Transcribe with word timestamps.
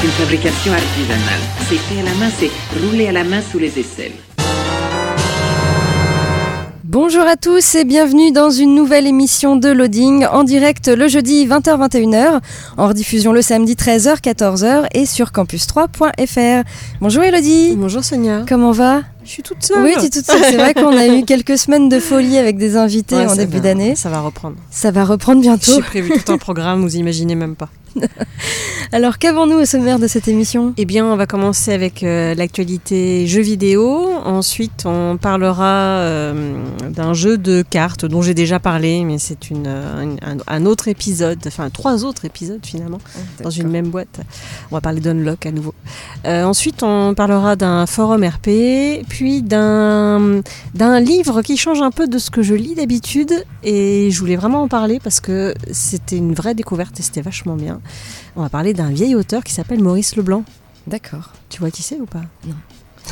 C'est 0.00 0.06
une 0.06 0.12
fabrication 0.12 0.72
artisanale. 0.72 1.40
C'est 1.68 1.76
fait 1.76 2.00
à 2.00 2.04
la 2.04 2.14
main, 2.14 2.30
c'est 2.38 2.50
roulé 2.80 3.08
à 3.08 3.12
la 3.12 3.22
main 3.22 3.42
sous 3.42 3.58
les 3.58 3.78
aisselles. 3.78 4.12
Bonjour 6.84 7.22
à 7.22 7.36
tous 7.36 7.74
et 7.74 7.84
bienvenue 7.84 8.32
dans 8.32 8.48
une 8.50 8.74
nouvelle 8.74 9.06
émission 9.06 9.56
de 9.56 9.68
Loading 9.68 10.24
en 10.26 10.42
direct 10.42 10.88
le 10.88 11.06
jeudi 11.06 11.46
20h-21h, 11.46 12.40
en 12.78 12.88
rediffusion 12.88 13.32
le 13.32 13.42
samedi 13.42 13.74
13h-14h 13.74 14.86
et 14.94 15.04
sur 15.04 15.32
campus3.fr. 15.32 16.64
Bonjour 17.00 17.22
Elodie. 17.22 17.74
Bonjour 17.76 18.02
Sonia. 18.02 18.44
Comment 18.48 18.72
va? 18.72 19.02
Je 19.22 19.30
suis 19.30 19.42
toute 19.42 19.62
seule. 19.62 19.84
Oui, 19.84 19.92
tu 20.00 20.06
es 20.06 20.10
toute 20.10 20.24
seule. 20.24 20.42
C'est 20.42 20.56
vrai 20.56 20.72
qu'on 20.72 20.96
a 20.96 21.06
eu 21.08 21.24
quelques 21.24 21.58
semaines 21.58 21.90
de 21.90 22.00
folie 22.00 22.38
avec 22.38 22.56
des 22.56 22.76
invités 22.76 23.16
Ouais, 23.16 23.26
en 23.26 23.36
début 23.36 23.60
d'année. 23.60 23.94
Ça 23.96 24.08
va 24.08 24.20
reprendre. 24.20 24.56
Ça 24.70 24.90
va 24.90 25.04
reprendre 25.04 25.42
bientôt. 25.42 25.74
J'ai 25.74 25.82
prévu 25.82 26.10
tout 26.10 26.32
un 26.32 26.38
programme, 26.38 26.80
vous 26.82 26.96
imaginez 26.96 27.34
même 27.34 27.54
pas. 27.54 27.68
Alors 28.92 29.18
qu'avons-nous 29.18 29.58
au 29.58 29.64
sommaire 29.64 29.98
de 29.98 30.06
cette 30.06 30.28
émission? 30.28 30.74
Eh 30.76 30.84
bien, 30.84 31.06
on 31.06 31.16
va 31.16 31.26
commencer 31.26 31.72
avec 31.72 32.02
euh, 32.02 32.34
l'actualité 32.34 33.26
jeux 33.26 33.42
vidéo. 33.42 34.10
Ensuite, 34.24 34.84
on 34.84 35.16
parlera 35.16 36.00
euh, 36.00 36.54
d'un 36.90 37.14
jeu 37.14 37.38
de 37.38 37.62
cartes 37.62 38.04
dont 38.04 38.22
j'ai 38.22 38.34
déjà 38.34 38.58
parlé, 38.58 39.04
mais 39.04 39.18
c'est 39.18 39.50
une, 39.50 39.64
euh, 39.66 40.02
une- 40.02 40.18
un, 40.22 40.36
un 40.46 40.66
autre 40.66 40.88
épisode, 40.88 41.38
enfin 41.46 41.70
trois 41.70 42.04
autres 42.04 42.24
épisodes 42.24 42.60
finalement, 42.64 42.98
dans 43.42 43.50
une 43.50 43.68
même 43.68 43.88
boîte. 43.88 44.20
On 44.70 44.74
va 44.76 44.80
parler 44.80 45.00
d'Unlock 45.00 45.46
à 45.46 45.52
nouveau. 45.52 45.74
Euh, 46.26 46.44
ensuite, 46.44 46.82
on 46.82 47.14
parlera 47.14 47.56
d'un 47.56 47.86
forum 47.86 48.24
RP, 48.24 49.04
puis 49.08 49.42
d'un 49.42 50.40
d'un 50.74 51.00
livre 51.00 51.42
qui 51.42 51.56
change 51.56 51.80
un 51.82 51.90
peu 51.90 52.06
de 52.08 52.18
ce 52.18 52.30
que 52.30 52.42
je 52.42 52.54
lis 52.54 52.74
d'habitude. 52.74 53.32
Et 53.62 54.10
je 54.10 54.18
voulais 54.20 54.36
vraiment 54.36 54.62
en 54.62 54.68
parler 54.68 55.00
parce 55.02 55.20
que 55.20 55.54
c'était 55.70 56.16
une 56.16 56.34
vraie 56.34 56.54
découverte 56.54 56.98
et 56.98 57.02
c'était 57.02 57.22
vachement 57.22 57.56
bien. 57.56 57.80
On 58.36 58.42
va 58.42 58.48
parler 58.48 58.74
d'un 58.74 58.90
vieil 58.90 59.14
auteur 59.14 59.44
qui 59.44 59.52
s'appelle 59.52 59.82
Maurice 59.82 60.16
Leblanc. 60.16 60.44
D'accord. 60.86 61.32
Tu 61.50 61.60
vois 61.60 61.70
qui 61.70 61.82
c'est 61.82 62.00
ou 62.00 62.06
pas? 62.06 62.22
Non. 62.46 62.54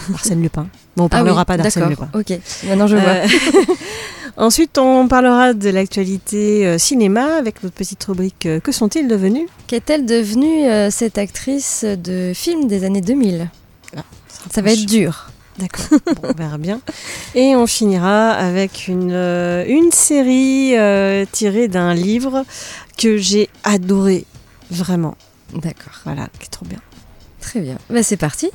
Arsène 0.14 0.42
Lupin. 0.42 0.68
Bon, 0.96 1.04
on 1.04 1.06
Ah 1.06 1.10
parlera 1.10 1.40
oui, 1.40 1.44
pas 1.46 1.56
d'Arsène. 1.56 1.88
Lupin. 1.88 2.08
Ok, 2.14 2.32
maintenant 2.64 2.86
je 2.86 2.96
vois. 2.96 3.08
Euh, 3.10 3.26
Ensuite, 4.36 4.78
on 4.78 5.08
parlera 5.08 5.52
de 5.52 5.68
l'actualité 5.68 6.64
euh, 6.64 6.78
cinéma 6.78 7.36
avec 7.38 7.62
notre 7.64 7.74
petite 7.74 8.04
rubrique 8.04 8.46
euh, 8.46 8.60
Que 8.60 8.70
sont-ils 8.70 9.08
devenus? 9.08 9.48
Qu'est-elle 9.66 10.06
devenue 10.06 10.64
euh, 10.66 10.90
cette 10.90 11.18
actrice 11.18 11.84
de 11.84 12.32
film 12.34 12.68
des 12.68 12.84
années 12.84 13.00
2000 13.00 13.48
Ah, 13.96 14.02
Ça 14.52 14.62
va 14.62 14.70
être 14.70 14.86
dur. 14.86 15.30
D'accord, 15.58 15.98
bon, 16.06 16.28
on 16.28 16.32
verra 16.34 16.56
bien. 16.56 16.80
Et 17.34 17.56
on 17.56 17.66
finira 17.66 18.30
avec 18.30 18.86
une, 18.86 19.10
une 19.10 19.90
série 19.90 20.74
tirée 21.32 21.66
d'un 21.66 21.94
livre 21.94 22.44
que 22.96 23.16
j'ai 23.16 23.48
adoré, 23.64 24.24
vraiment. 24.70 25.16
D'accord. 25.52 25.94
Voilà, 26.04 26.28
qui 26.38 26.44
est 26.44 26.50
trop 26.50 26.64
bien. 26.64 26.78
Très 27.40 27.58
bien. 27.58 27.76
Bah, 27.90 28.04
c'est 28.04 28.16
parti. 28.16 28.50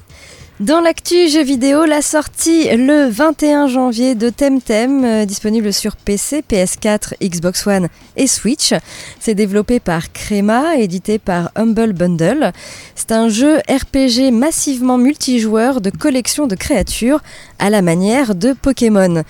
Dans 0.64 0.80
l'actu 0.80 1.28
jeux 1.28 1.44
vidéo, 1.44 1.84
la 1.84 2.02
sortie 2.02 2.70
le 2.70 3.10
21 3.10 3.68
janvier 3.68 4.16
de 4.16 4.30
Temtem, 4.30 5.04
euh, 5.04 5.26
disponible 5.26 5.74
sur 5.74 5.98
PC, 5.98 6.42
PS4, 6.50 7.16
Xbox 7.22 7.68
One 7.68 7.90
et 8.16 8.28
Switch. 8.28 8.74
C'est 9.20 9.36
développé 9.36 9.82
par 9.82 10.14
Crema, 10.14 10.78
édité 10.78 11.20
par 11.20 11.52
Humble 11.56 11.92
Bundle. 11.92 12.54
C'est 12.96 13.12
un 13.12 13.28
jeu 13.28 13.58
RPG 13.58 14.32
massivement 14.32 14.98
multijoueur 14.98 15.82
de 15.82 15.90
collection 15.90 16.48
de 16.48 16.56
créatures 16.56 17.20
à 17.60 17.70
la 17.70 17.82
manière 17.82 18.34
de 18.34 18.54
Pokémon. 18.54 19.24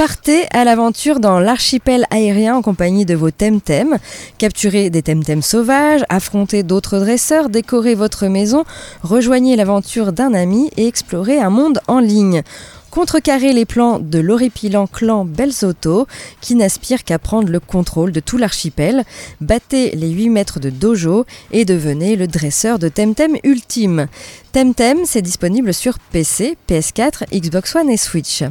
Partez 0.00 0.46
à 0.50 0.64
l'aventure 0.64 1.20
dans 1.20 1.40
l'archipel 1.40 2.06
aérien 2.08 2.56
en 2.56 2.62
compagnie 2.62 3.04
de 3.04 3.14
vos 3.14 3.30
Temtem. 3.30 3.98
Capturez 4.38 4.88
des 4.88 5.02
Temtem 5.02 5.42
sauvages, 5.42 6.06
affrontez 6.08 6.62
d'autres 6.62 6.98
dresseurs, 6.98 7.50
décorez 7.50 7.94
votre 7.94 8.26
maison, 8.26 8.64
rejoignez 9.02 9.56
l'aventure 9.56 10.14
d'un 10.14 10.32
ami 10.32 10.70
et 10.78 10.86
explorez 10.86 11.38
un 11.38 11.50
monde 11.50 11.82
en 11.86 11.98
ligne. 11.98 12.42
Contrecarrez 12.90 13.52
les 13.52 13.66
plans 13.66 13.98
de 13.98 14.18
l'horripilant 14.20 14.86
clan 14.86 15.26
Belzotto, 15.26 16.06
qui 16.40 16.54
n'aspire 16.54 17.04
qu'à 17.04 17.18
prendre 17.18 17.50
le 17.50 17.60
contrôle 17.60 18.12
de 18.12 18.20
tout 18.20 18.38
l'archipel. 18.38 19.04
Battez 19.42 19.90
les 19.90 20.08
8 20.08 20.30
mètres 20.30 20.60
de 20.60 20.70
dojo 20.70 21.26
et 21.52 21.66
devenez 21.66 22.16
le 22.16 22.26
dresseur 22.26 22.78
de 22.78 22.88
Temtem 22.88 23.36
ultime. 23.44 24.06
Temtem, 24.52 25.00
c'est 25.04 25.20
disponible 25.20 25.74
sur 25.74 25.98
PC, 25.98 26.56
PS4, 26.70 27.26
Xbox 27.38 27.76
One 27.76 27.90
et 27.90 27.98
Switch. 27.98 28.44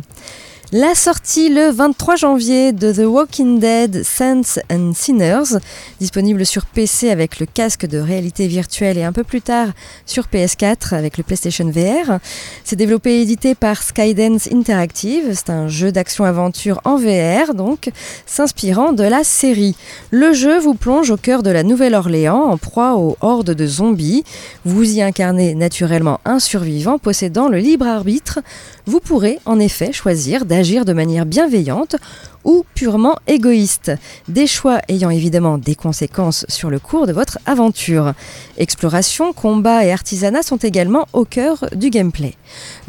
La 0.72 0.94
sortie 0.94 1.50
le 1.50 1.72
23 1.72 2.16
janvier 2.16 2.74
de 2.74 2.94
The 2.94 3.04
Walking 3.04 3.60
Dead 3.60 4.04
Saints 4.04 4.62
and 4.72 4.92
Sinners, 4.94 5.58
disponible 6.00 6.46
sur 6.46 6.68
PC 6.68 7.10
avec 7.10 7.40
le 7.40 7.48
casque 7.48 7.88
de 7.88 7.98
réalité 7.98 8.46
virtuelle 8.46 9.00
et 9.00 9.04
un 9.04 9.12
peu 9.12 9.24
plus 9.24 9.42
tard 9.42 9.70
sur 10.06 10.26
PS4 10.26 10.94
avec 10.94 11.18
le 11.18 11.24
PlayStation 11.24 11.68
VR. 11.72 12.20
C'est 12.64 12.76
développé 12.76 13.16
et 13.16 13.22
édité 13.24 13.56
par 13.56 13.82
Skydance 13.82 14.48
Interactive. 14.52 15.32
C'est 15.34 15.50
un 15.50 15.68
jeu 15.70 15.92
d'action-aventure 15.92 16.82
en 16.84 16.98
VR, 16.98 17.56
donc, 17.56 17.90
s'inspirant 18.28 18.92
de 18.94 19.04
la 19.04 19.24
série. 19.24 19.76
Le 20.12 20.34
jeu 20.34 20.60
vous 20.60 20.76
plonge 20.76 21.10
au 21.10 21.18
cœur 21.18 21.42
de 21.42 21.50
la 21.50 21.64
Nouvelle-Orléans 21.64 22.44
en 22.44 22.58
proie 22.58 22.94
aux 22.96 23.18
hordes 23.22 23.56
de 23.56 23.66
zombies. 23.66 24.24
Vous 24.66 24.88
y 24.88 25.02
incarnez 25.02 25.56
naturellement 25.56 26.20
un 26.26 26.38
survivant 26.38 27.00
possédant 27.00 27.50
le 27.50 27.58
libre 27.58 27.88
arbitre. 27.88 28.38
Vous 28.86 29.00
pourrez 29.00 29.40
en 29.46 29.60
effet 29.60 29.92
choisir 29.92 30.46
d'agir 30.46 30.59
de 30.60 30.92
manière 30.92 31.26
bienveillante 31.26 31.96
ou 32.44 32.66
purement 32.76 33.16
égoïste, 33.28 33.94
des 34.28 34.46
choix 34.46 34.82
ayant 34.90 35.10
évidemment 35.10 35.58
des 35.58 35.74
conséquences 35.74 36.46
sur 36.50 36.70
le 36.70 36.80
cours 36.80 37.08
de 37.08 37.14
votre 37.14 37.40
aventure. 37.46 38.14
Exploration, 38.58 39.32
combat 39.32 39.86
et 39.86 39.94
artisanat 39.94 40.44
sont 40.44 40.58
également 40.58 41.08
au 41.14 41.24
cœur 41.24 41.64
du 41.74 41.90
gameplay. 41.90 42.36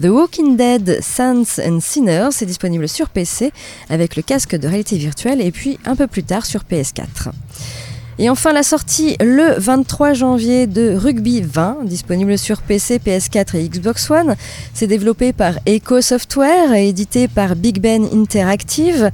The 0.03 0.07
Walking 0.07 0.57
Dead 0.57 0.99
Saints 1.01 1.61
and 1.65 1.79
Sinners 1.81 2.43
est 2.43 2.47
disponible 2.47 2.89
sur 2.89 3.09
PC 3.09 3.53
avec 3.89 4.17
le 4.17 4.23
casque 4.23 4.57
de 4.57 4.67
réalité 4.67 4.97
virtuelle 4.97 5.41
et 5.41 5.53
puis 5.53 5.79
un 5.85 5.95
peu 5.95 6.09
plus 6.09 6.25
tard 6.25 6.47
sur 6.47 6.63
PS4. 6.63 7.31
Et 8.23 8.29
enfin 8.29 8.53
la 8.53 8.63
sortie 8.63 9.17
le 9.19 9.55
23 9.57 10.13
janvier 10.13 10.67
de 10.67 10.95
Rugby 10.95 11.41
20, 11.41 11.79
disponible 11.85 12.37
sur 12.37 12.61
PC, 12.61 12.99
PS4 12.99 13.57
et 13.57 13.67
Xbox 13.67 14.11
One. 14.11 14.37
C'est 14.75 14.87
développé 14.87 15.33
par 15.33 15.55
Echo 15.65 16.03
Software 16.03 16.75
et 16.75 16.89
édité 16.89 17.29
par 17.29 17.57
Big 17.57 17.81
Ben 17.81 18.07
Interactive. 18.13 19.11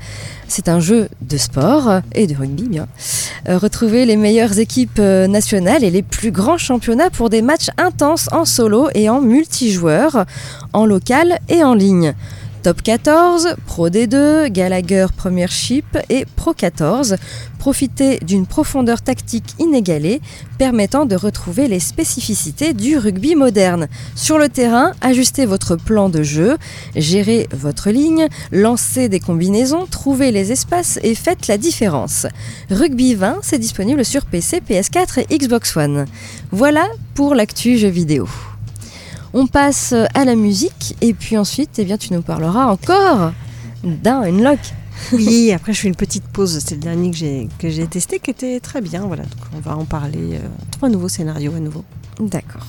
C'est 0.48 0.68
un 0.68 0.80
jeu 0.80 1.08
de 1.20 1.36
sport 1.36 2.00
et 2.16 2.26
de 2.26 2.34
rugby 2.34 2.64
bien. 2.64 2.88
Euh, 3.48 3.58
retrouvez 3.58 4.06
les 4.06 4.16
meilleures 4.16 4.58
équipes 4.58 4.98
euh, 4.98 5.28
nationales 5.28 5.84
et 5.84 5.90
les 5.90 6.02
plus 6.02 6.32
grands 6.32 6.58
championnats 6.58 7.10
pour 7.10 7.30
des 7.30 7.42
matchs 7.42 7.70
intenses 7.78 8.28
en 8.32 8.44
solo 8.44 8.88
et 8.96 9.08
en 9.08 9.20
multijoueur, 9.20 10.24
en 10.72 10.84
local 10.84 11.38
et 11.48 11.62
en 11.62 11.74
ligne. 11.74 12.12
Top 12.66 12.82
14, 12.82 13.54
Pro 13.64 13.90
D2, 13.90 14.48
Gallagher 14.48 15.06
Premiership 15.16 15.96
et 16.08 16.24
Pro 16.34 16.52
14. 16.52 17.14
Profitez 17.60 18.18
d'une 18.18 18.44
profondeur 18.44 19.02
tactique 19.02 19.54
inégalée 19.60 20.20
permettant 20.58 21.06
de 21.06 21.14
retrouver 21.14 21.68
les 21.68 21.78
spécificités 21.78 22.72
du 22.72 22.98
rugby 22.98 23.36
moderne. 23.36 23.86
Sur 24.16 24.36
le 24.36 24.48
terrain, 24.48 24.90
ajustez 25.00 25.46
votre 25.46 25.76
plan 25.76 26.08
de 26.08 26.24
jeu, 26.24 26.56
gérez 26.96 27.46
votre 27.52 27.90
ligne, 27.90 28.26
lancez 28.50 29.08
des 29.08 29.20
combinaisons, 29.20 29.86
trouvez 29.88 30.32
les 30.32 30.50
espaces 30.50 30.98
et 31.04 31.14
faites 31.14 31.46
la 31.46 31.58
différence. 31.58 32.26
Rugby 32.68 33.14
20, 33.14 33.42
c'est 33.42 33.60
disponible 33.60 34.04
sur 34.04 34.24
PC, 34.24 34.60
PS4 34.68 35.24
et 35.30 35.38
Xbox 35.38 35.76
One. 35.76 36.06
Voilà 36.50 36.88
pour 37.14 37.36
l'actu 37.36 37.78
jeu 37.78 37.90
vidéo. 37.90 38.26
On 39.38 39.46
passe 39.46 39.92
à 40.14 40.24
la 40.24 40.34
musique 40.34 40.96
et 41.02 41.12
puis 41.12 41.36
ensuite, 41.36 41.78
eh 41.78 41.84
bien, 41.84 41.98
tu 41.98 42.14
nous 42.14 42.22
parleras 42.22 42.68
encore 42.68 43.32
d'un 43.84 44.22
Unlock. 44.22 44.58
Oui, 45.12 45.52
après 45.52 45.74
je 45.74 45.80
fais 45.82 45.88
une 45.88 45.94
petite 45.94 46.24
pause. 46.24 46.58
C'est 46.64 46.76
le 46.76 46.80
dernier 46.80 47.10
que 47.10 47.18
j'ai 47.18 47.48
que 47.58 47.68
j'ai 47.68 47.86
testé 47.86 48.18
qui 48.18 48.30
était 48.30 48.60
très 48.60 48.80
bien. 48.80 49.02
Voilà, 49.02 49.24
donc 49.24 49.42
on 49.54 49.60
va 49.60 49.76
en 49.76 49.84
parler. 49.84 50.36
euh, 50.36 50.48
trois 50.70 50.88
nouveaux 50.88 51.10
scénarios 51.10 51.52
à 51.54 51.60
nouveau. 51.60 51.84
D'accord. 52.18 52.66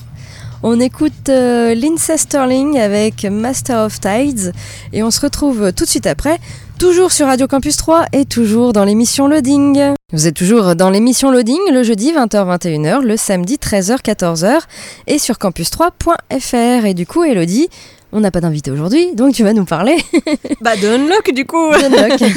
On 0.62 0.80
écoute 0.80 1.28
euh, 1.28 1.74
Sterling 1.96 2.78
avec 2.78 3.24
Master 3.24 3.86
of 3.86 4.00
Tides 4.00 4.52
et 4.92 5.04
on 5.04 5.10
se 5.10 5.20
retrouve 5.20 5.72
tout 5.72 5.84
de 5.84 5.88
suite 5.88 6.06
après 6.06 6.40
Toujours 6.78 7.10
sur 7.10 7.26
Radio 7.26 7.48
Campus 7.48 7.76
3 7.76 8.06
et 8.12 8.24
toujours 8.24 8.72
dans 8.72 8.84
l'émission 8.84 9.26
Loading. 9.26 9.94
Vous 10.12 10.28
êtes 10.28 10.36
toujours 10.36 10.76
dans 10.76 10.90
l'émission 10.90 11.32
Loading 11.32 11.58
le 11.72 11.82
jeudi 11.82 12.12
20h-21h, 12.12 13.02
le 13.02 13.16
samedi 13.16 13.56
13h-14h 13.56 14.60
et 15.08 15.18
sur 15.18 15.36
campus3.fr. 15.36 16.86
Et 16.86 16.94
du 16.94 17.04
coup, 17.04 17.24
Elodie, 17.24 17.68
on 18.12 18.20
n'a 18.20 18.30
pas 18.30 18.40
d'invité 18.40 18.70
aujourd'hui, 18.70 19.14
donc 19.14 19.34
tu 19.34 19.44
vas 19.44 19.52
nous 19.52 19.64
parler. 19.64 19.96
bah 20.60 20.76
de 20.76 20.86
Unlock 20.86 21.32
du 21.34 21.44
coup. 21.44 21.70
Unlock. 21.72 22.20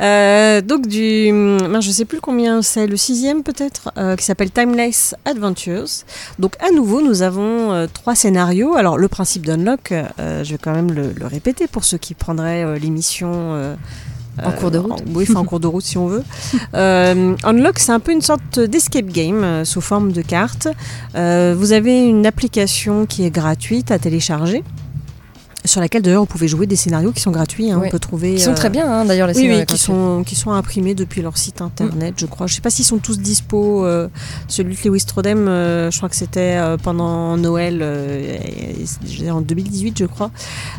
Euh, 0.00 0.62
donc 0.62 0.86
du, 0.86 1.30
ben, 1.30 1.82
je 1.82 1.90
sais 1.90 2.06
plus 2.06 2.22
combien 2.22 2.62
c'est, 2.62 2.86
le 2.86 2.96
sixième 2.96 3.42
peut-être, 3.42 3.92
euh, 3.98 4.16
qui 4.16 4.24
s'appelle 4.24 4.50
Timeless 4.50 5.14
Adventures. 5.26 6.06
Donc 6.38 6.54
à 6.66 6.70
nouveau, 6.70 7.02
nous 7.02 7.20
avons 7.20 7.72
euh, 7.72 7.86
trois 7.86 8.14
scénarios. 8.14 8.76
Alors 8.76 8.96
le 8.96 9.08
principe 9.08 9.44
d'Unlock, 9.44 9.92
je 10.18 10.50
vais 10.50 10.56
quand 10.56 10.72
même 10.72 10.90
le, 10.90 11.12
le 11.12 11.26
répéter 11.26 11.66
pour 11.66 11.84
ceux 11.84 11.98
qui 11.98 12.14
prendraient 12.14 12.78
l'émission. 12.78 13.76
En 14.44 14.52
cours 14.52 14.70
de 14.70 14.78
route. 14.78 15.02
Oui, 15.14 15.26
enfin, 15.28 15.40
en 15.40 15.44
cours 15.44 15.60
de 15.60 15.66
route 15.66 15.84
si 15.84 15.98
on 15.98 16.06
veut. 16.06 16.24
Euh, 16.74 17.34
Unlock, 17.42 17.78
c'est 17.78 17.92
un 17.92 18.00
peu 18.00 18.12
une 18.12 18.22
sorte 18.22 18.60
d'escape 18.60 19.06
game 19.06 19.42
euh, 19.42 19.64
sous 19.64 19.80
forme 19.80 20.12
de 20.12 20.22
carte. 20.22 20.68
Vous 21.14 21.72
avez 21.72 22.06
une 22.06 22.26
application 22.26 23.06
qui 23.06 23.24
est 23.24 23.30
gratuite 23.30 23.90
à 23.90 23.98
télécharger, 23.98 24.62
sur 25.64 25.80
laquelle 25.80 26.02
d'ailleurs 26.02 26.22
vous 26.22 26.26
pouvez 26.26 26.48
jouer 26.48 26.66
des 26.66 26.76
scénarios 26.76 27.12
qui 27.12 27.20
sont 27.20 27.30
gratuits. 27.30 27.70
hein. 27.70 27.78
Ouais. 27.78 27.88
On 27.88 27.90
peut 27.90 27.98
trouver. 27.98 28.32
Ils 28.34 28.40
sont 28.40 28.50
euh, 28.52 28.54
très 28.54 28.70
bien 28.70 28.90
hein, 28.90 29.04
d'ailleurs 29.04 29.26
les 29.28 29.34
oui, 29.34 29.40
scénarios 29.42 29.60
oui, 29.60 29.66
qui 29.66 29.78
sont, 29.78 30.22
qui 30.26 30.34
sont 30.36 30.50
imprimés 30.52 30.94
depuis 30.94 31.22
leur 31.22 31.36
site 31.36 31.60
internet, 31.62 32.14
je 32.18 32.26
crois. 32.26 32.46
Je 32.46 32.54
sais 32.54 32.60
pas 32.60 32.70
s'ils 32.70 32.84
sont 32.84 32.98
tous 32.98 33.18
dispo. 33.18 33.84
euh, 33.84 34.08
celui 34.48 34.74
de 34.74 34.80
Lewis 34.88 35.00
Strodem, 35.00 35.48
euh, 35.48 35.90
je 35.90 35.96
crois 35.96 36.08
que 36.08 36.16
c'était 36.16 36.56
euh, 36.56 36.76
pendant 36.76 37.36
Noël 37.36 37.80
euh, 37.82 38.38
en 39.30 39.40
2018, 39.40 39.98
je 39.98 40.04
crois. 40.06 40.30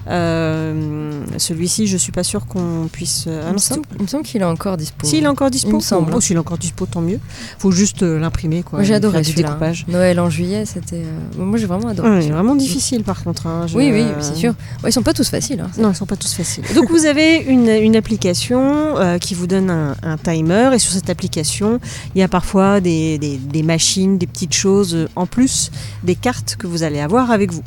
Euh, 0.07 1.23
Celui-ci, 1.37 1.87
je 1.87 1.97
suis 1.97 2.11
pas 2.11 2.23
sûre 2.23 2.45
qu'on 2.45 2.87
puisse. 2.91 3.25
euh, 3.27 3.41
ah 3.43 3.47
Il 3.49 3.53
me 3.53 3.57
c'est 3.57 3.73
semble, 3.75 3.85
il 3.97 4.01
me 4.03 4.07
semble 4.07 4.23
qu'il 4.23 4.41
est 4.41 4.45
encore 4.45 4.77
dispo. 4.77 5.05
S'il 5.07 5.23
est 5.23 5.27
encore 5.27 5.49
dispo, 5.49 5.69
Il 5.69 5.75
me 5.75 5.79
semble. 5.79 6.11
Bon, 6.11 6.19
s'il 6.19 6.35
est 6.35 6.39
encore 6.39 6.57
dispo, 6.57 6.85
tant 6.85 7.01
mieux. 7.01 7.19
Faut 7.59 7.71
juste 7.71 8.03
euh, 8.03 8.19
l'imprimer, 8.19 8.63
quoi. 8.63 8.83
J'ai 8.83 8.93
adoré 8.93 9.21
du 9.21 9.33
découpage. 9.33 9.85
Noël 9.87 10.19
en 10.19 10.29
juillet, 10.29 10.65
c'était. 10.65 11.03
euh, 11.03 11.43
Moi 11.43 11.57
j'ai 11.57 11.65
vraiment 11.65 11.87
adoré. 11.89 12.09
Ouais, 12.09 12.15
celui-là. 12.21 12.35
vraiment 12.35 12.55
difficile, 12.55 13.03
par 13.03 13.23
contre. 13.23 13.47
hein. 13.47 13.65
Je- 13.67 13.77
Oui, 13.77 13.89
oui, 13.93 14.03
c'est 14.19 14.35
sûr. 14.35 14.53
Ouais, 14.83 14.89
ils 14.89 14.93
sont 14.93 15.03
pas 15.03 15.13
tous 15.13 15.29
faciles. 15.29 15.59
hein. 15.59 15.69
Non, 15.77 15.91
ils 15.91 15.95
sont 15.95 16.07
pas 16.07 16.15
tous 16.15 16.33
faciles. 16.33 16.63
Donc 16.73 16.89
vous 16.89 17.05
avez 17.05 17.37
une, 17.37 17.95
application 17.95 18.97
euh, 18.97 19.17
qui 19.19 19.35
vous 19.35 19.45
donne 19.45 19.69
un, 19.69 20.17
timer 20.17 20.71
et 20.73 20.79
sur 20.79 20.91
cette 20.91 21.09
application, 21.09 21.79
il 22.15 22.19
y 22.19 22.23
a 22.23 22.27
parfois 22.27 22.79
des, 22.81 23.19
machines, 23.63 24.17
des 24.17 24.25
petites 24.25 24.55
choses 24.55 24.95
euh, 24.95 25.07
en 25.15 25.27
plus 25.27 25.69
des 26.03 26.15
cartes 26.15 26.55
que 26.57 26.65
vous 26.65 26.81
allez 26.81 26.99
avoir 26.99 27.29
avec 27.29 27.51
vous. 27.51 27.63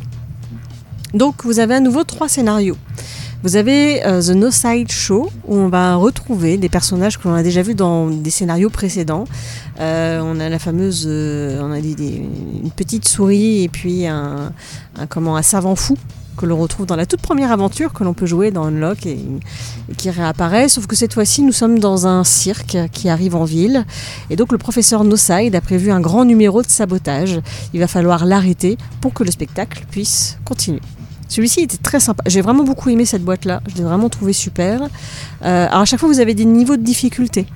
Donc 1.12 1.44
vous 1.44 1.60
avez 1.60 1.74
à 1.74 1.80
nouveau 1.80 2.02
trois 2.02 2.28
scénarios. 2.28 2.76
Vous 3.44 3.54
avez 3.56 4.04
euh, 4.04 4.20
The 4.20 4.30
No 4.30 4.50
Side 4.50 4.90
Show 4.90 5.30
où 5.46 5.54
on 5.54 5.68
va 5.68 5.94
retrouver 5.94 6.56
des 6.56 6.68
personnages 6.68 7.18
que 7.18 7.28
l'on 7.28 7.34
a 7.34 7.44
déjà 7.44 7.62
vus 7.62 7.76
dans 7.76 8.08
des 8.08 8.30
scénarios 8.30 8.70
précédents. 8.70 9.24
On 9.78 10.40
a 10.40 10.48
la 10.48 10.58
fameuse, 10.58 11.06
on 11.06 11.70
a 11.70 11.78
une 11.78 12.70
petite 12.74 13.06
souris 13.06 13.62
et 13.62 13.68
puis 13.68 14.06
un- 14.06 14.52
comment 15.08 15.36
un 15.36 15.42
savant 15.42 15.76
fou 15.76 15.96
que 16.36 16.46
l'on 16.46 16.58
retrouve 16.58 16.86
dans 16.86 16.96
la 16.96 17.06
toute 17.06 17.20
première 17.20 17.52
aventure 17.52 17.92
que 17.92 18.04
l'on 18.04 18.14
peut 18.14 18.26
jouer 18.26 18.50
dans 18.50 18.64
Unlock 18.64 19.06
et, 19.06 19.18
qui 19.96 20.10
réapparaît. 20.10 20.68
Sauf 20.68 20.86
que 20.86 20.96
cette 20.96 21.14
fois-ci, 21.14 21.42
nous 21.42 21.52
sommes 21.52 21.78
dans 21.78 22.06
un 22.06 22.24
cirque 22.24 22.76
qui 22.92 23.08
arrive 23.08 23.36
en 23.36 23.44
ville. 23.44 23.84
Et 24.30 24.36
donc, 24.36 24.52
le 24.52 24.58
professeur 24.58 25.04
Noside 25.04 25.54
a 25.54 25.60
prévu 25.60 25.90
un 25.90 26.00
grand 26.00 26.24
numéro 26.24 26.62
de 26.62 26.68
sabotage. 26.68 27.40
Il 27.72 27.80
va 27.80 27.88
falloir 27.88 28.24
l'arrêter 28.24 28.78
pour 29.00 29.12
que 29.12 29.24
le 29.24 29.30
spectacle 29.30 29.84
puisse 29.90 30.38
continuer. 30.44 30.80
Celui-ci 31.28 31.60
était 31.60 31.78
très 31.78 32.00
sympa. 32.00 32.22
J'ai 32.26 32.42
vraiment 32.42 32.64
beaucoup 32.64 32.90
aimé 32.90 33.04
cette 33.04 33.24
boîte-là. 33.24 33.62
Je 33.68 33.76
l'ai 33.76 33.84
vraiment 33.84 34.08
trouvé 34.08 34.32
super. 34.32 34.82
Euh, 34.82 35.66
alors, 35.66 35.80
à 35.80 35.84
chaque 35.84 35.98
fois, 35.98 36.08
vous 36.08 36.20
avez 36.20 36.34
des 36.34 36.44
niveaux 36.44 36.76
de 36.76 36.82
difficulté. 36.82 37.46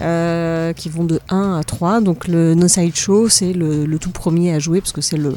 Euh, 0.00 0.72
qui 0.72 0.88
vont 0.88 1.04
de 1.04 1.20
1 1.28 1.58
à 1.58 1.64
3. 1.64 2.00
Donc 2.00 2.28
le 2.28 2.54
No 2.54 2.68
Side 2.68 2.96
Show, 2.96 3.28
c'est 3.28 3.52
le, 3.52 3.86
tout 3.98 4.10
premier 4.10 4.54
à 4.54 4.58
jouer 4.58 4.80
parce 4.80 4.92
que 4.92 5.00
c'est 5.00 5.16
le, 5.16 5.34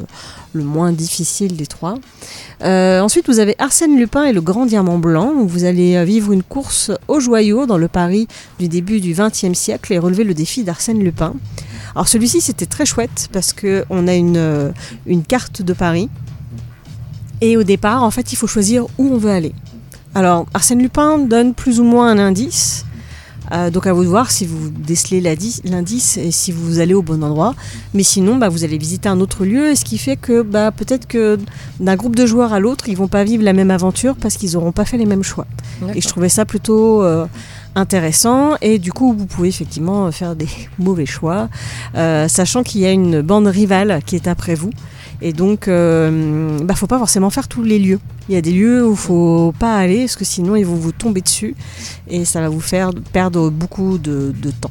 moins 0.54 0.92
difficile 0.92 1.56
des 1.56 1.66
trois. 1.66 1.96
Euh, 2.62 3.00
ensuite, 3.00 3.26
vous 3.26 3.40
avez 3.40 3.54
Arsène 3.58 3.96
Lupin 3.96 4.24
et 4.24 4.32
le 4.32 4.40
Grand 4.40 4.66
Diamant 4.66 4.98
Blanc, 4.98 5.32
où 5.36 5.46
vous 5.46 5.64
allez 5.64 6.04
vivre 6.04 6.32
une 6.32 6.42
course 6.42 6.90
aux 7.08 7.20
joyaux 7.20 7.66
dans 7.66 7.78
le 7.78 7.88
Paris 7.88 8.28
du 8.58 8.68
début 8.68 9.00
du 9.00 9.14
XXe 9.14 9.58
siècle 9.58 9.92
et 9.92 9.98
relever 9.98 10.24
le 10.24 10.34
défi 10.34 10.62
d'Arsène 10.64 11.02
Lupin. 11.02 11.34
Alors 11.94 12.08
celui-ci, 12.08 12.40
c'était 12.40 12.66
très 12.66 12.86
chouette 12.86 13.28
parce 13.32 13.52
que 13.52 13.84
on 13.90 14.08
a 14.08 14.12
euh, 14.12 14.70
une 15.06 15.22
carte 15.22 15.62
de 15.62 15.72
Paris. 15.72 16.08
Et 17.40 17.56
au 17.56 17.64
départ, 17.64 18.02
en 18.02 18.10
fait, 18.10 18.32
il 18.32 18.36
faut 18.36 18.46
choisir 18.46 18.84
où 18.98 19.08
on 19.12 19.18
veut 19.18 19.30
aller. 19.30 19.52
Alors, 20.14 20.46
Arsène 20.54 20.80
Lupin 20.80 21.18
donne 21.18 21.54
plus 21.54 21.80
ou 21.80 21.84
moins 21.84 22.08
un 22.10 22.18
indice. 22.18 22.84
Euh, 23.52 23.70
donc 23.70 23.86
à 23.86 23.92
vous 23.92 24.02
de 24.02 24.08
voir 24.08 24.30
si 24.30 24.46
vous 24.46 24.70
décelez 24.70 25.20
l'indice 25.20 26.16
et 26.16 26.30
si 26.30 26.52
vous 26.52 26.80
allez 26.80 26.94
au 26.94 27.02
bon 27.02 27.22
endroit. 27.22 27.54
Mais 27.94 28.02
sinon, 28.02 28.36
bah, 28.36 28.48
vous 28.48 28.64
allez 28.64 28.78
visiter 28.78 29.08
un 29.08 29.20
autre 29.20 29.44
lieu, 29.44 29.70
et 29.70 29.76
ce 29.76 29.84
qui 29.84 29.98
fait 29.98 30.16
que 30.16 30.42
bah, 30.42 30.70
peut-être 30.70 31.06
que 31.06 31.38
d'un 31.80 31.96
groupe 31.96 32.16
de 32.16 32.26
joueurs 32.26 32.52
à 32.52 32.60
l'autre, 32.60 32.88
ils 32.88 32.96
vont 32.96 33.08
pas 33.08 33.24
vivre 33.24 33.44
la 33.44 33.52
même 33.52 33.70
aventure 33.70 34.16
parce 34.16 34.36
qu'ils 34.36 34.52
n'auront 34.52 34.72
pas 34.72 34.84
fait 34.84 34.96
les 34.96 35.06
mêmes 35.06 35.22
choix. 35.22 35.46
Et 35.94 36.00
je 36.00 36.08
trouvais 36.08 36.28
ça 36.28 36.44
plutôt 36.44 37.02
euh, 37.02 37.26
intéressant. 37.74 38.54
Et 38.62 38.78
du 38.78 38.92
coup, 38.92 39.14
vous 39.16 39.26
pouvez 39.26 39.48
effectivement 39.48 40.10
faire 40.12 40.34
des 40.34 40.48
mauvais 40.78 41.06
choix, 41.06 41.48
euh, 41.94 42.28
sachant 42.28 42.62
qu'il 42.62 42.80
y 42.80 42.86
a 42.86 42.90
une 42.90 43.20
bande 43.20 43.46
rivale 43.46 44.00
qui 44.06 44.16
est 44.16 44.28
après 44.28 44.54
vous. 44.54 44.70
Et 45.24 45.32
donc, 45.32 45.68
euh, 45.68 46.58
bah, 46.64 46.74
faut 46.74 46.88
pas 46.88 46.98
forcément 46.98 47.30
faire 47.30 47.46
tous 47.46 47.62
les 47.62 47.78
lieux. 47.78 48.00
Il 48.28 48.34
y 48.34 48.38
a 48.38 48.40
des 48.42 48.50
lieux 48.50 48.84
où 48.84 48.96
faut 48.96 49.54
pas 49.58 49.76
aller, 49.76 50.00
parce 50.00 50.16
que 50.16 50.24
sinon 50.24 50.56
ils 50.56 50.66
vont 50.66 50.74
vous 50.74 50.90
tomber 50.90 51.20
dessus 51.20 51.54
et 52.08 52.24
ça 52.24 52.40
va 52.40 52.48
vous 52.48 52.60
faire 52.60 52.90
perdre 53.12 53.48
beaucoup 53.48 53.98
de, 53.98 54.34
de 54.36 54.50
temps. 54.50 54.70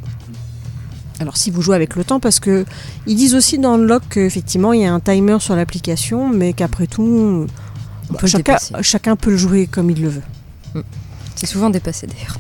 Alors 1.22 1.38
si 1.38 1.52
vous 1.52 1.62
jouez 1.62 1.76
avec 1.76 1.96
le 1.96 2.04
temps, 2.04 2.20
parce 2.20 2.40
que 2.40 2.66
ils 3.08 3.16
disent 3.16 3.36
aussi 3.36 3.60
dans 3.60 3.78
le 3.78 3.86
log 3.86 4.02
qu'effectivement 4.10 4.74
il 4.74 4.82
y 4.82 4.86
a 4.86 4.94
un 4.94 5.00
timer 5.00 5.38
sur 5.40 5.56
l'application, 5.56 6.28
mais 6.28 6.52
qu'après 6.54 6.88
tout, 6.88 7.02
On 7.04 7.46
bah, 8.14 8.20
peut 8.20 8.28
le 8.28 8.82
chacun, 8.82 9.16
peut 9.16 9.30
le 9.32 9.38
jouer 9.38 9.68
comme 9.68 9.90
il 9.90 10.02
le 10.02 10.10
veut. 10.10 10.84
C'est 11.36 11.46
souvent 11.46 11.70
dépassé 11.70 12.08
d'ailleurs. 12.08 12.38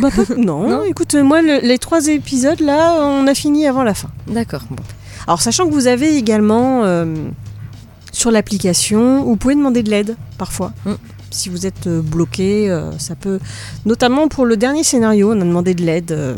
Bah, 0.00 0.08
non, 0.36 0.68
Non 0.68 0.84
écoute, 0.84 1.14
moi 1.14 1.40
le- 1.40 1.60
les 1.66 1.78
trois 1.78 2.08
épisodes 2.08 2.60
là, 2.60 2.96
on 3.00 3.26
a 3.26 3.34
fini 3.34 3.66
avant 3.66 3.84
la 3.84 3.94
fin. 3.94 4.08
D'accord. 4.26 4.62
Bon. 4.70 4.82
Alors 5.26 5.40
sachant 5.40 5.66
que 5.66 5.72
vous 5.72 5.86
avez 5.86 6.16
également 6.16 6.84
euh, 6.84 7.14
sur 8.12 8.30
l'application, 8.30 9.24
vous 9.24 9.36
pouvez 9.36 9.54
demander 9.54 9.82
de 9.82 9.90
l'aide 9.90 10.16
parfois. 10.38 10.72
Mm. 10.84 10.92
Si 11.30 11.48
vous 11.48 11.66
êtes 11.66 11.86
euh, 11.86 12.02
bloqué, 12.02 12.70
euh, 12.70 12.90
ça 12.98 13.14
peut. 13.14 13.38
Notamment 13.86 14.28
pour 14.28 14.44
le 14.44 14.56
dernier 14.56 14.84
scénario, 14.84 15.32
on 15.32 15.40
a 15.40 15.44
demandé 15.44 15.74
de 15.74 15.82
l'aide 15.82 16.36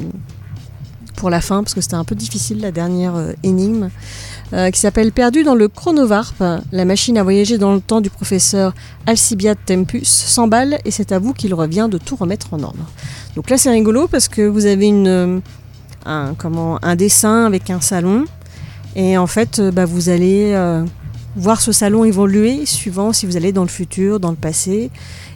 pour 1.16 1.30
la 1.30 1.40
fin 1.40 1.62
parce 1.62 1.74
que 1.74 1.80
c'était 1.80 1.94
un 1.94 2.04
peu 2.04 2.14
difficile 2.14 2.60
la 2.60 2.70
dernière 2.70 3.14
énigme. 3.42 3.90
euh, 4.52 4.70
qui 4.70 4.78
s'appelle 4.78 5.12
Perdu 5.12 5.42
dans 5.42 5.54
le 5.54 5.68
chronovarp, 5.68 6.34
la 6.72 6.84
machine 6.84 7.18
à 7.18 7.22
voyager 7.22 7.58
dans 7.58 7.74
le 7.74 7.80
temps 7.80 8.00
du 8.00 8.10
professeur 8.10 8.74
Alcibiade 9.06 9.58
Tempus 9.64 10.08
s'emballe 10.08 10.78
et 10.84 10.90
c'est 10.90 11.12
à 11.12 11.18
vous 11.18 11.32
qu'il 11.32 11.54
revient 11.54 11.88
de 11.90 11.98
tout 11.98 12.16
remettre 12.16 12.52
en 12.54 12.62
ordre. 12.62 12.86
Donc 13.36 13.50
là 13.50 13.58
c'est 13.58 13.70
rigolo 13.70 14.06
parce 14.08 14.28
que 14.28 14.42
vous 14.42 14.66
avez 14.66 14.86
une, 14.86 15.42
un, 16.06 16.34
comment, 16.34 16.78
un 16.82 16.96
dessin 16.96 17.46
avec 17.46 17.70
un 17.70 17.80
salon 17.80 18.24
et 18.96 19.18
en 19.18 19.26
fait, 19.26 19.58
euh, 19.58 19.70
bah, 19.70 19.84
vous 19.86 20.08
allez 20.08 20.52
euh, 20.52 20.84
voir 21.36 21.60
ce 21.60 21.72
salon 21.72 22.04
évoluer 22.04 22.64
suivant 22.66 23.12
si 23.12 23.26
vous 23.26 23.36
allez 23.36 23.52
dans 23.52 23.62
le 23.62 23.68
futur, 23.68 24.20
dans 24.20 24.30
le 24.30 24.36
passé. 24.36 24.90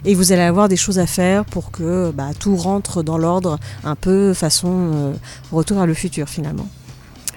Et 0.05 0.15
vous 0.15 0.31
allez 0.31 0.41
avoir 0.41 0.69
des 0.69 0.77
choses 0.77 0.99
à 0.99 1.05
faire 1.05 1.45
pour 1.45 1.71
que 1.71 2.11
bah, 2.11 2.29
tout 2.39 2.55
rentre 2.55 3.03
dans 3.03 3.17
l'ordre, 3.17 3.59
un 3.83 3.95
peu 3.95 4.33
façon 4.33 4.91
euh, 4.93 5.13
retour 5.51 5.77
vers 5.77 5.87
le 5.87 5.93
futur 5.93 6.29
finalement. 6.29 6.67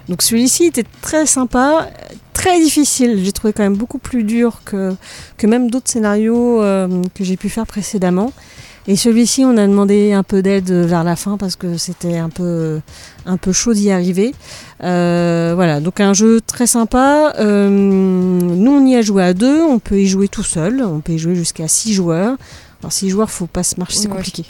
Donc 0.08 0.22
celui-ci 0.22 0.64
était 0.64 0.84
très 1.00 1.26
sympa, 1.26 1.88
très 2.32 2.60
difficile. 2.60 3.20
J'ai 3.24 3.32
trouvé 3.32 3.52
quand 3.52 3.62
même 3.62 3.76
beaucoup 3.76 3.98
plus 3.98 4.24
dur 4.24 4.60
que, 4.64 4.94
même 5.44 5.70
d'autres 5.70 5.88
scénarios 5.88 6.58
que 7.14 7.22
j'ai 7.22 7.36
pu 7.36 7.48
faire 7.48 7.66
précédemment. 7.68 8.32
Et 8.88 8.96
celui-ci, 8.96 9.44
on 9.44 9.56
a 9.58 9.66
demandé 9.66 10.12
un 10.12 10.24
peu 10.24 10.42
d'aide 10.42 10.70
vers 10.72 11.04
la 11.04 11.14
fin 11.14 11.36
parce 11.36 11.54
que 11.54 11.76
c'était 11.78 12.16
un 12.18 12.28
peu, 12.30 12.80
un 13.26 13.36
peu 13.36 13.52
chaud 13.52 13.74
d'y 13.74 13.90
arriver. 13.92 14.34
Euh, 14.82 15.52
voilà, 15.54 15.78
donc 15.80 16.00
un 16.00 16.14
jeu 16.14 16.40
très 16.44 16.66
sympa. 16.66 17.32
Euh, 17.38 17.68
nous, 17.70 18.72
on 18.72 18.84
y 18.86 18.96
a 18.96 19.02
joué 19.02 19.22
à 19.22 19.34
deux. 19.34 19.62
On 19.62 19.78
peut 19.78 20.00
y 20.00 20.06
jouer 20.08 20.26
tout 20.26 20.42
seul. 20.42 20.82
On 20.82 21.00
peut 21.00 21.12
y 21.12 21.18
jouer 21.18 21.36
jusqu'à 21.36 21.68
six 21.68 21.94
joueurs. 21.94 22.36
Alors, 22.80 22.92
six 22.92 23.08
joueurs, 23.10 23.30
faut 23.30 23.46
pas 23.46 23.62
se 23.62 23.76
marcher, 23.78 23.98
c'est 23.98 24.08
Ouais. 24.08 24.16
compliqué. 24.16 24.44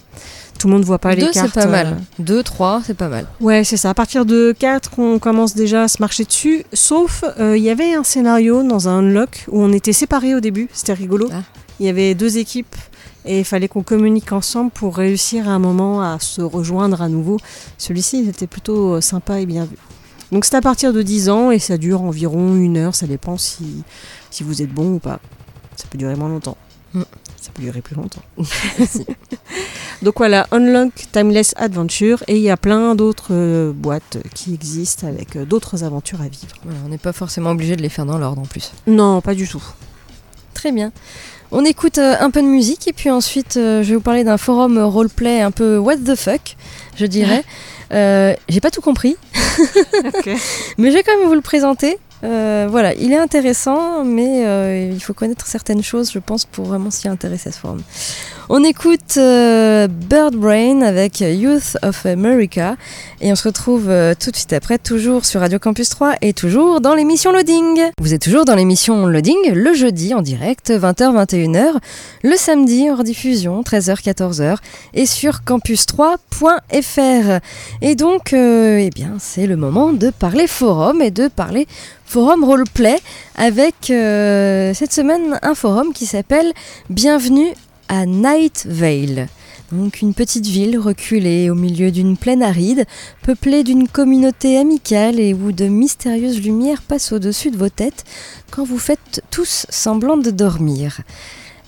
Tout 0.59 0.69
le 0.69 0.75
monde 0.75 0.85
voit 0.85 0.99
pas 0.99 1.15
les 1.15 1.23
Deux, 1.23 1.33
cartes. 1.33 1.51
c'est 1.53 1.61
pas 1.61 1.67
euh, 1.67 1.71
mal. 1.71 1.97
Deux, 2.19 2.43
trois, 2.43 2.81
c'est 2.87 2.97
pas 2.97 3.09
mal. 3.09 3.27
Ouais, 3.41 3.65
c'est 3.65 3.77
ça. 3.77 3.91
À 3.91 3.95
partir 3.95 4.25
de 4.25 4.55
4, 4.59 4.93
on 4.99 5.19
commence 5.19 5.55
déjà 5.55 5.83
à 5.83 5.89
se 5.89 5.99
marcher 6.01 6.25
dessus. 6.25 6.65
Sauf, 6.73 7.25
euh, 7.39 7.59
il 7.59 7.63
y 7.63 7.69
avait 7.69 7.93
un 7.93 8.05
scénario 8.05 8.63
dans 8.63 8.89
un 8.89 9.01
unlock 9.01 9.45
où 9.51 9.61
on 9.63 9.73
était 9.73 9.93
séparés 9.93 10.35
au 10.35 10.41
début. 10.41 10.69
C'était 10.73 10.95
rigolo. 10.95 11.29
Ah. 11.33 11.43
Il 11.81 11.87
y 11.87 11.89
avait 11.91 12.15
deux 12.15 12.39
équipes 12.39 12.75
et 13.25 13.41
il 13.41 13.45
fallait 13.45 13.69
qu'on 13.69 13.83
communique 13.83 14.33
ensemble 14.33 14.71
pour 14.71 14.97
réussir 14.97 15.49
à 15.49 15.53
un 15.53 15.59
moment 15.59 16.03
à 16.03 16.19
se 16.19 16.41
rejoindre 16.41 17.03
à 17.03 17.09
nouveau. 17.09 17.39
Celui-ci 17.79 18.29
était 18.29 18.47
plutôt 18.47 18.95
euh, 18.95 19.01
sympa 19.01 19.41
et 19.41 19.47
bien 19.47 19.65
vu. 19.65 19.77
Donc 20.33 20.45
c'est 20.45 20.57
à 20.57 20.61
partir 20.61 20.93
de 20.93 21.03
10 21.03 21.29
ans 21.29 21.51
et 21.51 21.59
ça 21.59 21.77
dure 21.77 22.03
environ 22.03 22.57
une 22.57 22.79
heure. 22.79 22.95
Ça 22.95 23.07
dépend 23.07 23.37
si, 23.37 23.85
si 24.31 24.43
vous 24.43 24.63
êtes 24.63 24.73
bon 24.73 24.95
ou 24.95 24.99
pas. 24.99 25.21
Ça 25.77 25.85
peut 25.91 25.99
durer 25.99 26.17
moins 26.17 26.29
longtemps. 26.29 26.57
Mm. 26.95 27.03
Ça 27.41 27.51
peut 27.53 27.63
durer 27.63 27.83
plus 27.83 27.97
longtemps. 27.97 28.23
Donc 30.03 30.15
voilà, 30.17 30.47
Unlock 30.53 30.93
Timeless 31.13 31.55
Adventure 31.57 32.23
et 32.29 32.37
il 32.37 32.43
y 32.43 32.51
a 32.51 32.57
plein 32.57 32.95
d'autres 32.95 33.33
euh, 33.33 33.73
boîtes 33.73 34.19
qui 34.35 34.55
existent 34.55 35.07
avec 35.07 35.37
euh, 35.37 35.45
d'autres 35.45 35.85
aventures 35.85 36.21
à 36.21 36.29
vivre. 36.29 36.55
Voilà, 36.65 36.79
on 36.85 36.89
n'est 36.89 36.99
pas 36.99 37.13
forcément 37.13 37.51
obligé 37.51 37.77
de 37.77 37.83
les 37.83 37.89
faire 37.89 38.07
dans 38.07 38.19
l'ordre 38.19 38.43
en 38.43 38.47
plus. 38.47 38.73
Non, 38.87 39.21
pas 39.21 39.35
du 39.35 39.47
tout. 39.49 39.63
Très 40.55 40.73
bien. 40.73 40.93
On 41.55 41.67
écoute 41.67 41.99
euh, 41.99 42.15
un 42.19 42.31
peu 42.31 42.41
de 42.41 42.47
musique 42.47 42.89
et 42.89 42.95
puis 42.95 43.11
ensuite 43.11 43.59
euh, 43.59 43.83
je 43.83 43.91
vais 43.91 43.97
vous 43.97 44.01
parler 44.01 44.25
d'un 44.25 44.39
forum 44.39 44.79
roleplay 44.79 45.43
un 45.43 45.51
peu 45.51 45.77
what 45.77 45.99
the 45.99 46.15
fuck, 46.15 46.57
je 46.97 47.05
dirais. 47.05 47.45
Euh, 47.93 48.35
J'ai 48.49 48.61
pas 48.61 48.71
tout 48.71 48.81
compris, 48.81 49.17
mais 50.79 50.91
je 50.91 50.95
vais 50.95 51.03
quand 51.03 51.15
même 51.19 51.29
vous 51.29 51.35
le 51.35 51.43
présenter. 51.43 51.99
Euh, 52.25 52.69
voilà, 52.71 52.95
il 52.95 53.13
est 53.13 53.19
intéressant, 53.19 54.05
mais 54.05 54.47
euh, 54.47 54.91
il 54.93 55.03
faut 55.03 55.13
connaître 55.13 55.47
certaines 55.47 55.83
choses, 55.83 56.11
je 56.13 56.21
pense, 56.21 56.45
pour 56.45 56.65
vraiment 56.65 56.91
s'y 56.91 57.09
intéresser 57.09 57.49
à 57.49 57.53
ce 57.53 57.59
forum. 57.59 57.83
On 58.49 58.65
écoute 58.65 59.17
euh, 59.19 59.87
Bird 59.87 60.35
Brain 60.35 60.83
avec 60.83 61.21
Youth 61.21 61.77
of 61.83 62.05
America 62.07 62.77
et 63.21 63.31
on 63.31 63.37
se 63.37 63.47
retrouve 63.47 63.89
euh, 63.89 64.15
tout 64.19 64.33
de 64.33 64.37
suite 64.37 64.53
après, 64.53 64.79
toujours 64.79 65.25
sur 65.25 65.41
Radio 65.41 65.61
Campus 65.61 65.89
3 65.91 66.15
et 66.23 66.33
toujours 66.33 66.81
dans 66.81 66.95
l'émission 66.95 67.31
Loading. 67.31 67.81
Vous 68.01 68.15
êtes 68.15 68.23
toujours 68.23 68.45
dans 68.45 68.57
l'émission 68.57 69.07
Loading, 69.07 69.53
le 69.53 69.73
jeudi 69.75 70.13
en 70.13 70.23
direct, 70.23 70.71
20h-21h, 70.71 71.77
le 72.25 72.37
samedi 72.37 72.91
en 72.91 72.97
rediffusion, 72.97 73.63
13h-14h 73.63 74.57
et 74.95 75.07
sur 75.07 75.43
campus3.fr. 75.47 77.41
Et 77.81 77.95
donc, 77.95 78.33
euh, 78.33 78.79
eh 78.79 78.91
bien, 78.91 79.15
c'est 79.21 79.47
le 79.47 79.57
moment 79.57 79.93
de 79.93 80.11
parler 80.11 80.49
forum 80.49 81.01
et 81.01 81.13
de 81.13 81.29
parler 81.29 81.69
forum 82.05 82.43
roleplay 82.43 82.99
avec 83.37 83.75
cette 83.87 84.93
semaine 84.93 85.39
un 85.43 85.55
forum 85.55 85.93
qui 85.95 86.07
s'appelle 86.07 86.53
Bienvenue 86.91 87.55
à 87.93 88.07
Night 88.07 88.65
Vale. 88.67 89.29
Donc 89.71 90.01
une 90.01 90.15
petite 90.15 90.47
ville 90.47 90.79
reculée 90.79 91.51
au 91.51 91.55
milieu 91.55 91.91
d'une 91.91 92.17
plaine 92.17 92.43
aride, 92.43 92.87
peuplée 93.23 93.65
d'une 93.65 93.87
communauté 93.87 94.57
amicale 94.57 95.21
et 95.21 95.35
où 95.35 95.53
de 95.53 95.67
mystérieuses 95.67 96.41
lumières 96.41 96.81
passent 96.81 97.13
au-dessus 97.13 97.51
de 97.51 97.59
vos 97.59 97.69
têtes 97.69 98.05
quand 98.51 98.65
vous 98.65 98.79
faites 98.79 99.23
tous 99.31 99.67
semblant 99.69 100.17
de 100.17 100.31
dormir. 100.31 101.03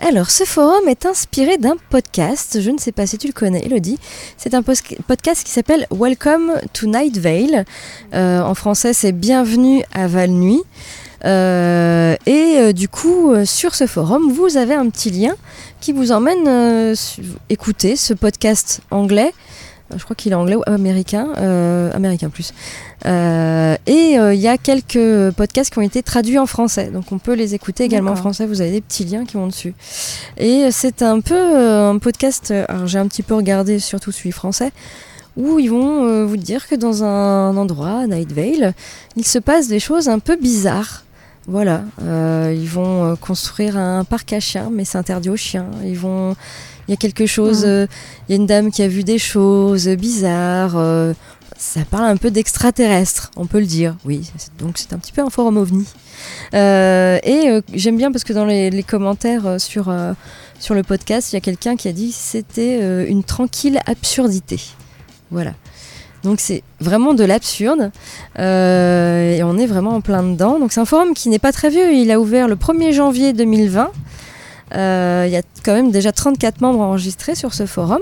Alors, 0.01 0.31
ce 0.31 0.45
forum 0.45 0.89
est 0.89 1.05
inspiré 1.05 1.59
d'un 1.59 1.77
podcast, 1.91 2.59
je 2.61 2.71
ne 2.71 2.79
sais 2.79 2.91
pas 2.91 3.07
si 3.07 3.19
tu 3.19 3.27
le 3.27 3.33
connais, 3.33 3.65
Elodie. 3.65 3.99
C'est 4.39 4.55
un 4.55 4.63
podcast 4.63 5.45
qui 5.45 5.53
s'appelle 5.53 5.87
Welcome 5.91 6.53
to 6.73 6.87
Night 6.87 7.19
Vale. 7.19 7.67
Euh, 8.15 8.41
en 8.41 8.55
français, 8.55 8.93
c'est 8.95 9.13
Bienvenue 9.13 9.85
à 9.93 10.09
Val-Nuit. 10.09 10.63
Euh, 10.63 11.04
et 11.25 12.59
euh, 12.59 12.73
du 12.73 12.89
coup, 12.89 13.33
euh, 13.33 13.45
sur 13.45 13.75
ce 13.75 13.87
forum, 13.87 14.31
vous 14.33 14.57
avez 14.57 14.75
un 14.75 14.89
petit 14.91 15.11
lien 15.11 15.35
qui 15.81 15.93
vous 15.93 16.13
emmène 16.13 16.47
euh, 16.47 16.95
écouter 17.49 17.97
ce 17.97 18.15
podcast 18.15 18.81
anglais. 18.91 19.33
Euh, 19.93 19.97
Je 19.99 20.05
crois 20.05 20.17
qu'il 20.17 20.33
est 20.33 20.35
anglais 20.35 20.57
ou 20.57 20.63
américain, 20.67 21.29
euh, 21.39 21.91
américain 21.93 22.29
plus. 22.31 22.53
Euh, 23.07 23.77
et 23.87 24.19
euh, 24.19 24.33
il 24.35 24.41
y 24.41 24.49
a 24.49 24.57
quelques 24.57 25.35
podcasts 25.37 25.71
qui 25.73 25.79
ont 25.79 25.83
été 25.83 26.03
traduits 26.03 26.39
en 26.39 26.47
français, 26.47 26.91
donc 26.91 27.13
on 27.13 27.19
peut 27.19 27.35
les 27.35 27.55
écouter 27.55 27.85
également 27.85 28.13
en 28.13 28.17
français. 28.17 28.47
Vous 28.47 28.61
avez 28.63 28.71
des 28.71 28.81
petits 28.81 29.05
liens 29.05 29.25
qui 29.27 29.35
vont 29.37 29.47
dessus. 29.47 29.75
Et 30.39 30.69
c'est 30.71 31.03
un 31.03 31.21
peu 31.21 31.35
euh, 31.37 31.91
un 31.91 31.99
podcast. 31.99 32.51
euh, 32.51 32.65
Alors 32.69 32.87
j'ai 32.87 32.99
un 32.99 33.07
petit 33.07 33.23
peu 33.23 33.35
regardé, 33.35 33.79
surtout 33.79 34.11
celui 34.13 34.33
français, 34.33 34.73
où 35.37 35.59
ils 35.59 35.69
vont 35.71 36.05
euh, 36.07 36.25
vous 36.25 36.39
dire 36.39 36.67
que 36.69 36.75
dans 36.77 37.05
un 37.05 37.55
endroit, 37.57 38.07
Night 38.07 38.33
Vale, 38.33 38.73
il 39.17 39.27
se 39.27 39.39
passe 39.39 39.69
des 39.69 39.81
choses 39.81 40.09
un 40.09 40.19
peu 40.19 40.37
bizarres. 40.37 41.04
Voilà, 41.47 41.83
euh, 42.03 42.55
ils 42.57 42.69
vont 42.69 43.05
euh, 43.05 43.17
construire 43.17 43.77
un 43.77 44.05
parc 44.05 44.33
à 44.33 44.41
chiens, 44.41 44.71
mais 44.73 44.85
c'est 44.87 44.97
interdit 44.97 45.29
aux 45.29 45.37
chiens. 45.37 45.67
Ils 45.85 45.99
vont, 45.99 46.35
il 46.89 46.93
y 46.93 46.95
a 46.95 46.97
quelque 46.97 47.27
chose, 47.27 47.65
Mhm. 47.65 47.69
euh, 47.71 47.87
il 48.29 48.33
y 48.33 48.39
a 48.39 48.41
une 48.41 48.47
dame 48.47 48.71
qui 48.71 48.83
a 48.83 48.89
vu 48.89 49.05
des 49.05 49.19
choses 49.19 49.89
bizarres. 49.89 50.77
euh, 50.77 51.13
ça 51.57 51.81
parle 51.89 52.07
un 52.07 52.17
peu 52.17 52.31
d'extraterrestre, 52.31 53.31
on 53.37 53.47
peut 53.47 53.61
le 53.61 53.67
dire. 53.67 53.95
Oui, 54.05 54.29
donc 54.59 54.77
c'est 54.77 54.93
un 54.93 54.99
petit 54.99 55.13
peu 55.13 55.21
un 55.23 55.31
forum 55.31 55.57
ovni. 55.57 55.87
Euh, 56.55 57.19
et 57.23 57.49
euh, 57.49 57.61
j'aime 57.73 57.97
bien 57.97 58.11
parce 58.11 58.25
que 58.25 58.33
dans 58.33 58.45
les, 58.45 58.71
les 58.71 58.83
commentaires 58.83 59.47
euh, 59.47 59.59
sur 59.59 59.89
euh, 59.89 60.15
sur 60.59 60.75
le 60.75 60.83
podcast, 60.83 61.33
il 61.33 61.37
y 61.37 61.39
a 61.39 61.41
quelqu'un 61.41 61.77
qui 61.77 61.89
a 61.89 61.93
dit 61.93 62.11
c'était 62.11 62.79
euh, 62.83 63.07
une 63.07 63.23
tranquille 63.23 63.79
absurdité. 63.87 64.59
Voilà. 65.31 65.53
Donc 66.25 66.41
c'est 66.41 66.63
vraiment 66.81 67.13
de 67.13 67.23
l'absurde 67.23 67.91
euh, 68.39 69.37
et 69.37 69.43
on 69.45 69.59
est 69.59 69.67
vraiment 69.67 69.91
en 69.91 70.01
plein 70.01 70.23
dedans. 70.23 70.59
Donc 70.59 70.73
c'est 70.73 70.81
un 70.81 70.87
forum 70.87 71.13
qui 71.15 71.29
n'est 71.29 71.39
pas 71.39 71.53
très 71.53 71.69
vieux, 71.69 71.93
il 71.93 72.11
a 72.11 72.19
ouvert 72.19 72.49
le 72.49 72.57
1er 72.57 72.93
janvier 72.93 73.33
2020. 73.33 73.91
Euh, 74.75 75.25
Il 75.27 75.33
y 75.33 75.37
a 75.37 75.43
quand 75.63 75.75
même 75.75 75.91
déjà 75.91 76.11
34 76.11 76.63
membres 76.63 76.81
enregistrés 76.81 77.35
sur 77.35 77.53
ce 77.53 77.67
forum. 77.67 78.01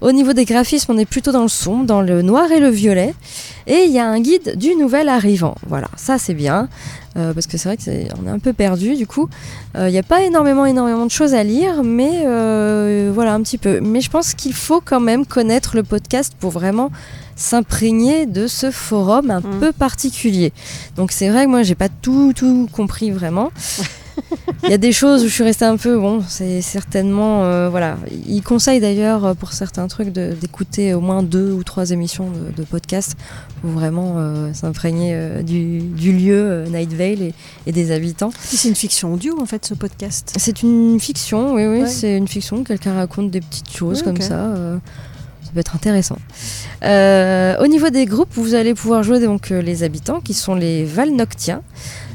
Au 0.00 0.10
niveau 0.10 0.32
des 0.32 0.46
graphismes, 0.46 0.92
on 0.92 0.98
est 0.98 1.04
plutôt 1.04 1.30
dans 1.30 1.42
le 1.42 1.48
sombre, 1.48 1.84
dans 1.84 2.00
le 2.00 2.22
noir 2.22 2.50
et 2.50 2.58
le 2.58 2.70
violet. 2.70 3.14
Et 3.66 3.84
il 3.84 3.92
y 3.92 3.98
a 3.98 4.06
un 4.08 4.18
guide 4.18 4.56
du 4.56 4.74
nouvel 4.74 5.10
arrivant. 5.10 5.54
Voilà, 5.68 5.88
ça 5.96 6.16
c'est 6.18 6.34
bien. 6.34 6.68
Euh, 7.16 7.34
parce 7.34 7.46
que 7.46 7.58
c'est 7.58 7.68
vrai 7.68 7.76
qu'on 7.76 8.26
est, 8.26 8.30
un 8.30 8.38
peu 8.38 8.54
perdu 8.54 8.96
du 8.96 9.06
coup. 9.06 9.28
Il 9.76 9.90
n'y 9.90 9.98
a 9.98 10.02
pas 10.02 10.22
énormément, 10.22 10.64
énormément 10.64 11.04
de 11.04 11.10
choses 11.10 11.34
à 11.34 11.44
lire, 11.44 11.84
mais 11.84 12.22
voilà 13.12 13.34
un 13.34 13.42
petit 13.42 13.58
peu. 13.58 13.80
Mais 13.80 14.00
je 14.00 14.10
pense 14.10 14.32
qu'il 14.32 14.54
faut 14.54 14.80
quand 14.82 15.00
même 15.00 15.26
connaître 15.26 15.76
le 15.76 15.82
podcast 15.82 16.32
pour 16.40 16.50
vraiment 16.50 16.90
s'imprégner 17.38 18.26
de 18.26 18.46
ce 18.46 18.70
forum 18.70 19.30
un 19.30 19.40
Mm. 19.40 19.60
peu 19.60 19.72
particulier. 19.72 20.52
Donc 20.96 21.12
c'est 21.12 21.28
vrai 21.30 21.44
que 21.44 21.50
moi 21.50 21.62
j'ai 21.62 21.74
pas 21.76 21.88
tout 21.88 22.32
tout 22.34 22.68
compris 22.72 23.10
vraiment. 23.10 23.50
Il 24.64 24.70
y 24.70 24.74
a 24.74 24.78
des 24.78 24.90
choses 24.90 25.22
où 25.22 25.28
je 25.28 25.32
suis 25.32 25.44
restée 25.44 25.64
un 25.64 25.76
peu 25.76 25.96
bon, 25.96 26.24
c'est 26.28 26.60
certainement 26.60 27.44
euh, 27.44 27.68
voilà. 27.70 27.96
Il 28.26 28.42
conseille 28.42 28.80
d'ailleurs 28.80 29.24
euh, 29.24 29.34
pour 29.34 29.52
certains 29.52 29.86
trucs 29.86 30.08
d'écouter 30.08 30.92
au 30.92 31.00
moins 31.00 31.22
deux 31.22 31.52
ou 31.52 31.62
trois 31.62 31.92
émissions 31.92 32.28
de, 32.28 32.50
de 32.60 32.66
podcast 32.66 33.14
pour 33.60 33.70
vraiment 33.70 34.14
euh, 34.16 34.52
s'imprégner 34.52 35.10
euh, 35.14 35.42
du, 35.44 35.78
du 35.78 36.12
lieu 36.12 36.64
Night 36.68 36.92
Vale 36.92 37.22
et, 37.22 37.34
et 37.68 37.72
des 37.72 37.92
habitants. 37.92 38.32
C'est 38.40 38.68
une 38.68 38.74
fiction 38.74 39.14
audio 39.14 39.40
en 39.40 39.46
fait 39.46 39.64
ce 39.64 39.74
podcast? 39.74 40.34
C'est 40.36 40.62
une 40.64 40.98
fiction, 40.98 41.54
oui, 41.54 41.66
oui, 41.68 41.82
Ouais. 41.82 41.86
c'est 41.86 42.16
une 42.16 42.26
fiction. 42.26 42.64
Quelqu'un 42.64 42.94
raconte 42.94 43.30
des 43.30 43.40
petites 43.40 43.70
choses 43.72 43.98
Ouais, 43.98 44.04
comme 44.06 44.20
ça. 44.20 44.50
Ça 45.48 45.54
peut 45.54 45.60
être 45.60 45.76
intéressant. 45.76 46.18
Euh, 46.84 47.56
au 47.58 47.68
niveau 47.68 47.88
des 47.88 48.04
groupes, 48.04 48.28
vous 48.32 48.54
allez 48.54 48.74
pouvoir 48.74 49.02
jouer 49.02 49.18
donc 49.18 49.50
euh, 49.50 49.62
les 49.62 49.82
habitants 49.82 50.20
qui 50.20 50.34
sont 50.34 50.54
les 50.54 50.84
Valnoctiens, 50.84 51.62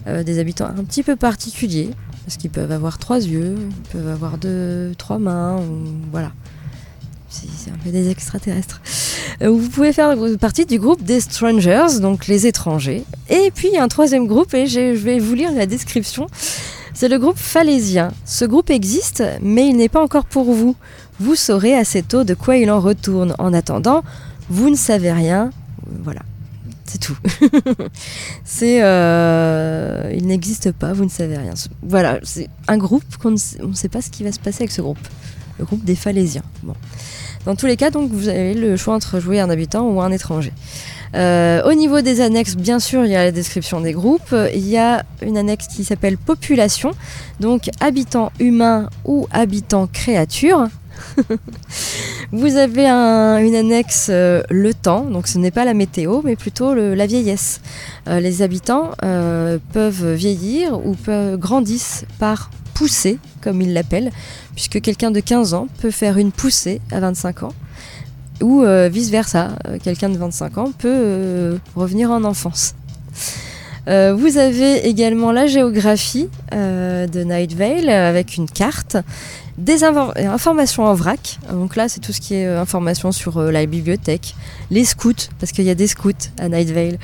euh, 0.06 0.22
des 0.22 0.38
habitants 0.38 0.68
un 0.68 0.84
petit 0.84 1.02
peu 1.02 1.16
particuliers 1.16 1.90
parce 2.26 2.38
qu'ils 2.38 2.52
peuvent 2.52 2.72
avoir 2.72 3.00
trois 3.00 3.18
yeux, 3.18 3.56
ils 3.60 3.92
peuvent 3.92 4.08
avoir 4.08 4.38
deux, 4.38 4.94
trois 5.00 5.18
mains, 5.18 5.58
ou, 5.58 5.88
voilà. 6.12 6.32
C'est 7.28 7.72
un 7.72 7.78
peu 7.84 7.90
des 7.90 8.12
extraterrestres. 8.12 8.80
Vous 9.42 9.68
pouvez 9.70 9.92
faire 9.92 10.16
partie 10.40 10.68
du 10.68 10.78
groupe 10.78 11.04
des 11.04 11.20
Strangers, 11.20 12.00
donc 12.00 12.28
les 12.28 12.46
étrangers. 12.46 13.04
Et 13.30 13.52
puis 13.54 13.70
il 13.70 13.74
y 13.74 13.78
a 13.78 13.84
un 13.84 13.88
troisième 13.88 14.28
groupe, 14.28 14.54
et 14.54 14.68
je 14.68 14.94
vais 14.94 15.18
vous 15.18 15.34
lire 15.34 15.52
la 15.52 15.66
description. 15.66 16.28
C'est 16.94 17.08
le 17.08 17.18
groupe 17.18 17.38
Falésien. 17.38 18.12
Ce 18.26 18.46
groupe 18.46 18.70
existe, 18.70 19.24
mais 19.42 19.68
il 19.68 19.78
n'est 19.78 19.90
pas 19.90 20.02
encore 20.02 20.26
pour 20.26 20.54
vous. 20.54 20.76
Vous 21.20 21.36
saurez 21.36 21.76
assez 21.76 22.04
tôt 22.04 22.24
de 22.24 22.34
quoi 22.34 22.58
il 22.58 22.70
en 22.70 22.80
retourne. 22.80 23.36
En 23.40 23.54
attendant, 23.54 24.04
vous 24.50 24.70
ne 24.70 24.76
savez 24.76 25.12
rien. 25.12 25.50
Voilà. 26.04 26.22
C'est 26.86 27.00
tout. 27.00 27.18
c'est, 28.46 28.84
euh, 28.84 30.14
il 30.16 30.28
n'existe 30.28 30.72
pas, 30.72 30.94
vous 30.94 31.06
ne 31.06 31.10
savez 31.10 31.38
rien. 31.38 31.54
Voilà, 31.82 32.20
c'est 32.22 32.50
un 32.68 32.78
groupe 32.78 33.18
qu'on 33.18 33.32
ne 33.32 33.38
sait, 33.38 33.58
on 33.64 33.70
ne 33.70 33.74
sait 33.74 33.90
pas 33.90 34.02
ce 34.02 34.12
qui 34.12 34.24
va 34.24 34.32
se 34.32 34.40
passer 34.40 34.64
avec 34.64 34.72
ce 34.72 34.82
groupe. 34.82 35.00
Le 35.58 35.66
groupe 35.66 35.84
des 35.84 35.96
Falésiens. 35.96 36.44
Bon. 36.62 36.76
Dans 37.46 37.56
tous 37.56 37.66
les 37.66 37.78
cas, 37.78 37.90
donc, 37.90 38.12
vous 38.12 38.28
avez 38.28 38.54
le 38.54 38.78
choix 38.78 38.94
entre 38.94 39.20
jouer 39.20 39.40
un 39.40 39.50
habitant 39.50 39.88
ou 39.88 40.02
un 40.02 40.12
étranger. 40.12 40.54
Euh, 41.16 41.62
au 41.70 41.74
niveau 41.74 42.02
des 42.02 42.22
annexes, 42.22 42.56
bien 42.56 42.80
sûr, 42.80 43.06
il 43.06 43.12
y 43.12 43.16
a 43.16 43.24
la 43.26 43.32
description 43.32 43.82
des 43.82 43.94
groupes. 43.94 44.36
Il 44.54 44.68
y 44.68 44.78
a 44.78 45.04
une 45.22 45.38
annexe 45.38 45.68
qui 45.68 45.84
s'appelle 45.84 46.18
population, 46.18 46.92
donc 47.40 47.70
habitants 47.80 48.32
humains 48.40 48.90
ou 49.06 49.28
habitants 49.32 49.88
créatures. 49.92 50.68
Vous 52.32 52.56
avez 52.56 52.88
un- 52.88 53.38
une 53.38 53.56
annexe 53.56 54.08
euh, 54.10 54.42
le 54.50 54.74
temps, 54.74 55.02
donc 55.06 55.28
ce 55.28 55.38
n'est 55.38 55.52
pas 55.52 55.66
la 55.66 55.74
météo, 55.74 56.22
mais 56.24 56.36
plutôt 56.36 56.74
la 56.74 57.06
vieillesse. 57.06 57.62
Euh, 58.08 58.20
les 58.20 58.42
habitants 58.42 58.92
peuvent 59.74 60.14
vieillir 60.14 60.80
ou 60.86 60.96
grandissent 61.38 62.06
par 62.20 62.50
poussée, 62.74 63.20
comme 63.42 63.62
ils 63.62 63.74
l'appellent, 63.74 64.10
puisque 64.56 64.82
quelqu'un 64.82 65.12
de 65.12 65.20
15 65.20 65.54
ans 65.54 65.68
peut 65.82 65.92
faire 65.92 66.18
une 66.18 66.32
poussée 66.32 66.82
à 66.92 67.00
25 67.00 67.44
ans, 67.44 67.54
ou 68.42 68.64
euh, 68.64 68.90
vice-versa, 68.92 69.52
euh, 69.68 69.78
quelqu'un 69.82 70.10
de 70.10 70.18
25 70.18 70.58
ans 70.58 70.72
peut 70.78 70.90
euh, 70.90 71.58
revenir 71.76 72.12
en 72.12 72.24
enfance. 72.24 72.76
Vous 73.86 74.38
avez 74.38 74.88
également 74.88 75.34
la 75.34 75.46
géographie 75.46 76.30
de 76.54 77.24
Night 77.24 77.54
Vale 77.54 77.90
avec 77.90 78.38
une 78.38 78.50
carte, 78.50 78.96
des 79.58 79.84
informations 79.84 80.86
en 80.86 80.94
vrac. 80.94 81.38
Donc 81.52 81.76
là, 81.76 81.90
c'est 81.90 82.00
tout 82.00 82.14
ce 82.14 82.22
qui 82.22 82.36
est 82.36 82.48
informations 82.48 83.12
sur 83.12 83.42
la 83.42 83.66
bibliothèque, 83.66 84.36
les 84.72 84.86
scouts, 84.86 85.28
parce 85.38 85.52
qu'il 85.52 85.66
y 85.66 85.70
a 85.70 85.76
des 85.76 85.88
scouts 85.88 86.30
à 86.40 86.48
Night 86.48 86.70
Vale, 86.70 86.98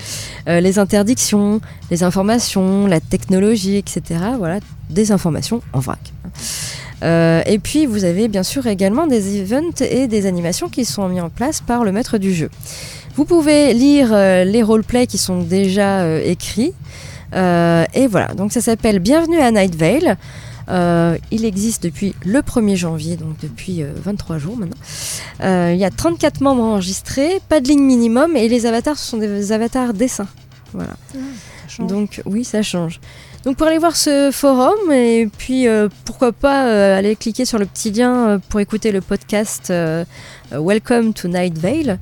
les 0.47 0.79
interdictions, 0.79 1.59
les 1.91 2.03
informations, 2.03 2.87
la 2.87 3.01
technologie, 3.01 3.75
etc. 3.75 4.21
Voilà, 4.37 4.61
des 4.89 5.11
informations 5.11 5.61
en 5.73 5.81
vrac. 5.81 6.13
Euh, 7.01 7.41
et 7.45 7.59
puis 7.59 7.85
vous 7.85 8.03
avez 8.03 8.27
bien 8.27 8.43
sûr 8.43 8.67
également 8.67 9.07
des 9.07 9.41
events 9.41 9.81
et 9.81 10.07
des 10.07 10.25
animations 10.25 10.69
qui 10.69 10.85
sont 10.85 11.07
mis 11.07 11.21
en 11.21 11.29
place 11.29 11.61
par 11.61 11.83
le 11.83 11.91
maître 11.91 12.17
du 12.17 12.33
jeu. 12.33 12.49
Vous 13.15 13.25
pouvez 13.25 13.73
lire 13.73 14.13
euh, 14.13 14.43
les 14.43 14.63
roleplays 14.63 15.07
qui 15.07 15.17
sont 15.17 15.41
déjà 15.41 16.01
euh, 16.01 16.21
écrits. 16.23 16.73
Euh, 17.35 17.83
et 17.93 18.07
voilà, 18.07 18.33
donc 18.33 18.53
ça 18.53 18.61
s'appelle 18.61 18.99
Bienvenue 18.99 19.39
à 19.39 19.51
Night 19.51 19.75
Vale. 19.75 20.17
Il 21.31 21.45
existe 21.45 21.83
depuis 21.83 22.15
le 22.23 22.39
1er 22.39 22.75
janvier, 22.75 23.17
donc 23.17 23.37
depuis 23.41 23.81
euh, 23.81 23.91
23 24.03 24.37
jours 24.37 24.55
maintenant. 24.55 24.77
Il 25.73 25.77
y 25.77 25.83
a 25.83 25.89
34 25.89 26.41
membres 26.41 26.63
enregistrés, 26.63 27.41
pas 27.49 27.59
de 27.59 27.67
ligne 27.67 27.83
minimum, 27.83 28.35
et 28.35 28.47
les 28.47 28.65
avatars 28.65 28.97
ce 28.97 29.05
sont 29.05 29.17
des 29.17 29.51
avatars 29.51 29.93
dessins. 29.93 30.27
Voilà. 30.73 30.93
Donc 31.79 32.21
oui, 32.25 32.43
ça 32.43 32.61
change. 32.61 32.99
Donc 33.45 33.55
pour 33.55 33.67
aller 33.67 33.77
voir 33.77 33.95
ce 33.95 34.31
forum 34.33 34.91
et 34.91 35.29
puis 35.37 35.65
euh, 35.67 35.87
pourquoi 36.03 36.33
pas 36.33 36.67
euh, 36.67 36.97
aller 36.97 37.15
cliquer 37.15 37.45
sur 37.45 37.57
le 37.57 37.65
petit 37.65 37.89
lien 37.89 38.27
euh, 38.27 38.37
pour 38.49 38.59
écouter 38.59 38.91
le 38.91 38.99
podcast 38.99 39.69
euh, 39.69 40.03
Welcome 40.51 41.13
to 41.13 41.29
Night 41.29 41.57
Vale, 41.57 41.99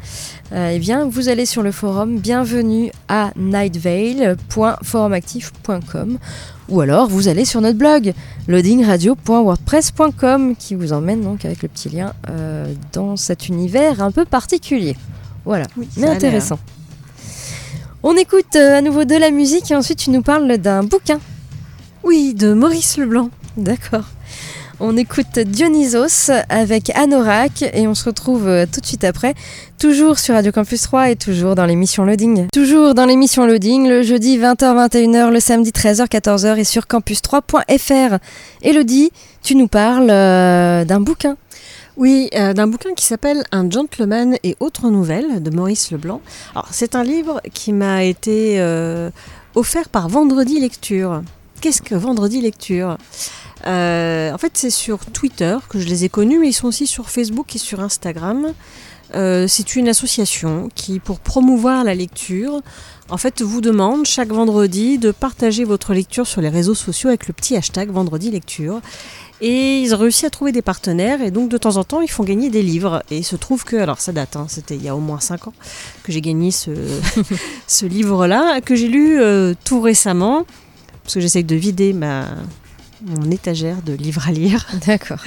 eh 0.56 0.80
bien 0.80 1.06
vous 1.06 1.30
allez 1.30 1.46
sur 1.46 1.62
le 1.62 1.72
forum 1.72 2.18
bienvenue 2.18 2.92
à 3.08 3.30
nightvale.forumactif.com 3.36 6.18
ou 6.70 6.82
alors 6.82 7.08
vous 7.08 7.28
allez 7.28 7.46
sur 7.46 7.62
notre 7.62 7.78
blog 7.78 8.14
loadingradio.wordpress.com 8.48 10.56
qui 10.56 10.74
vous 10.74 10.92
emmène 10.94 11.22
donc 11.22 11.46
avec 11.46 11.62
le 11.62 11.68
petit 11.68 11.90
lien 11.90 12.14
dans 12.94 13.16
cet 13.18 13.48
univers 13.50 14.02
un 14.02 14.12
peu 14.12 14.26
particulier. 14.26 14.96
Voilà, 15.46 15.68
Oui, 15.78 15.88
mais 15.98 16.08
intéressant. 16.08 16.58
On 18.04 18.16
écoute 18.16 18.56
euh, 18.56 18.78
à 18.78 18.82
nouveau 18.82 19.06
de 19.06 19.16
la 19.16 19.32
musique 19.32 19.72
et 19.72 19.76
ensuite 19.76 19.98
tu 19.98 20.12
nous 20.12 20.22
parles 20.22 20.58
d'un 20.60 20.84
bouquin. 20.84 21.20
Oui, 22.04 22.36
de 22.36 22.54
Maurice 22.54 22.98
Leblanc. 22.98 23.32
D'accord. 23.58 24.06
On 24.80 24.96
écoute 24.96 25.40
Dionysos 25.40 26.32
avec 26.50 26.92
Anorak 26.92 27.64
et 27.74 27.88
on 27.88 27.96
se 27.96 28.06
retrouve 28.06 28.48
euh, 28.48 28.68
tout 28.72 28.80
de 28.80 28.86
suite 28.86 29.04
après, 29.04 29.34
toujours 29.80 30.20
sur 30.20 30.36
Radio 30.36 30.52
Campus 30.52 30.84
3 30.84 31.10
et 31.10 31.16
toujours 31.16 31.56
dans 31.56 31.66
l'émission 31.66 32.06
Loading. 32.06 32.46
Toujours 32.54 32.94
dans 32.94 33.06
l'émission 33.06 33.48
Loading, 33.48 33.90
le 33.90 34.04
jeudi 34.04 34.38
20h-21h, 34.38 35.32
le 35.32 35.40
samedi 35.40 35.72
13h-14h 35.72 36.58
et 36.58 36.64
sur 36.64 36.84
campus3.fr. 36.84 38.20
Elodie, 38.62 39.10
tu 39.42 39.56
nous 39.56 39.68
parles 39.68 40.12
euh, 40.12 40.86
d'un 40.86 41.00
bouquin. 41.00 41.36
Oui, 41.98 42.30
euh, 42.36 42.54
d'un 42.54 42.68
bouquin 42.68 42.94
qui 42.94 43.04
s'appelle 43.04 43.44
Un 43.52 43.70
gentleman 43.72 44.38
et 44.44 44.56
autres 44.60 44.90
nouvelles 44.92 45.42
de 45.42 45.50
Maurice 45.50 45.90
Leblanc. 45.92 46.22
Alors, 46.52 46.68
c'est 46.72 46.94
un 46.94 47.04
livre 47.04 47.42
qui 47.54 47.74
m'a 47.74 48.04
été 48.04 48.60
euh, 48.60 49.10
offert 49.56 49.90
par 49.90 50.08
Vendredi 50.08 50.60
Lecture. 50.60 51.24
Qu'est-ce 51.60 51.82
que 51.82 51.96
Vendredi 51.96 52.40
Lecture? 52.40 53.00
Euh, 53.66 54.32
En 54.32 54.38
fait, 54.38 54.52
c'est 54.54 54.70
sur 54.70 55.00
Twitter 55.08 55.58
que 55.70 55.80
je 55.80 55.88
les 55.88 56.06
ai 56.06 56.10
connus, 56.10 56.38
mais 56.38 56.50
ils 56.50 56.54
sont 56.54 56.68
aussi 56.68 56.86
sur 56.86 57.10
Facebook 57.10 57.56
et 57.56 57.60
sur 57.60 57.80
Instagram. 57.80 58.54
Euh, 59.16 59.48
c'est 59.48 59.76
une 59.76 59.88
association 59.88 60.70
qui, 60.76 61.00
pour 61.00 61.20
promouvoir 61.20 61.84
la 61.84 61.96
lecture, 61.96 62.62
en 63.10 63.18
fait, 63.18 63.42
vous 63.42 63.62
demande 63.62 64.06
chaque 64.06 64.30
vendredi 64.30 64.98
de 64.98 65.12
partager 65.12 65.64
votre 65.64 65.94
lecture 65.94 66.28
sur 66.28 66.42
les 66.42 66.50
réseaux 66.50 66.76
sociaux 66.76 67.08
avec 67.08 67.28
le 67.28 67.34
petit 67.34 67.56
hashtag 67.56 67.90
Vendredi 67.90 68.30
Lecture. 68.30 68.82
Et 69.40 69.82
ils 69.82 69.94
ont 69.94 69.98
réussi 69.98 70.26
à 70.26 70.30
trouver 70.32 70.52
des 70.52 70.64
partenaires 70.64 71.22
et 71.22 71.30
donc 71.30 71.50
de 71.50 71.58
temps 71.58 71.78
en 71.78 71.84
temps 71.84 72.02
ils 72.02 72.10
font 72.10 72.24
gagner 72.24 72.50
des 72.50 72.64
livres. 72.64 73.04
Et 73.12 73.18
il 73.18 73.24
se 73.24 73.36
trouve 73.36 73.64
que, 73.64 73.76
alors 73.76 74.00
ça 74.00 74.12
date, 74.12 74.36
hein, 74.36 74.48
c'était 74.50 74.76
il 74.76 74.84
y 74.84 74.90
a 74.90 74.96
au 74.96 75.00
moins 75.00 75.20
5 75.20 75.48
ans 75.48 75.54
que 76.04 76.12
j'ai 76.12 76.22
gagné 76.22 76.52
ce, 76.52 76.72
ce 77.68 77.86
livre-là, 77.86 78.62
que 78.62 78.76
j'ai 78.76 78.88
lu 78.88 79.20
euh, 79.20 79.54
tout 79.64 79.80
récemment, 79.80 80.46
parce 81.04 81.16
que 81.16 81.20
j'essaye 81.20 81.44
de 81.44 81.56
vider 81.56 81.94
ma, 81.94 82.26
mon 83.02 83.32
étagère 83.32 83.82
de 83.82 83.94
livres 83.94 84.28
à 84.28 84.32
lire. 84.32 84.66
D'accord. 84.88 85.20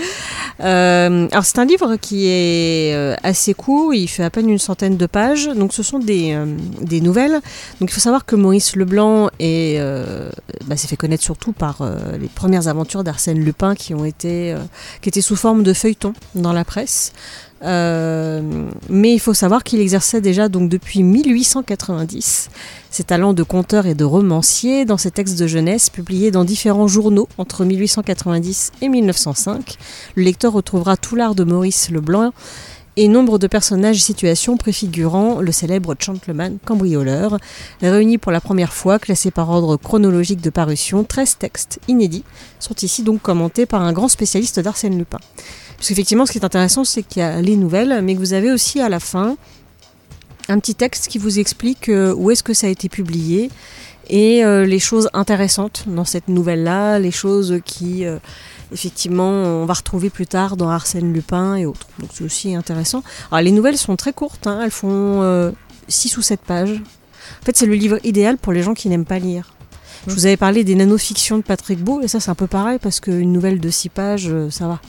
Euh, 0.60 1.28
alors 1.30 1.44
c'est 1.44 1.58
un 1.58 1.64
livre 1.64 1.96
qui 1.96 2.26
est 2.26 2.94
euh, 2.94 3.14
assez 3.22 3.54
court, 3.54 3.94
il 3.94 4.08
fait 4.08 4.22
à 4.24 4.30
peine 4.30 4.48
une 4.50 4.58
centaine 4.58 4.96
de 4.96 5.06
pages, 5.06 5.48
donc 5.48 5.72
ce 5.72 5.82
sont 5.82 5.98
des, 5.98 6.32
euh, 6.34 6.46
des 6.80 7.00
nouvelles. 7.00 7.40
Donc 7.80 7.90
il 7.90 7.92
faut 7.92 8.00
savoir 8.00 8.24
que 8.26 8.36
Maurice 8.36 8.76
Leblanc 8.76 9.30
est, 9.38 9.76
euh, 9.78 10.28
bah, 10.66 10.76
s'est 10.76 10.88
fait 10.88 10.96
connaître 10.96 11.22
surtout 11.22 11.52
par 11.52 11.78
les 12.20 12.28
premières 12.28 12.68
aventures 12.68 13.04
d'Arsène 13.04 13.38
Lupin 13.38 13.74
qui 13.74 13.94
ont 13.94 14.04
été, 14.04 14.54
qui 15.00 15.08
étaient 15.08 15.20
sous 15.20 15.36
forme 15.36 15.62
de 15.62 15.72
feuilletons 15.72 16.14
dans 16.34 16.52
la 16.52 16.64
presse. 16.64 17.12
Euh, 17.62 18.40
mais 18.88 19.12
il 19.12 19.18
faut 19.18 19.34
savoir 19.34 19.64
qu'il 19.64 19.80
exerçait 19.80 20.20
déjà 20.20 20.48
donc 20.48 20.70
depuis 20.70 21.02
1890 21.02 22.48
ses 22.90 23.04
talents 23.04 23.34
de 23.34 23.42
conteur 23.42 23.86
et 23.86 23.94
de 23.94 24.04
romancier 24.04 24.84
dans 24.84 24.96
ses 24.96 25.10
textes 25.10 25.38
de 25.38 25.46
jeunesse 25.46 25.90
publiés 25.90 26.30
dans 26.30 26.44
différents 26.44 26.88
journaux 26.88 27.28
entre 27.38 27.64
1890 27.64 28.72
et 28.80 28.88
1905. 28.88 29.76
Le 30.16 30.22
lecteur 30.22 30.52
retrouvera 30.52 30.96
tout 30.96 31.16
l'art 31.16 31.34
de 31.34 31.44
Maurice 31.44 31.90
Leblanc 31.90 32.32
et 32.96 33.08
nombre 33.08 33.38
de 33.38 33.46
personnages 33.46 33.96
et 33.96 34.00
situations 34.00 34.56
préfigurant 34.56 35.40
le 35.40 35.52
célèbre 35.52 35.94
gentleman 35.98 36.58
cambrioleur. 36.64 37.38
Réunis 37.80 38.18
pour 38.18 38.32
la 38.32 38.40
première 38.40 38.72
fois, 38.72 38.98
classés 38.98 39.30
par 39.30 39.48
ordre 39.50 39.76
chronologique 39.76 40.40
de 40.40 40.50
parution, 40.50 41.04
13 41.04 41.38
textes 41.38 41.80
inédits 41.88 42.24
sont 42.58 42.74
ici 42.82 43.02
donc 43.02 43.22
commentés 43.22 43.66
par 43.66 43.82
un 43.82 43.92
grand 43.92 44.08
spécialiste 44.08 44.58
d'Arsène 44.60 44.98
Lupin. 44.98 45.20
Parce 45.80 45.88
qu'effectivement, 45.88 46.26
ce 46.26 46.32
qui 46.32 46.36
est 46.36 46.44
intéressant, 46.44 46.84
c'est 46.84 47.02
qu'il 47.02 47.20
y 47.20 47.24
a 47.24 47.40
les 47.40 47.56
nouvelles, 47.56 48.02
mais 48.02 48.14
que 48.14 48.20
vous 48.20 48.34
avez 48.34 48.52
aussi 48.52 48.82
à 48.82 48.90
la 48.90 49.00
fin 49.00 49.38
un 50.50 50.58
petit 50.58 50.74
texte 50.74 51.08
qui 51.08 51.16
vous 51.16 51.38
explique 51.38 51.88
euh, 51.88 52.14
où 52.14 52.30
est-ce 52.30 52.42
que 52.42 52.52
ça 52.52 52.66
a 52.66 52.70
été 52.70 52.90
publié 52.90 53.50
et 54.10 54.44
euh, 54.44 54.66
les 54.66 54.78
choses 54.78 55.08
intéressantes 55.14 55.84
dans 55.86 56.04
cette 56.04 56.28
nouvelle-là, 56.28 56.98
les 56.98 57.10
choses 57.10 57.60
qui, 57.64 58.04
euh, 58.04 58.18
effectivement, 58.74 59.30
on 59.30 59.64
va 59.64 59.72
retrouver 59.72 60.10
plus 60.10 60.26
tard 60.26 60.58
dans 60.58 60.68
Arsène 60.68 61.14
Lupin 61.14 61.56
et 61.56 61.64
autres. 61.64 61.86
Donc 61.98 62.10
c'est 62.12 62.24
aussi 62.24 62.54
intéressant. 62.54 63.02
Alors 63.32 63.42
les 63.42 63.52
nouvelles 63.52 63.78
sont 63.78 63.96
très 63.96 64.12
courtes, 64.12 64.46
hein, 64.46 64.60
elles 64.62 64.70
font 64.70 65.50
6 65.88 66.18
ou 66.18 66.22
7 66.22 66.40
pages. 66.40 66.82
En 67.40 67.44
fait, 67.46 67.56
c'est 67.56 67.64
le 67.64 67.74
livre 67.74 67.98
idéal 68.04 68.36
pour 68.36 68.52
les 68.52 68.62
gens 68.62 68.74
qui 68.74 68.90
n'aiment 68.90 69.06
pas 69.06 69.18
lire. 69.18 69.54
Je 70.06 70.12
vous 70.12 70.26
avais 70.26 70.36
parlé 70.36 70.62
des 70.62 70.74
nanofictions 70.74 71.38
de 71.38 71.42
Patrick 71.42 71.82
Beau, 71.82 72.02
et 72.02 72.08
ça 72.08 72.20
c'est 72.20 72.30
un 72.30 72.34
peu 72.34 72.48
pareil 72.48 72.78
parce 72.82 73.00
qu'une 73.00 73.32
nouvelle 73.32 73.60
de 73.60 73.70
6 73.70 73.88
pages, 73.88 74.30
ça 74.50 74.66
va. 74.66 74.80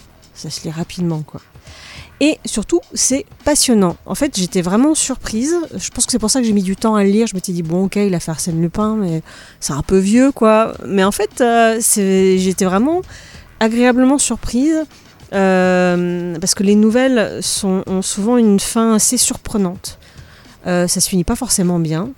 Ça 0.41 0.49
se 0.49 0.63
lit 0.63 0.71
rapidement, 0.71 1.21
quoi. 1.21 1.39
Et 2.19 2.39
surtout, 2.45 2.81
c'est 2.95 3.25
passionnant. 3.45 3.95
En 4.07 4.15
fait, 4.15 4.37
j'étais 4.37 4.61
vraiment 4.61 4.95
surprise. 4.95 5.55
Je 5.75 5.89
pense 5.89 6.05
que 6.07 6.11
c'est 6.11 6.19
pour 6.19 6.31
ça 6.31 6.39
que 6.39 6.47
j'ai 6.47 6.53
mis 6.53 6.63
du 6.63 6.75
temps 6.75 6.95
à 6.95 7.03
le 7.03 7.09
lire. 7.11 7.27
Je 7.27 7.35
m'étais 7.35 7.51
dit, 7.51 7.61
bon, 7.61 7.85
ok, 7.85 7.95
il 7.95 8.13
a 8.15 8.19
fait 8.19 8.31
Arsène 8.31 8.59
Lupin, 8.59 8.95
mais 8.95 9.21
c'est 9.59 9.73
un 9.73 9.83
peu 9.83 9.97
vieux, 9.99 10.31
quoi. 10.31 10.73
Mais 10.85 11.03
en 11.03 11.11
fait, 11.11 11.41
euh, 11.41 11.79
j'étais 11.79 12.65
vraiment 12.65 13.01
agréablement 13.59 14.17
surprise. 14.17 14.83
euh, 15.33 16.37
parce 16.39 16.55
que 16.55 16.63
les 16.63 16.75
nouvelles 16.75 17.39
ont 17.63 18.01
souvent 18.01 18.37
une 18.37 18.59
fin 18.59 18.95
assez 18.95 19.17
surprenante. 19.17 19.99
Euh, 20.67 20.87
ça 20.87 21.01
se 21.01 21.07
finit 21.07 21.23
pas 21.23 21.35
forcément 21.35 21.79
bien. 21.79 22.09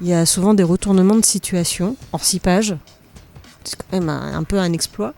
Il 0.00 0.08
y 0.08 0.14
a 0.14 0.26
souvent 0.26 0.52
des 0.54 0.62
retournements 0.62 1.16
de 1.16 1.24
situation 1.24 1.96
en 2.12 2.18
six 2.18 2.38
pages. 2.38 2.76
C'est 3.64 3.76
quand 3.76 3.98
même 3.98 4.08
un, 4.08 4.42
peu 4.44 4.58
un 4.58 4.72
exploit. 4.72 5.14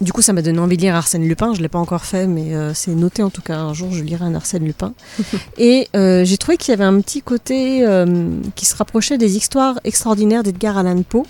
Du 0.00 0.12
coup, 0.12 0.22
ça 0.22 0.32
m'a 0.32 0.40
donné 0.40 0.58
envie 0.58 0.76
de 0.76 0.82
lire 0.82 0.94
Arsène 0.94 1.26
Lupin. 1.28 1.52
Je 1.52 1.58
ne 1.58 1.62
l'ai 1.62 1.68
pas 1.68 1.78
encore 1.78 2.04
fait, 2.04 2.26
mais 2.26 2.54
euh, 2.54 2.72
c'est 2.72 2.92
noté 2.92 3.22
en 3.22 3.30
tout 3.30 3.42
cas. 3.42 3.58
Un 3.58 3.74
jour, 3.74 3.92
je 3.92 4.02
lirai 4.02 4.24
un 4.24 4.34
Arsène 4.34 4.64
Lupin. 4.64 4.94
Et 5.58 5.88
euh, 5.94 6.24
j'ai 6.24 6.38
trouvé 6.38 6.56
qu'il 6.56 6.72
y 6.72 6.74
avait 6.74 6.84
un 6.84 7.00
petit 7.00 7.20
côté 7.20 7.86
euh, 7.86 8.30
qui 8.54 8.64
se 8.64 8.74
rapprochait 8.76 9.18
des 9.18 9.36
histoires 9.36 9.78
extraordinaires 9.84 10.42
d'Edgar 10.42 10.78
Allan 10.78 11.02
Poe, 11.02 11.24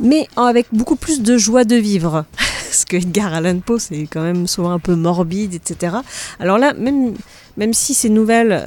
mais 0.00 0.26
avec 0.36 0.66
beaucoup 0.72 0.96
plus 0.96 1.20
de 1.20 1.36
joie 1.36 1.64
de 1.64 1.76
vivre. 1.76 2.24
Parce 2.36 2.86
que 2.86 2.96
Edgar 2.96 3.34
Allan 3.34 3.60
Poe, 3.60 3.78
c'est 3.78 4.06
quand 4.10 4.22
même 4.22 4.46
souvent 4.46 4.70
un 4.70 4.78
peu 4.78 4.94
morbide, 4.94 5.52
etc. 5.52 5.96
Alors 6.40 6.56
là, 6.56 6.72
même, 6.72 7.12
même 7.58 7.74
si 7.74 7.92
ces 7.92 8.08
nouvelles 8.08 8.58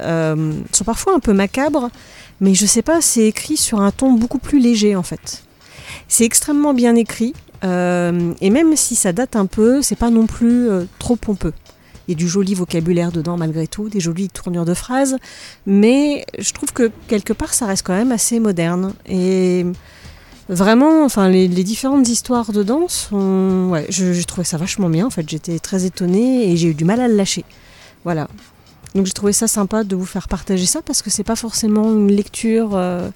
sont 0.72 0.84
parfois 0.84 1.16
un 1.16 1.18
peu 1.18 1.32
macabres, 1.32 1.90
mais 2.40 2.54
je 2.54 2.66
sais 2.66 2.82
pas, 2.82 3.00
c'est 3.00 3.26
écrit 3.26 3.56
sur 3.56 3.80
un 3.80 3.90
ton 3.90 4.12
beaucoup 4.12 4.38
plus 4.38 4.60
léger 4.60 4.94
en 4.94 5.02
fait. 5.02 5.42
C'est 6.08 6.24
extrêmement 6.24 6.74
bien 6.74 6.94
écrit. 6.94 7.34
Euh, 7.64 8.34
et 8.40 8.50
même 8.50 8.76
si 8.76 8.94
ça 8.94 9.12
date 9.12 9.36
un 9.36 9.46
peu, 9.46 9.82
c'est 9.82 9.96
pas 9.96 10.10
non 10.10 10.26
plus 10.26 10.68
euh, 10.68 10.84
trop 10.98 11.16
pompeux. 11.16 11.52
Il 12.06 12.12
y 12.12 12.14
a 12.14 12.16
du 12.16 12.28
joli 12.28 12.54
vocabulaire 12.54 13.10
dedans 13.10 13.36
malgré 13.36 13.66
tout, 13.66 13.88
des 13.88 13.98
jolies 13.98 14.28
tournures 14.28 14.64
de 14.64 14.74
phrases, 14.74 15.16
mais 15.66 16.24
je 16.38 16.52
trouve 16.52 16.72
que 16.72 16.90
quelque 17.08 17.32
part 17.32 17.52
ça 17.52 17.66
reste 17.66 17.84
quand 17.84 17.96
même 17.96 18.12
assez 18.12 18.38
moderne. 18.38 18.92
Et 19.06 19.66
vraiment, 20.48 21.04
enfin 21.04 21.28
les, 21.28 21.48
différentes 21.48 22.08
histoires 22.08 22.52
dedans 22.52 22.86
sont, 22.88 23.70
ouais, 23.70 23.86
j'ai 23.88 24.24
trouvé 24.24 24.44
ça 24.44 24.56
vachement 24.56 24.88
bien. 24.88 25.06
En 25.06 25.10
fait, 25.10 25.28
j'étais 25.28 25.58
très 25.58 25.84
étonnée 25.84 26.50
et 26.50 26.56
j'ai 26.56 26.68
eu 26.68 26.74
du 26.74 26.84
mal 26.84 27.00
à 27.00 27.08
le 27.08 27.16
lâcher. 27.16 27.44
Voilà. 28.04 28.28
Donc 28.94 29.06
j'ai 29.06 29.12
trouvé 29.12 29.32
ça 29.32 29.48
sympa 29.48 29.82
de 29.82 29.96
vous 29.96 30.06
faire 30.06 30.28
partager 30.28 30.64
ça 30.64 30.82
parce 30.82 31.02
que 31.02 31.10
c'est 31.10 31.24
pas 31.24 31.36
forcément 31.36 31.90
une 31.90 32.12
lecture. 32.12 32.70
euh, 32.74 33.10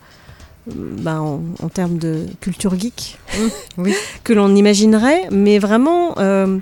ben, 0.67 1.21
en, 1.21 1.41
en 1.63 1.69
termes 1.69 1.99
de 1.99 2.27
culture 2.41 2.79
geek 2.79 3.19
oui. 3.79 3.95
que 4.25 4.33
l'on 4.33 4.55
imaginerait, 4.55 5.29
mais 5.31 5.59
vraiment, 5.59 6.15
euh, 6.19 6.59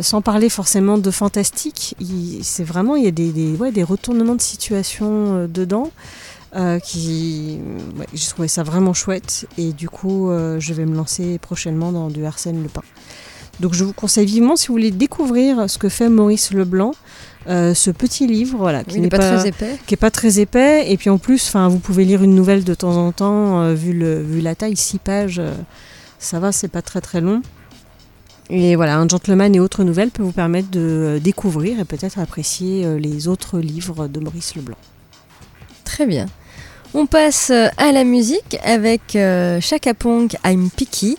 sans 0.00 0.20
parler 0.22 0.48
forcément 0.48 0.98
de 0.98 1.10
fantastique, 1.10 1.94
il- 2.00 2.40
c'est 2.42 2.64
vraiment, 2.64 2.96
il 2.96 3.04
y 3.04 3.08
a 3.08 3.10
des, 3.10 3.30
des, 3.32 3.52
ouais, 3.56 3.72
des 3.72 3.82
retournements 3.82 4.34
de 4.34 4.42
situation 4.42 5.06
euh, 5.34 5.46
dedans. 5.46 5.90
euh, 6.54 6.78
qui, 6.78 7.58
ouais, 7.98 8.06
j'ai 8.14 8.28
trouvé 8.28 8.48
ça 8.48 8.62
vraiment 8.62 8.94
chouette 8.94 9.46
et 9.58 9.72
du 9.74 9.90
coup 9.90 10.30
je 10.58 10.72
vais 10.72 10.86
me 10.86 10.94
lancer 10.96 11.38
prochainement 11.38 11.92
dans 11.92 12.08
du 12.08 12.24
Arsène 12.24 12.62
Lupin. 12.62 12.80
Donc 13.60 13.74
je 13.74 13.84
vous 13.84 13.92
conseille 13.92 14.24
vivement, 14.26 14.56
si 14.56 14.68
vous 14.68 14.74
voulez 14.74 14.90
découvrir 14.90 15.68
ce 15.68 15.76
que 15.76 15.88
fait 15.90 16.08
Maurice 16.08 16.52
Leblanc, 16.52 16.92
euh, 17.48 17.74
ce 17.74 17.90
petit 17.90 18.26
livre, 18.26 18.58
voilà, 18.58 18.82
qui 18.82 19.00
n'est 19.00 19.08
pas, 19.08 19.18
très 19.18 19.48
épais. 19.48 19.78
qui 19.86 19.94
est 19.94 19.98
pas 19.98 20.10
très 20.10 20.40
épais. 20.40 20.90
Et 20.90 20.96
puis 20.96 21.10
en 21.10 21.18
plus, 21.18 21.46
enfin, 21.46 21.68
vous 21.68 21.78
pouvez 21.78 22.04
lire 22.04 22.22
une 22.22 22.34
nouvelle 22.34 22.64
de 22.64 22.74
temps 22.74 22.96
en 22.96 23.12
temps, 23.12 23.60
euh, 23.60 23.74
vu, 23.74 23.92
le, 23.92 24.20
vu 24.20 24.40
la 24.40 24.54
taille, 24.54 24.76
6 24.76 24.98
pages, 24.98 25.38
euh, 25.38 25.52
ça 26.18 26.40
va, 26.40 26.50
c'est 26.50 26.68
pas 26.68 26.82
très 26.82 27.00
très 27.00 27.20
long. 27.20 27.42
Et 28.50 28.76
voilà, 28.76 28.96
un 28.96 29.08
gentleman 29.08 29.54
et 29.54 29.60
autres 29.60 29.84
nouvelles 29.84 30.10
peut 30.10 30.22
vous 30.22 30.32
permettre 30.32 30.70
de 30.70 31.20
découvrir 31.22 31.80
et 31.80 31.84
peut-être 31.84 32.18
apprécier 32.18 32.86
les 33.00 33.26
autres 33.26 33.58
livres 33.58 34.06
de 34.06 34.20
Maurice 34.20 34.54
Leblanc. 34.54 34.76
Très 35.84 36.06
bien. 36.06 36.26
On 36.94 37.06
passe 37.06 37.50
à 37.50 37.90
la 37.90 38.04
musique 38.04 38.56
avec 38.62 39.18
Chaka 39.60 39.94
Ponk, 39.94 40.36
I'm 40.44 40.70
Picky. 40.70 41.16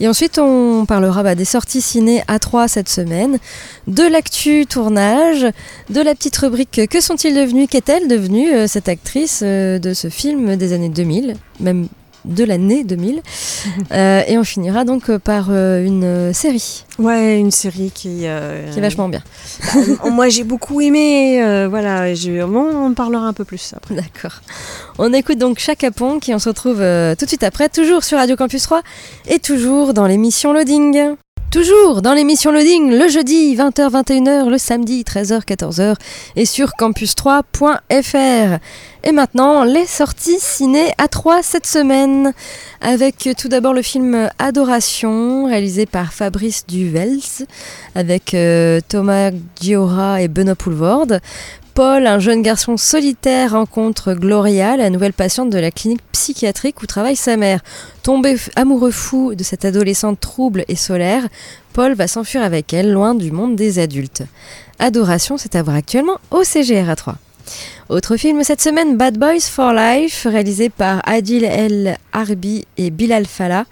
Et 0.00 0.08
ensuite, 0.08 0.38
on 0.38 0.84
parlera 0.86 1.22
bah, 1.22 1.34
des 1.34 1.44
sorties 1.44 1.80
ciné 1.80 2.22
A3 2.28 2.68
cette 2.68 2.88
semaine, 2.88 3.38
de 3.86 4.02
l'actu 4.02 4.66
tournage, 4.66 5.46
de 5.90 6.00
la 6.00 6.14
petite 6.14 6.36
rubrique 6.36 6.80
Que 6.90 7.00
sont-ils 7.00 7.34
devenus? 7.34 7.68
Qu'est-elle 7.70 8.08
devenue 8.08 8.52
euh, 8.52 8.66
cette 8.66 8.88
actrice 8.88 9.40
euh, 9.42 9.78
de 9.78 9.94
ce 9.94 10.08
film 10.08 10.56
des 10.56 10.72
années 10.72 10.90
2000, 10.90 11.34
même 11.60 11.88
de 12.26 12.44
l'année 12.44 12.84
2000 12.84 13.22
Euh, 13.92 14.22
Et 14.28 14.36
on 14.38 14.44
finira 14.44 14.84
donc 14.84 15.08
euh, 15.08 15.18
par 15.18 15.46
euh, 15.50 15.84
une 15.84 16.04
euh, 16.04 16.32
série 16.32 16.84
Ouais, 16.98 17.38
une 17.38 17.50
série 17.50 17.90
qui, 17.94 18.26
euh, 18.26 18.70
qui 18.70 18.78
est 18.78 18.82
vachement 18.82 19.08
bien. 19.08 19.22
euh, 19.76 20.10
moi 20.10 20.28
j'ai 20.28 20.44
beaucoup 20.44 20.80
aimé. 20.80 21.42
euh, 21.42 21.66
voilà, 21.68 22.14
je, 22.14 22.44
bon, 22.44 22.64
on 22.72 22.86
en 22.90 22.94
parlera 22.94 23.24
un 23.26 23.32
peu 23.32 23.44
plus 23.44 23.72
après. 23.76 23.94
D'accord. 23.94 24.40
On 24.98 25.12
écoute 25.12 25.38
donc 25.38 25.58
Chaka 25.58 25.90
Ponk 25.90 26.28
et 26.28 26.34
on 26.34 26.38
se 26.38 26.48
retrouve 26.48 26.80
euh, 26.80 27.14
tout 27.14 27.24
de 27.24 27.30
suite 27.30 27.42
après, 27.44 27.68
toujours 27.68 28.02
sur 28.04 28.18
Radio 28.18 28.36
Campus 28.36 28.62
3 28.62 28.82
et 29.28 29.38
toujours 29.38 29.94
dans 29.94 30.06
l'émission 30.06 30.52
Loading. 30.52 31.16
Toujours 31.50 32.02
dans 32.02 32.12
l'émission 32.12 32.50
Loading, 32.50 32.90
le 32.90 33.08
jeudi 33.08 33.54
20h-21h, 33.54 34.48
le 34.48 34.58
samedi 34.58 35.04
13h-14h 35.04 35.94
et 36.34 36.44
sur 36.44 36.72
campus3.fr. 36.78 38.58
Et 39.04 39.12
maintenant, 39.12 39.62
les 39.62 39.86
sorties 39.86 40.40
ciné 40.40 40.90
à 40.98 41.06
3 41.06 41.42
cette 41.42 41.66
semaine. 41.66 42.32
Avec 42.80 43.30
tout 43.38 43.48
d'abord 43.48 43.72
le 43.72 43.82
film 43.82 44.28
Adoration, 44.38 45.46
réalisé 45.46 45.86
par 45.86 46.12
Fabrice 46.12 46.66
Duvels, 46.66 47.20
avec 47.94 48.34
euh, 48.34 48.80
Thomas 48.86 49.30
Giora 49.60 50.20
et 50.20 50.28
Benoît 50.28 50.56
Poulvorde. 50.56 51.20
Paul, 51.76 52.06
un 52.06 52.20
jeune 52.20 52.40
garçon 52.40 52.78
solitaire, 52.78 53.52
rencontre 53.52 54.14
Gloria, 54.14 54.78
la 54.78 54.88
nouvelle 54.88 55.12
patiente 55.12 55.50
de 55.50 55.58
la 55.58 55.70
clinique 55.70 56.00
psychiatrique 56.10 56.80
où 56.80 56.86
travaille 56.86 57.16
sa 57.16 57.36
mère. 57.36 57.60
Tombé 58.02 58.36
amoureux 58.56 58.90
fou 58.90 59.34
de 59.34 59.44
cette 59.44 59.66
adolescente 59.66 60.18
trouble 60.18 60.64
et 60.68 60.74
solaire, 60.74 61.28
Paul 61.74 61.92
va 61.92 62.08
s'enfuir 62.08 62.42
avec 62.42 62.72
elle 62.72 62.92
loin 62.92 63.14
du 63.14 63.30
monde 63.30 63.56
des 63.56 63.78
adultes. 63.78 64.22
Adoration, 64.78 65.36
c'est 65.36 65.54
à 65.54 65.62
voir 65.62 65.76
actuellement 65.76 66.16
au 66.30 66.44
CGR 66.44 66.96
3. 66.96 67.16
Autre 67.88 68.16
film 68.16 68.42
cette 68.42 68.60
semaine, 68.60 68.96
Bad 68.96 69.16
Boys 69.16 69.42
for 69.48 69.72
Life, 69.72 70.26
réalisé 70.28 70.68
par 70.68 71.00
Adil 71.08 71.44
El 71.44 71.98
Harbi 72.12 72.64
et 72.76 72.90
Bilal 72.90 73.26
Fallah, 73.26 73.64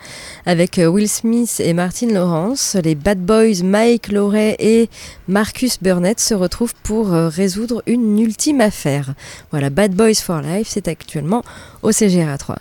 avec 0.47 0.79
euh, 0.79 0.87
Will 0.87 1.09
Smith 1.09 1.61
et 1.61 1.73
Martin 1.73 2.09
Lawrence. 2.09 2.77
Les 2.85 2.95
Bad 2.95 3.19
Boys 3.19 3.65
Mike 3.65 4.13
Lowry 4.13 4.55
et 4.59 4.89
Marcus 5.27 5.79
Burnett 5.83 6.21
se 6.21 6.35
retrouvent 6.35 6.75
pour 6.85 7.13
euh, 7.13 7.29
résoudre 7.29 7.83
une 7.87 8.19
ultime 8.21 8.61
affaire. 8.61 9.15
Voilà, 9.51 9.71
Bad 9.71 9.95
Boys 9.95 10.15
for 10.15 10.41
Life, 10.41 10.69
c'est 10.71 10.87
actuellement 10.87 11.43
au 11.83 11.91
CGRA 11.91 12.39
3. 12.39 12.57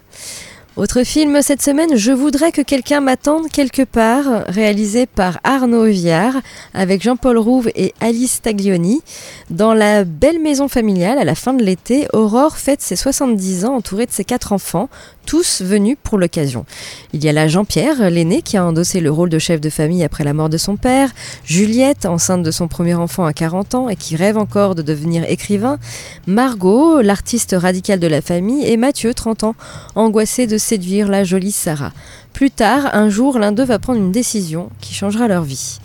Autre 0.76 1.04
film 1.04 1.40
cette 1.44 1.62
semaine, 1.62 1.96
Je 1.96 2.12
voudrais 2.12 2.52
que 2.52 2.64
quelqu'un 2.64 3.00
m'attende 3.00 3.48
quelque 3.48 3.84
part, 3.84 4.44
réalisé 4.48 5.06
par 5.06 5.40
Arnaud 5.44 5.86
Viard, 5.86 6.34
avec 6.74 7.04
Jean-Paul 7.04 7.38
Rouve 7.38 7.70
et 7.76 7.94
Alice 8.00 8.42
Taglioni. 8.42 9.04
Dans 9.52 9.76
la 9.76 10.04
belle 10.04 10.42
maison 10.42 10.68
familiale, 10.68 11.20
à 11.20 11.26
la 11.26 11.36
fin 11.36 11.54
de 11.54 11.64
l'été, 11.64 12.08
Aurore 12.12 12.58
fête 12.58 12.82
ses 12.82 12.96
70 12.96 13.66
ans 13.66 13.76
entourée 13.76 14.08
de 14.08 14.12
ses 14.12 14.24
quatre 14.24 14.52
enfants, 14.52 14.90
tous 15.28 15.62
venus 15.62 15.96
pour 16.02 16.18
l'occasion. 16.18 16.66
Il 17.14 17.24
y 17.24 17.30
a 17.30 17.34
là 17.34 17.48
Jean-Pierre, 17.48 18.10
l'aîné, 18.10 18.42
qui 18.42 18.58
a 18.58 18.66
endossé 18.66 19.00
le 19.00 19.12
rôle 19.12 19.30
de 19.30 19.38
chef 19.38 19.62
de 19.62 19.70
famille 19.70 20.04
après 20.04 20.24
la 20.24 20.34
mort 20.34 20.50
de 20.50 20.58
son 20.58 20.76
père, 20.76 21.12
Juliette, 21.46 22.08
enceinte 22.08 22.42
de 22.42 22.50
son 22.50 22.68
premier 22.68 22.96
enfant 22.96 23.26
à 23.26 23.34
40 23.34 23.76
ans 23.76 23.90
et 23.90 23.96
qui 23.96 24.16
rêve 24.16 24.40
encore 24.40 24.74
de 24.74 24.82
devenir 24.82 25.24
écrivain, 25.30 25.78
Margot, 26.26 27.02
l'artiste 27.02 27.56
radicale 27.58 28.00
de 28.00 28.08
la 28.08 28.22
famille, 28.22 28.66
et 28.66 28.76
Mathieu, 28.76 29.14
30 29.14 29.44
ans, 29.44 29.56
angoissé 29.94 30.48
de 30.48 30.58
séduire 30.63 31.10
la 31.10 31.23
jolie 31.23 31.52
Sarah. 31.52 31.91
Plus 32.34 32.49
tard, 32.49 32.89
un 32.93 33.10
jour, 33.10 33.38
l'un 33.38 33.52
d'eux 33.52 33.65
va 33.65 33.78
prendre 33.78 33.99
une 33.99 34.12
décision 34.12 34.69
qui 34.82 34.93
changera 34.93 35.28
leur 35.28 35.43
vie. 35.43 35.80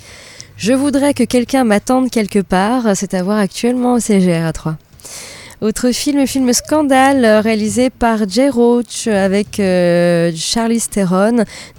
Je 0.57 0.73
voudrais 0.73 1.15
que 1.15 1.25
quelqu'un 1.25 1.65
m'attende 1.65 2.11
quelque 2.11 2.39
part, 2.39 2.97
c'est 2.97 3.15
à 3.15 3.23
voir 3.23 3.39
actuellement 3.39 3.95
au 3.95 4.01
CGR 4.01 4.47
à 4.47 4.53
3. 4.53 4.77
Autre 5.61 5.91
film, 5.91 6.25
film 6.25 6.53
Scandale, 6.53 7.25
euh, 7.25 7.41
réalisé 7.41 7.91
par 7.91 8.29
Jay 8.29 8.49
Roach 8.49 9.09
avec 9.09 9.59
euh, 9.59 10.31
Charlize 10.37 10.89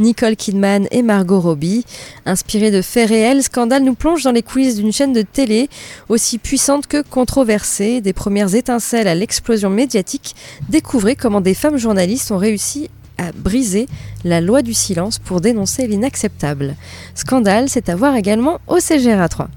Nicole 0.02 0.36
Kidman 0.36 0.86
et 0.92 1.02
Margot 1.02 1.40
Robbie. 1.40 1.86
Inspiré 2.26 2.72
de 2.72 2.82
faits 2.82 3.08
réels, 3.08 3.42
Scandale 3.42 3.86
nous 3.86 3.96
plonge 3.96 4.24
dans 4.24 4.34
les 4.34 4.44
coulisses 4.44 4.76
d'une 4.76 4.92
chaîne 4.92 5.14
de 5.14 5.22
télé 5.22 5.70
aussi 6.10 6.40
puissante 6.40 6.88
que 6.88 7.02
controversée. 7.02 8.02
Des 8.02 8.12
premières 8.12 8.54
étincelles 8.54 9.08
à 9.08 9.16
l'explosion 9.16 9.70
médiatique, 9.70 10.36
découvrez 10.68 11.16
comment 11.16 11.40
des 11.40 11.54
femmes 11.54 11.78
journalistes 11.78 12.32
ont 12.32 12.38
réussi 12.38 12.90
à 13.18 13.32
briser 13.32 13.88
la 14.26 14.42
loi 14.42 14.62
du 14.62 14.74
silence 14.74 15.20
pour 15.20 15.40
dénoncer 15.40 15.88
l'inacceptable. 15.88 16.76
Scandale, 17.16 17.70
c'est 17.70 17.88
à 17.88 17.96
voir 17.96 18.18
également 18.18 18.60
au 18.68 18.80
CGRA 18.80 19.30
3. 19.30 19.48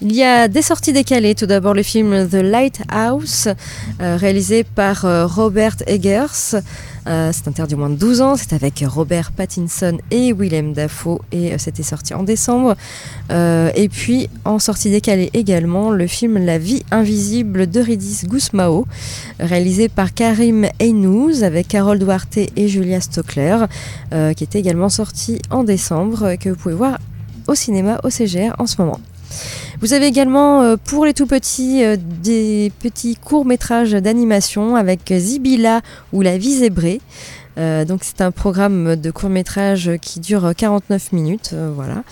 Il 0.00 0.14
y 0.14 0.22
a 0.22 0.46
des 0.46 0.62
sorties 0.62 0.92
décalées. 0.92 1.34
Tout 1.34 1.46
d'abord 1.46 1.74
le 1.74 1.82
film 1.82 2.28
The 2.28 2.34
Lighthouse, 2.34 3.48
euh, 4.00 4.16
réalisé 4.16 4.62
par 4.62 5.04
euh, 5.04 5.26
Robert 5.26 5.74
Eggers. 5.88 6.60
Euh, 7.08 7.30
c'est 7.32 7.48
interdit 7.48 7.74
au 7.74 7.78
moins 7.78 7.90
de 7.90 7.96
12 7.96 8.20
ans. 8.20 8.36
C'est 8.36 8.52
avec 8.52 8.84
Robert 8.86 9.32
Pattinson 9.32 9.98
et 10.12 10.32
Willem 10.32 10.72
Dafoe. 10.72 11.18
Et 11.32 11.52
euh, 11.52 11.56
c'était 11.58 11.82
sorti 11.82 12.14
en 12.14 12.22
décembre. 12.22 12.76
Et 13.30 13.88
puis, 13.88 14.28
en 14.44 14.60
sortie 14.60 14.90
décalée 14.90 15.30
également, 15.34 15.90
le 15.90 16.06
film 16.06 16.38
La 16.38 16.58
vie 16.58 16.84
invisible 16.92 17.66
d'Eurydice 17.66 18.26
Gusmao, 18.26 18.86
réalisé 19.40 19.88
par 19.88 20.14
Karim 20.14 20.66
Eynouz 20.78 21.42
avec 21.42 21.68
Carole 21.68 21.98
Duarte 21.98 22.38
et 22.38 22.68
Julia 22.68 23.00
Stockler, 23.00 23.64
qui 24.36 24.44
était 24.44 24.58
également 24.58 24.88
sorti 24.88 25.40
en 25.50 25.62
décembre, 25.64 26.36
que 26.36 26.48
vous 26.48 26.56
pouvez 26.56 26.74
voir 26.74 26.98
au 27.46 27.54
cinéma, 27.54 28.00
au 28.02 28.10
CGR 28.10 28.54
en 28.58 28.66
ce 28.66 28.80
moment. 28.80 29.00
Vous 29.80 29.92
avez 29.92 30.06
également 30.06 30.62
euh, 30.62 30.76
pour 30.76 31.04
les 31.04 31.14
tout 31.14 31.26
petits 31.26 31.84
euh, 31.84 31.96
des 31.98 32.72
petits 32.80 33.14
courts 33.14 33.44
métrages 33.44 33.92
d'animation 33.92 34.74
avec 34.74 35.12
Zibila 35.16 35.82
ou 36.12 36.20
La 36.20 36.36
vie 36.36 36.56
zébrée. 36.58 37.00
Euh, 37.58 37.84
donc 37.84 38.00
c'est 38.02 38.20
un 38.20 38.32
programme 38.32 38.96
de 38.96 39.10
court 39.12 39.30
métrage 39.30 39.92
qui 40.00 40.18
dure 40.18 40.52
49 40.56 41.12
minutes, 41.12 41.54
voilà. 41.74 42.02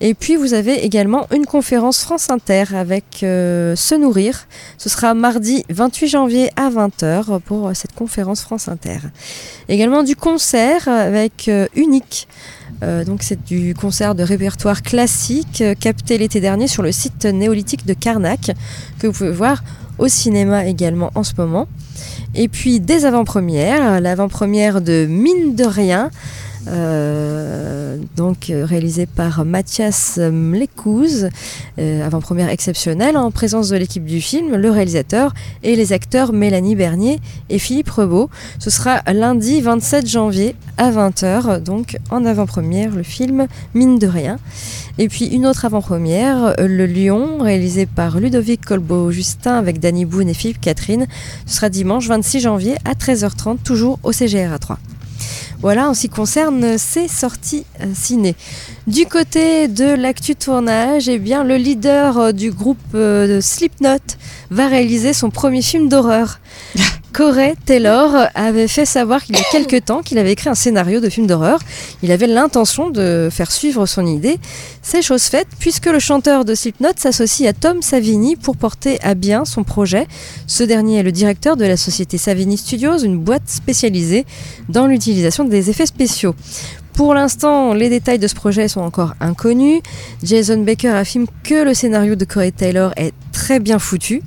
Et 0.00 0.14
puis 0.14 0.36
vous 0.36 0.54
avez 0.54 0.84
également 0.84 1.26
une 1.32 1.46
conférence 1.46 2.02
France 2.02 2.30
Inter 2.30 2.64
avec 2.74 3.04
Se 3.20 3.94
nourrir. 3.94 4.46
Ce 4.76 4.88
sera 4.88 5.14
mardi 5.14 5.64
28 5.70 6.08
janvier 6.08 6.50
à 6.56 6.68
20h 6.68 7.40
pour 7.40 7.70
cette 7.74 7.94
conférence 7.94 8.42
France 8.42 8.68
Inter. 8.68 8.98
Également 9.68 10.02
du 10.02 10.16
concert 10.16 10.88
avec 10.88 11.48
Unique. 11.76 12.26
Euh, 12.82 13.04
donc 13.04 13.22
c'est 13.22 13.44
du 13.44 13.74
concert 13.74 14.14
de 14.14 14.22
répertoire 14.22 14.82
classique 14.82 15.62
euh, 15.62 15.74
capté 15.74 16.16
l'été 16.16 16.40
dernier 16.40 16.68
sur 16.68 16.82
le 16.82 16.92
site 16.92 17.24
néolithique 17.24 17.84
de 17.86 17.92
Carnac 17.92 18.52
que 18.98 19.06
vous 19.08 19.12
pouvez 19.12 19.32
voir 19.32 19.64
au 19.98 20.06
cinéma 20.06 20.66
également 20.66 21.10
en 21.14 21.24
ce 21.24 21.32
moment. 21.36 21.66
Et 22.34 22.48
puis 22.48 22.78
des 22.78 23.04
avant-premières, 23.04 24.00
l'avant-première 24.00 24.80
de 24.80 25.06
Mine 25.08 25.56
de 25.56 25.64
rien, 25.64 26.10
euh, 26.68 27.96
donc 28.16 28.50
euh, 28.50 28.64
réalisée 28.64 29.06
par 29.06 29.44
Mathias 29.44 30.18
Mlekouz, 30.18 31.28
euh, 31.78 32.06
avant-première 32.06 32.50
exceptionnelle 32.50 33.16
en 33.16 33.30
présence 33.30 33.68
de 33.70 33.76
l'équipe 33.76 34.04
du 34.04 34.20
film, 34.20 34.54
le 34.54 34.70
réalisateur 34.70 35.34
et 35.62 35.76
les 35.76 35.92
acteurs 35.92 36.32
Mélanie 36.32 36.76
Bernier 36.76 37.20
et 37.48 37.58
Philippe 37.58 37.90
Rebaud. 37.90 38.28
Ce 38.58 38.70
sera 38.70 39.02
lundi 39.12 39.60
27 39.60 40.06
janvier 40.06 40.54
à 40.76 40.90
20h, 40.90 41.60
donc 41.60 41.96
en 42.10 42.24
avant-première 42.24 42.94
le 42.94 43.02
film 43.02 43.46
Mine 43.74 43.98
de 43.98 44.06
rien. 44.06 44.38
Et 44.98 45.08
puis 45.08 45.26
une 45.26 45.46
autre 45.46 45.64
avant-première, 45.64 46.54
Le 46.58 46.86
Lion, 46.86 47.38
réalisé 47.38 47.86
par 47.86 48.18
Ludovic 48.18 48.64
Colbeau-Justin 48.64 49.54
avec 49.54 49.80
Danny 49.80 50.04
Boone 50.04 50.28
et 50.28 50.34
Philippe 50.34 50.60
Catherine. 50.60 51.06
Ce 51.46 51.56
sera 51.56 51.68
dimanche 51.68 52.08
26 52.08 52.40
janvier 52.40 52.74
à 52.84 52.94
13h30, 52.94 53.58
toujours 53.62 53.98
au 54.02 54.12
CGRA 54.12 54.58
3. 54.58 54.78
Voilà 55.60 55.88
en 55.88 55.94
ce 55.94 56.02
qui 56.02 56.08
concerne 56.08 56.78
ces 56.78 57.08
sorties 57.08 57.64
euh, 57.80 57.86
ciné. 57.92 58.36
Du 58.86 59.06
côté 59.06 59.66
de 59.66 59.84
l'actu 59.84 60.36
tournage, 60.36 61.08
eh 61.08 61.18
bien, 61.18 61.42
le 61.42 61.56
leader 61.56 62.18
euh, 62.18 62.32
du 62.32 62.52
groupe 62.52 62.78
euh, 62.94 63.40
Slipknot 63.40 63.98
va 64.50 64.68
réaliser 64.68 65.12
son 65.12 65.30
premier 65.30 65.62
film 65.62 65.88
d'horreur. 65.88 66.38
Corey 67.18 67.56
Taylor 67.64 68.28
avait 68.36 68.68
fait 68.68 68.84
savoir 68.84 69.24
qu'il 69.24 69.34
y 69.34 69.40
a 69.40 69.44
quelques 69.50 69.86
temps 69.86 70.02
qu'il 70.02 70.18
avait 70.18 70.30
écrit 70.30 70.50
un 70.50 70.54
scénario 70.54 71.00
de 71.00 71.08
film 71.08 71.26
d'horreur. 71.26 71.58
Il 72.04 72.12
avait 72.12 72.28
l'intention 72.28 72.90
de 72.90 73.28
faire 73.28 73.50
suivre 73.50 73.86
son 73.86 74.06
idée. 74.06 74.38
C'est 74.82 75.02
chose 75.02 75.24
faite 75.24 75.48
puisque 75.58 75.86
le 75.86 75.98
chanteur 75.98 76.44
de 76.44 76.54
Slipknot 76.54 76.92
s'associe 76.94 77.48
à 77.48 77.52
Tom 77.52 77.82
Savini 77.82 78.36
pour 78.36 78.56
porter 78.56 79.00
à 79.02 79.14
bien 79.14 79.44
son 79.44 79.64
projet. 79.64 80.06
Ce 80.46 80.62
dernier 80.62 80.98
est 80.98 81.02
le 81.02 81.10
directeur 81.10 81.56
de 81.56 81.64
la 81.64 81.76
société 81.76 82.18
Savini 82.18 82.56
Studios, 82.56 82.98
une 82.98 83.18
boîte 83.18 83.48
spécialisée 83.48 84.24
dans 84.68 84.86
l'utilisation 84.86 85.42
des 85.42 85.70
effets 85.70 85.86
spéciaux. 85.86 86.36
Pour 86.92 87.14
l'instant, 87.14 87.74
les 87.74 87.88
détails 87.88 88.20
de 88.20 88.28
ce 88.28 88.36
projet 88.36 88.68
sont 88.68 88.82
encore 88.82 89.14
inconnus. 89.18 89.80
Jason 90.22 90.62
Baker 90.62 90.90
affirme 90.90 91.26
que 91.42 91.64
le 91.64 91.74
scénario 91.74 92.14
de 92.14 92.24
Corey 92.24 92.52
Taylor 92.52 92.92
est 92.96 93.12
très 93.32 93.58
bien 93.58 93.80
foutu. 93.80 94.22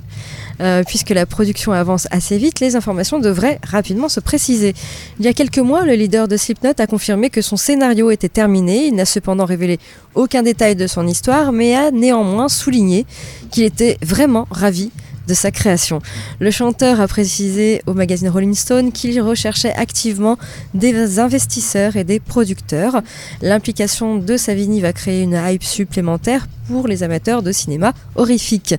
Euh, 0.62 0.84
puisque 0.86 1.10
la 1.10 1.26
production 1.26 1.72
avance 1.72 2.06
assez 2.10 2.38
vite, 2.38 2.60
les 2.60 2.76
informations 2.76 3.18
devraient 3.18 3.58
rapidement 3.66 4.08
se 4.08 4.20
préciser. 4.20 4.74
Il 5.18 5.24
y 5.24 5.28
a 5.28 5.32
quelques 5.32 5.58
mois, 5.58 5.84
le 5.84 5.94
leader 5.94 6.28
de 6.28 6.36
Slipknot 6.36 6.74
a 6.78 6.86
confirmé 6.86 7.30
que 7.30 7.42
son 7.42 7.56
scénario 7.56 8.10
était 8.10 8.28
terminé. 8.28 8.86
Il 8.86 8.94
n'a 8.94 9.04
cependant 9.04 9.44
révélé 9.44 9.78
aucun 10.14 10.42
détail 10.42 10.76
de 10.76 10.86
son 10.86 11.06
histoire, 11.06 11.50
mais 11.50 11.74
a 11.74 11.90
néanmoins 11.90 12.48
souligné 12.48 13.06
qu'il 13.50 13.64
était 13.64 13.98
vraiment 14.02 14.46
ravi 14.50 14.90
de 15.26 15.34
sa 15.34 15.50
création. 15.50 16.00
Le 16.40 16.50
chanteur 16.50 17.00
a 17.00 17.08
précisé 17.08 17.82
au 17.86 17.94
magazine 17.94 18.28
Rolling 18.28 18.54
Stone 18.54 18.92
qu'il 18.92 19.20
recherchait 19.20 19.72
activement 19.74 20.36
des 20.74 21.18
investisseurs 21.18 21.96
et 21.96 22.04
des 22.04 22.20
producteurs. 22.20 23.02
L'implication 23.40 24.16
de 24.16 24.36
Savini 24.36 24.80
va 24.80 24.92
créer 24.92 25.22
une 25.22 25.40
hype 25.44 25.64
supplémentaire 25.64 26.46
pour 26.68 26.88
les 26.88 27.02
amateurs 27.02 27.42
de 27.42 27.52
cinéma 27.52 27.92
horrifique. 28.14 28.74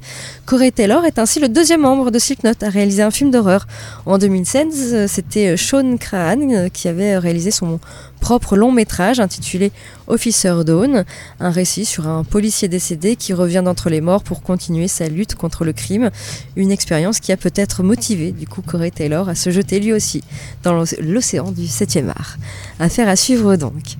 Corey 0.46 0.72
Taylor 0.72 1.06
est 1.06 1.20
ainsi 1.20 1.40
le 1.40 1.50
deuxième 1.50 1.82
membre 1.82 2.12
de 2.12 2.20
Slipknot 2.20 2.52
à 2.62 2.70
réaliser 2.70 3.04
un 3.04 3.12
film 3.12 3.32
d'horreur. 3.32 3.68
En 4.06 4.18
2016, 4.18 5.08
c'était 5.08 5.58
Sean 5.58 5.98
Crahan 5.98 6.70
qui 6.72 6.88
avait 6.88 7.18
réalisé 7.18 7.52
son 7.52 7.80
propre 8.24 8.56
long 8.56 8.72
métrage 8.72 9.20
intitulé 9.20 9.74
Officer 10.08 10.54
Dawn, 10.66 11.04
un 11.42 11.50
récit 11.52 11.84
sur 11.84 12.08
un 12.08 12.24
policier 12.24 12.70
décédé 12.70 13.18
qui 13.18 13.34
revient 13.34 13.62
d'entre 13.64 13.90
les 13.90 14.00
morts 14.00 14.24
pour 14.24 14.42
continuer 14.42 14.88
sa 14.88 15.10
lutte 15.10 15.36
contre 15.36 15.66
le 15.66 15.74
crime, 15.74 16.10
une 16.56 16.72
expérience 16.72 17.20
qui 17.20 17.34
a 17.34 17.38
peut-être 17.38 17.84
motivé 17.84 18.32
du 18.32 18.48
coup 18.48 18.62
Corey 18.62 18.92
Taylor 18.92 19.28
à 19.28 19.36
se 19.36 19.50
jeter 19.50 19.82
lui 19.82 19.92
aussi 19.92 20.24
dans 20.64 20.86
l'océan 21.02 21.52
du 21.52 21.64
7e 21.64 22.10
art. 22.10 22.38
Affaire 22.80 23.10
à 23.10 23.18
suivre 23.18 23.58
donc. 23.58 23.98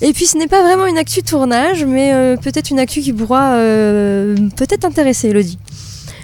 Et 0.00 0.12
puis 0.12 0.26
ce 0.26 0.38
n'est 0.38 0.46
pas 0.46 0.62
vraiment 0.62 0.86
une 0.86 0.98
actu 0.98 1.22
tournage, 1.22 1.84
mais 1.84 2.14
euh, 2.14 2.36
peut-être 2.36 2.70
une 2.70 2.78
actu 2.78 3.00
qui 3.00 3.12
pourra 3.12 3.54
euh, 3.54 4.36
peut-être 4.56 4.84
intéresser 4.84 5.28
Elodie. 5.28 5.58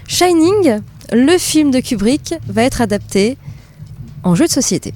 Shining, 0.06 0.80
le 1.12 1.38
film 1.38 1.70
de 1.70 1.80
Kubrick, 1.80 2.34
va 2.46 2.62
être 2.62 2.80
adapté 2.80 3.36
en 4.22 4.34
jeu 4.34 4.46
de 4.46 4.50
société. 4.50 4.94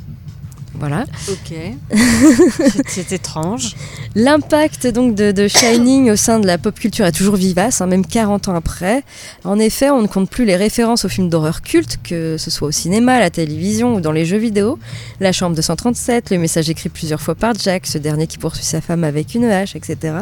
Voilà. 0.78 1.04
Ok. 1.28 1.56
C'est 2.86 3.12
étrange. 3.12 3.74
L'impact 4.14 4.86
donc 4.86 5.14
de, 5.14 5.32
de, 5.32 5.48
Shining 5.48 6.10
au 6.10 6.16
sein 6.16 6.38
de 6.38 6.46
la 6.46 6.58
pop 6.58 6.78
culture 6.78 7.04
est 7.06 7.12
toujours 7.12 7.36
vivace, 7.36 7.80
hein, 7.80 7.86
même 7.86 8.06
40 8.06 8.48
ans 8.48 8.54
après. 8.54 9.02
En 9.44 9.58
effet, 9.58 9.90
on 9.90 10.02
ne 10.02 10.06
compte 10.06 10.30
plus 10.30 10.44
les 10.44 10.56
références 10.56 11.04
aux 11.04 11.08
films 11.08 11.28
d'horreur 11.28 11.62
cultes, 11.62 11.98
que 12.02 12.36
ce 12.38 12.50
soit 12.50 12.68
au 12.68 12.72
cinéma, 12.72 13.14
à 13.14 13.20
la 13.20 13.30
télévision 13.30 13.96
ou 13.96 14.00
dans 14.00 14.12
les 14.12 14.24
jeux 14.24 14.38
vidéo. 14.38 14.78
La 15.20 15.32
chambre 15.32 15.56
de 15.56 15.62
137, 15.62 16.30
le 16.30 16.38
message 16.38 16.70
écrit 16.70 16.88
plusieurs 16.88 17.20
fois 17.20 17.34
par 17.34 17.54
Jack, 17.54 17.86
ce 17.86 17.98
dernier 17.98 18.26
qui 18.26 18.38
poursuit 18.38 18.64
sa 18.64 18.80
femme 18.80 19.04
avec 19.04 19.34
une 19.34 19.44
hache, 19.44 19.74
etc. 19.74 20.14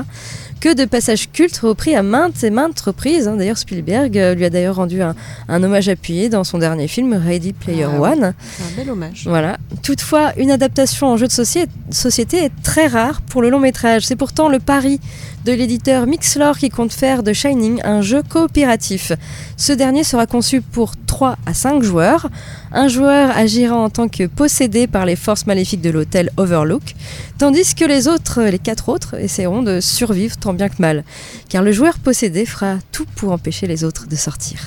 Que 0.60 0.74
de 0.74 0.84
passages 0.84 1.30
cultes 1.30 1.58
repris 1.58 1.94
à 1.94 2.02
maintes 2.02 2.42
et 2.42 2.50
maintes 2.50 2.80
reprises. 2.80 3.28
Hein. 3.28 3.36
D'ailleurs, 3.36 3.58
Spielberg 3.58 4.16
euh, 4.18 4.34
lui 4.34 4.44
a 4.44 4.50
d'ailleurs 4.50 4.76
rendu 4.76 5.02
un, 5.02 5.14
un, 5.48 5.62
hommage 5.62 5.88
appuyé 5.88 6.28
dans 6.28 6.44
son 6.44 6.58
dernier 6.58 6.88
film, 6.88 7.12
Ready 7.12 7.52
Player 7.52 7.88
Ah 7.92 8.00
One. 8.00 8.34
C'est 8.40 8.62
un 8.62 8.76
bel 8.76 8.90
hommage. 8.90 9.24
Voilà. 9.26 9.58
Toutefois, 9.82 10.32
une 10.38 10.45
adaptation 10.50 11.08
en 11.08 11.16
jeu 11.16 11.26
de 11.26 11.32
société, 11.32 12.38
est 12.44 12.62
très 12.62 12.86
rare 12.86 13.22
pour 13.22 13.42
le 13.42 13.50
long 13.50 13.60
métrage. 13.60 14.06
C'est 14.06 14.16
pourtant 14.16 14.48
le 14.48 14.58
pari 14.58 15.00
de 15.44 15.52
l'éditeur 15.52 16.06
Mixlore 16.06 16.58
qui 16.58 16.70
compte 16.70 16.92
faire 16.92 17.22
de 17.22 17.32
Shining 17.32 17.80
un 17.84 18.02
jeu 18.02 18.22
coopératif. 18.22 19.12
Ce 19.56 19.72
dernier 19.72 20.02
sera 20.04 20.26
conçu 20.26 20.60
pour 20.60 20.94
3 21.06 21.36
à 21.46 21.54
5 21.54 21.82
joueurs. 21.82 22.28
Un 22.72 22.88
joueur 22.88 23.30
agira 23.36 23.76
en 23.76 23.88
tant 23.88 24.08
que 24.08 24.26
possédé 24.26 24.86
par 24.86 25.06
les 25.06 25.16
forces 25.16 25.46
maléfiques 25.46 25.80
de 25.80 25.90
l'hôtel 25.90 26.30
Overlook, 26.36 26.94
tandis 27.38 27.74
que 27.74 27.84
les 27.84 28.08
autres, 28.08 28.42
les 28.42 28.58
quatre 28.58 28.88
autres, 28.88 29.14
essaieront 29.14 29.62
de 29.62 29.80
survivre 29.80 30.36
tant 30.36 30.52
bien 30.52 30.68
que 30.68 30.80
mal. 30.80 31.04
Car 31.48 31.62
le 31.62 31.72
joueur 31.72 31.98
possédé 31.98 32.44
fera 32.44 32.76
tout 32.90 33.06
pour 33.14 33.32
empêcher 33.32 33.66
les 33.66 33.84
autres 33.84 34.06
de 34.08 34.16
sortir. 34.16 34.58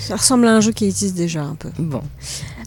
Ça 0.00 0.16
ressemble 0.16 0.46
à 0.46 0.52
un 0.52 0.60
jeu 0.60 0.72
qui 0.72 0.86
existe 0.86 1.14
déjà 1.14 1.42
un 1.42 1.54
peu. 1.54 1.70
Bon. 1.78 2.02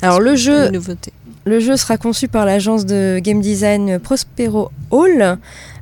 Alors 0.01 0.19
le 0.19 0.35
jeu, 0.35 0.67
Une 0.67 0.73
nouveauté. 0.73 1.11
Le 1.45 1.59
jeu 1.59 1.75
sera 1.77 1.97
conçu 1.97 2.27
par 2.27 2.45
l'agence 2.45 2.85
de 2.85 3.19
game 3.21 3.41
design 3.41 3.99
Prospero 3.99 4.71
Hall. 4.91 5.37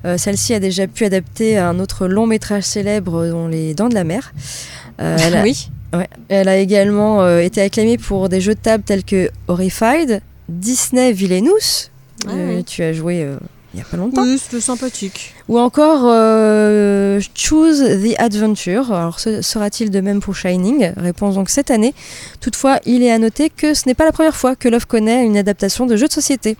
Euh, 0.05 0.17
Celle-ci 0.17 0.53
a 0.53 0.59
déjà 0.59 0.87
pu 0.87 1.05
adapter 1.05 1.57
un 1.57 1.79
autre 1.79 2.07
long 2.07 2.25
métrage 2.25 2.63
célèbre 2.63 3.27
dont 3.27 3.47
Les 3.47 3.73
Dents 3.75 3.89
de 3.89 3.93
la 3.93 4.03
Mer. 4.03 4.33
Euh, 4.99 5.17
elle, 5.21 5.35
a, 5.35 5.43
Oui. 5.43 5.69
ouais, 5.93 6.09
elle 6.29 6.47
a 6.47 6.57
également 6.57 7.21
euh, 7.21 7.39
été 7.39 7.61
acclamée 7.61 7.97
pour 7.99 8.27
des 8.29 8.41
jeux 8.41 8.55
de 8.55 8.59
table 8.59 8.83
tels 8.83 9.03
que 9.03 9.29
Horrified, 9.47 10.21
Disney 10.49 11.11
Villainous, 11.11 11.89
Ah 12.27 12.31
oui. 12.33 12.63
tu 12.63 12.81
as 12.83 12.93
joué 12.93 13.27
il 13.73 13.77
n'y 13.77 13.81
a 13.81 13.85
pas 13.85 13.95
longtemps, 13.97 14.23
Oui, 14.23 14.37
c'est 14.49 14.59
sympathique. 14.59 15.33
Ou 15.49 15.59
encore 15.59 16.03
euh, 16.05 17.19
Choose 17.35 17.79
the 17.81 18.19
Adventure. 18.19 18.91
Alors 18.93 19.19
sera-t-il 19.19 19.91
de 19.91 20.01
même 20.01 20.21
pour 20.21 20.35
Shining? 20.35 20.93
Réponse 20.97 21.35
donc 21.35 21.49
cette 21.49 21.71
année. 21.71 21.93
Toutefois, 22.39 22.79
il 22.85 23.03
est 23.03 23.11
à 23.11 23.19
noter 23.19 23.49
que 23.49 23.73
ce 23.73 23.87
n'est 23.87 23.93
pas 23.93 24.05
la 24.05 24.11
première 24.11 24.35
fois 24.35 24.55
que 24.55 24.69
Love 24.69 24.87
connaît 24.87 25.25
une 25.25 25.37
adaptation 25.37 25.85
de 25.85 25.95
jeu 25.95 26.07
de 26.07 26.13
société. 26.13 26.57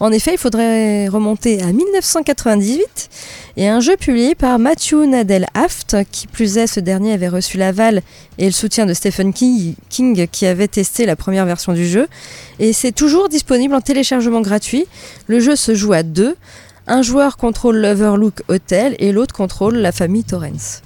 En 0.00 0.12
effet, 0.12 0.32
il 0.34 0.38
faudrait 0.38 1.08
remonter 1.08 1.62
à 1.62 1.72
1998 1.72 3.10
et 3.56 3.68
un 3.68 3.80
jeu 3.80 3.96
publié 3.96 4.34
par 4.34 4.58
Matthew 4.58 5.06
Nadel 5.06 5.46
Aft, 5.54 5.96
qui 6.10 6.26
plus 6.26 6.58
est, 6.58 6.66
ce 6.66 6.80
dernier 6.80 7.12
avait 7.12 7.28
reçu 7.28 7.56
l'aval 7.56 8.02
et 8.38 8.46
le 8.46 8.52
soutien 8.52 8.84
de 8.84 8.94
Stephen 8.94 9.32
King 9.32 9.74
qui 10.26 10.46
avait 10.46 10.68
testé 10.68 11.06
la 11.06 11.14
première 11.14 11.46
version 11.46 11.72
du 11.72 11.86
jeu. 11.86 12.08
Et 12.58 12.72
c'est 12.72 12.92
toujours 12.92 13.28
disponible 13.28 13.74
en 13.74 13.80
téléchargement 13.80 14.40
gratuit. 14.40 14.86
Le 15.28 15.40
jeu 15.40 15.56
se 15.56 15.74
joue 15.74 15.92
à 15.92 16.02
deux. 16.02 16.36
Un 16.86 17.02
joueur 17.02 17.36
contrôle 17.36 17.78
l'Overlook 17.78 18.42
Hotel 18.48 18.94
et 18.98 19.12
l'autre 19.12 19.34
contrôle 19.34 19.76
la 19.76 19.92
famille 19.92 20.24
Torrance. 20.24 20.82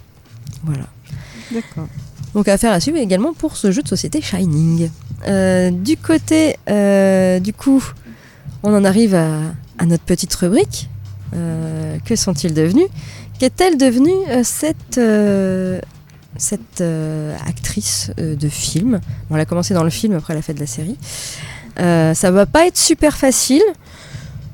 Voilà. 0.64 0.84
D'accord. 1.50 1.88
Donc 2.34 2.46
affaire 2.48 2.72
à 2.72 2.80
suivre 2.80 2.98
également 2.98 3.32
pour 3.32 3.56
ce 3.56 3.72
jeu 3.72 3.82
de 3.82 3.88
société 3.88 4.20
Shining. 4.20 4.90
Euh, 5.26 5.70
du 5.70 5.96
côté, 5.96 6.56
euh, 6.68 7.40
du 7.40 7.52
coup, 7.52 7.82
on 8.62 8.74
en 8.74 8.84
arrive 8.84 9.14
à, 9.14 9.38
à 9.78 9.87
notre 9.87 10.04
petite 10.04 10.34
rubrique. 10.34 10.88
Euh, 11.34 11.98
que 12.04 12.16
sont-ils 12.16 12.54
devenus? 12.54 12.87
Qu'est-elle 13.38 13.76
devenue 13.76 14.14
cette, 14.42 15.00
cette 16.37 16.82
actrice 17.46 18.11
de 18.16 18.48
film? 18.48 19.00
Bon, 19.28 19.37
Elle 19.37 19.42
a 19.42 19.44
commencé 19.44 19.74
dans 19.74 19.84
le 19.84 19.90
film, 19.90 20.14
après 20.14 20.32
elle 20.32 20.40
a 20.40 20.42
fait 20.42 20.54
de 20.54 20.61
la 20.61 20.66
série. 20.66 20.96
Ça 21.76 22.30
va 22.30 22.46
pas 22.46 22.66
être 22.66 22.76
super 22.76 23.16
facile, 23.16 23.62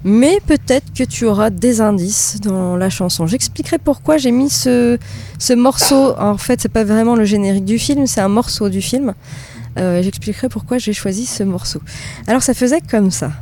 mais 0.04 0.38
peut-être 0.46 0.92
que 0.92 1.02
tu 1.02 1.24
auras 1.24 1.50
des 1.50 1.80
indices 1.80 2.40
dans 2.40 2.76
la 2.76 2.90
chanson. 2.90 3.26
J'expliquerai 3.26 3.78
pourquoi 3.78 4.18
j'ai 4.18 4.30
mis 4.30 4.50
ce, 4.50 4.98
ce 5.38 5.52
morceau. 5.54 6.14
En 6.18 6.36
fait, 6.36 6.60
c'est 6.60 6.68
pas 6.68 6.84
vraiment 6.84 7.16
le 7.16 7.24
générique 7.24 7.64
du 7.64 7.78
film, 7.78 8.06
c'est 8.06 8.20
un 8.20 8.28
morceau 8.28 8.68
du 8.68 8.82
film. 8.82 9.14
Euh, 9.78 10.02
J'expliquerai 10.02 10.48
pourquoi 10.48 10.78
j'ai 10.78 10.92
choisi 10.92 11.26
ce 11.26 11.42
morceau. 11.42 11.80
Alors, 12.26 12.42
ça 12.42 12.54
faisait 12.54 12.80
comme 12.80 13.10
ça. 13.10 13.32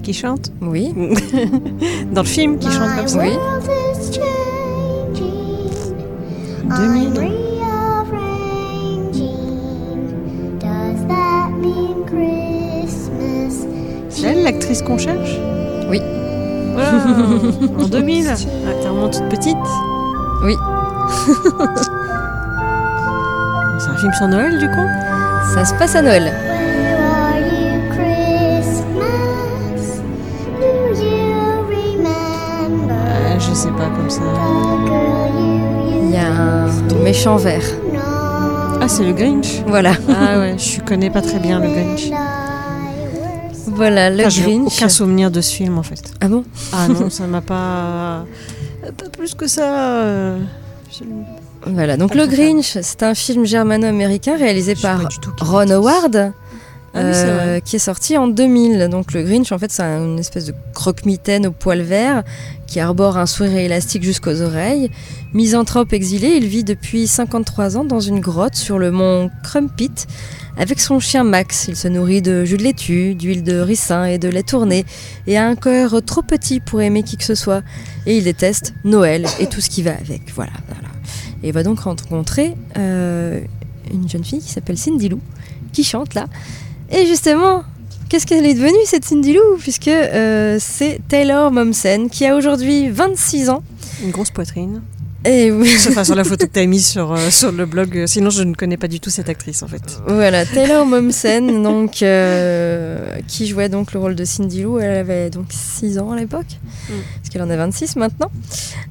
Qui 0.00 0.12
chante. 0.12 0.52
Oui. 0.60 0.92
Dans 2.12 2.22
le 2.22 2.26
film, 2.26 2.58
qui 2.58 2.70
chante 2.70 2.94
comme 2.96 3.08
ça. 3.08 3.18
Oui. 3.18 3.30
world 3.30 3.64
is 3.64 4.12
changing. 4.12 5.96
2000. 6.68 7.04
I'm 7.04 7.14
rearranging. 8.14 10.58
Does 10.58 11.00
that 11.08 11.50
mean 11.60 12.04
Christmas? 12.06 13.66
C'est 14.08 14.26
elle 14.28 14.42
l'actrice 14.44 14.82
qu'on 14.82 14.98
cherche? 14.98 15.38
Oui. 15.90 16.00
Voilà. 16.72 16.92
en 17.84 17.88
2000. 17.88 18.26
Ah, 18.28 18.34
T'es 18.36 18.88
vraiment 18.88 19.08
toute 19.08 19.28
petite 19.28 19.56
Oui. 20.44 20.54
C'est 23.78 23.90
un 23.90 23.96
film 23.96 24.12
sur 24.14 24.28
Noël 24.28 24.58
du 24.58 24.66
coup? 24.68 24.86
Ça 25.54 25.64
se 25.64 25.74
passe 25.74 25.94
à 25.94 26.02
Noël. 26.02 26.32
Je 33.54 33.58
sais 33.60 33.70
pas 33.70 33.88
comme 33.96 34.10
ça. 34.10 34.20
Il 36.02 36.10
y 36.10 36.16
a 36.16 36.26
un 36.26 36.66
méchant 37.04 37.36
vert. 37.36 37.62
Ah, 38.80 38.88
c'est 38.88 39.04
le 39.04 39.12
Grinch 39.12 39.62
Voilà. 39.66 39.92
Ah 40.08 40.38
ouais, 40.40 40.56
je 40.58 40.80
connais 40.80 41.08
pas 41.10 41.22
très 41.22 41.38
bien 41.38 41.60
le 41.60 41.68
Grinch. 41.68 42.10
Voilà, 43.68 44.10
le 44.10 44.20
Enfin, 44.20 44.28
j'ai 44.28 44.42
Grinch. 44.42 44.66
aucun 44.76 44.88
souvenir 44.88 45.30
de 45.30 45.40
ce 45.40 45.54
film 45.54 45.78
en 45.78 45.82
fait. 45.82 46.02
Ah 46.20 46.28
bon? 46.28 46.44
Ah 46.72 46.88
non, 46.88 47.08
ça 47.10 47.26
m'a 47.26 47.40
pas. 47.40 48.24
Pas 48.96 49.08
plus 49.16 49.34
que 49.34 49.46
ça. 49.46 50.00
euh, 50.02 50.38
Voilà, 51.66 51.96
donc 51.96 52.10
Pas 52.10 52.16
Le. 52.16 52.26
Grinch, 52.26 52.76
c'est 52.82 53.02
un 53.02 53.14
film 53.14 53.46
germano-américain 53.46 54.36
réalisé 54.36 54.74
je 54.76 54.82
par 54.82 55.00
Ron. 55.40 55.70
Howard. 55.70 56.32
Ah 56.94 57.00
euh, 57.00 57.60
qui 57.60 57.76
est 57.76 57.80
sorti 57.80 58.16
en 58.16 58.28
2000. 58.28 58.88
Donc 58.88 59.12
le 59.12 59.22
Grinch, 59.24 59.50
en 59.50 59.58
fait, 59.58 59.72
c'est 59.72 59.82
une 59.82 60.18
espèce 60.18 60.46
de 60.46 60.54
croque-mitaine 60.74 61.46
au 61.46 61.50
poil 61.50 61.82
vert 61.82 62.22
qui 62.68 62.78
arbore 62.78 63.18
un 63.18 63.26
sourire 63.26 63.58
élastique 63.58 64.04
jusqu'aux 64.04 64.42
oreilles. 64.42 64.90
Misanthrope 65.32 65.92
exilé, 65.92 66.36
il 66.36 66.46
vit 66.46 66.62
depuis 66.62 67.08
53 67.08 67.76
ans 67.76 67.84
dans 67.84 67.98
une 67.98 68.20
grotte 68.20 68.54
sur 68.54 68.78
le 68.78 68.92
mont 68.92 69.28
Crumpit 69.42 70.06
avec 70.56 70.78
son 70.78 71.00
chien 71.00 71.24
Max. 71.24 71.66
Il 71.68 71.74
se 71.74 71.88
nourrit 71.88 72.22
de 72.22 72.44
jus 72.44 72.58
de 72.58 72.62
laitue, 72.62 73.14
d'huile 73.16 73.42
de 73.42 73.58
ricin 73.58 74.04
et 74.04 74.18
de 74.18 74.28
lait 74.28 74.44
tourné 74.44 74.84
et 75.26 75.36
a 75.36 75.46
un 75.46 75.56
cœur 75.56 76.00
trop 76.04 76.22
petit 76.22 76.60
pour 76.60 76.80
aimer 76.80 77.02
qui 77.02 77.16
que 77.16 77.24
ce 77.24 77.34
soit. 77.34 77.62
Et 78.06 78.16
il 78.18 78.24
déteste 78.24 78.72
Noël 78.84 79.26
et 79.40 79.48
tout 79.48 79.60
ce 79.60 79.68
qui 79.68 79.82
va 79.82 79.92
avec. 79.92 80.32
Voilà, 80.32 80.52
voilà. 80.68 80.88
Et 81.42 81.48
il 81.48 81.52
va 81.52 81.64
donc 81.64 81.80
rencontrer 81.80 82.54
euh, 82.78 83.40
une 83.92 84.08
jeune 84.08 84.24
fille 84.24 84.40
qui 84.40 84.50
s'appelle 84.50 84.78
Cindy 84.78 85.08
Lou 85.08 85.20
qui 85.72 85.84
chante 85.84 86.14
là. 86.14 86.26
Et 86.90 87.06
justement, 87.06 87.62
qu'est-ce 88.08 88.26
qu'elle 88.26 88.46
est 88.46 88.54
devenue 88.54 88.84
cette 88.84 89.04
Cindy 89.04 89.34
Lou 89.34 89.56
Puisque 89.58 89.88
euh, 89.88 90.58
c'est 90.60 91.00
Taylor 91.08 91.50
Momsen 91.50 92.10
qui 92.10 92.26
a 92.26 92.36
aujourd'hui 92.36 92.90
26 92.90 93.50
ans. 93.50 93.62
Une 94.02 94.10
grosse 94.10 94.30
poitrine. 94.30 94.82
Et 95.26 95.50
oui, 95.50 95.70
Enfin, 95.88 96.04
sur 96.04 96.14
la 96.14 96.24
photo 96.24 96.46
que 96.46 96.52
tu 96.52 96.58
as 96.60 96.66
mise 96.66 96.86
sur, 96.86 97.12
euh, 97.12 97.30
sur 97.30 97.50
le 97.50 97.64
blog. 97.64 97.96
euh, 97.96 98.06
Sinon, 98.06 98.28
je 98.28 98.42
ne 98.42 98.52
connais 98.54 98.76
pas 98.76 98.88
du 98.88 99.00
tout 99.00 99.08
cette 99.08 99.28
actrice 99.30 99.62
en 99.62 99.68
fait. 99.68 99.80
voilà, 100.06 100.44
Taylor 100.44 100.84
Momsen, 100.84 101.62
donc, 101.62 102.02
euh, 102.02 103.16
qui 103.26 103.46
jouait 103.46 103.70
donc 103.70 103.92
le 103.94 104.00
rôle 104.00 104.14
de 104.16 104.24
Cindy 104.24 104.62
Lou. 104.62 104.78
Elle 104.78 104.96
avait 104.98 105.30
donc 105.30 105.46
6 105.50 105.98
ans 105.98 106.12
à 106.12 106.16
l'époque, 106.16 106.58
Mm. 106.90 106.92
parce 107.16 107.28
qu'elle 107.30 107.40
en 107.42 107.48
a 107.48 107.56
26 107.56 107.96
maintenant. 107.96 108.30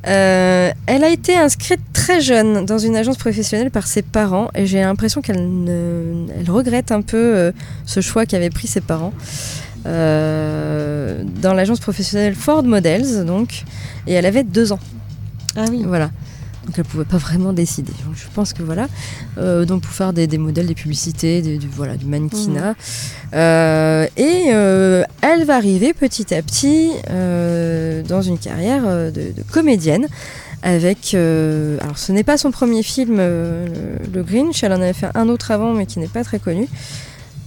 Euh, 0.07 0.71
elle 0.87 1.03
a 1.03 1.09
été 1.09 1.35
inscrite 1.37 1.81
très 1.93 2.19
jeune 2.19 2.65
dans 2.65 2.79
une 2.79 2.95
agence 2.95 3.17
professionnelle 3.17 3.69
par 3.69 3.85
ses 3.85 4.01
parents, 4.01 4.49
et 4.55 4.65
j'ai 4.65 4.79
l'impression 4.81 5.21
qu'elle 5.21 5.45
ne- 5.63 6.25
elle 6.39 6.49
regrette 6.49 6.91
un 6.91 7.01
peu 7.03 7.17
euh, 7.17 7.51
ce 7.85 8.01
choix 8.01 8.25
qu'avaient 8.25 8.49
pris 8.49 8.67
ses 8.67 8.81
parents. 8.81 9.13
Euh, 9.85 11.23
dans 11.41 11.53
l'agence 11.53 11.79
professionnelle 11.79 12.35
Ford 12.35 12.63
Models, 12.63 13.25
donc, 13.25 13.63
et 14.07 14.13
elle 14.13 14.25
avait 14.25 14.43
2 14.43 14.71
ans. 14.71 14.79
Ah 15.55 15.65
oui. 15.69 15.83
Voilà. 15.85 16.09
Donc 16.65 16.77
elle 16.77 16.85
pouvait 16.85 17.03
pas 17.03 17.17
vraiment 17.17 17.51
décider. 17.51 17.91
Donc 18.05 18.15
je 18.15 18.23
pense 18.33 18.53
que 18.53 18.63
voilà. 18.63 18.87
Euh, 19.37 19.65
donc 19.65 19.81
pour 19.81 19.91
faire 19.91 20.13
des, 20.13 20.27
des 20.27 20.37
modèles, 20.37 20.67
des 20.67 20.75
publicités, 20.75 21.41
des, 21.41 21.57
du, 21.57 21.67
voilà, 21.67 21.97
du 21.97 22.05
mannequinat. 22.05 22.75
Euh, 23.33 24.07
et 24.15 24.45
euh, 24.53 25.03
elle 25.21 25.43
va 25.43 25.57
arriver 25.57 25.93
petit 25.93 26.33
à 26.33 26.41
petit 26.41 26.91
dans 27.09 28.21
une 28.21 28.37
carrière 28.37 28.83
de, 28.83 29.11
de 29.11 29.43
comédienne. 29.51 30.07
Avec. 30.65 31.13
alors 31.13 31.97
ce 31.97 32.13
n'est 32.13 32.23
pas 32.23 32.37
son 32.37 32.51
premier 32.51 32.83
film, 32.83 33.17
le, 33.17 33.65
le 34.13 34.23
Grinch. 34.23 34.63
Elle 34.63 34.71
en 34.71 34.81
avait 34.81 34.93
fait 34.93 35.09
un 35.15 35.27
autre 35.27 35.51
avant, 35.51 35.73
mais 35.73 35.85
qui 35.85 35.99
n'est 35.99 36.07
pas 36.07 36.23
très 36.23 36.39
connu. 36.39 36.69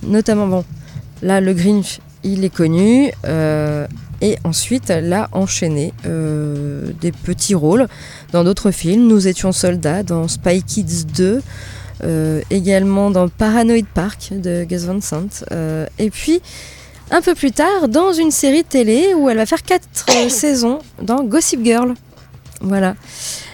Notamment, 0.03 0.47
bon, 0.47 0.65
là, 1.23 1.41
le 1.41 1.55
Grinch, 1.55 2.01
il 2.23 2.45
est 2.45 2.55
connu. 2.55 3.11
Et 4.21 4.39
ensuite, 4.45 4.91
elle 4.91 5.13
a 5.13 5.29
enchaîné 5.33 5.93
euh, 6.07 6.91
des 7.01 7.13
petits 7.13 7.55
rôles 7.55 7.87
dans 8.33 8.45
d'autres 8.45 8.71
films. 8.71 9.07
Nous 9.07 9.29
étions 9.29 9.53
soldats 9.53 10.03
dans 10.03 10.29
Spy 10.29 10.63
Kids 10.63 11.05
2, 11.15 11.43
euh, 12.05 12.41
également 12.51 13.11
dans 13.11 13.29
Paranoid 13.29 13.87
Park 13.95 14.31
de 14.33 14.65
Gus 14.65 14.85
Van 14.85 15.01
Sant. 15.01 15.45
euh, 15.53 15.87
et 15.99 16.11
puis, 16.11 16.41
un 17.11 17.21
peu 17.21 17.35
plus 17.35 17.53
tard, 17.53 17.89
dans 17.89 18.13
une 18.13 18.31
série 18.31 18.65
télé 18.65 19.15
où 19.15 19.29
elle 19.29 19.37
va 19.37 19.47
faire 19.47 19.63
4 19.63 19.83
saisons 20.29 20.81
dans 21.03 21.23
Gossip 21.23 21.65
Girl. 21.65 21.95
Voilà. 22.61 22.95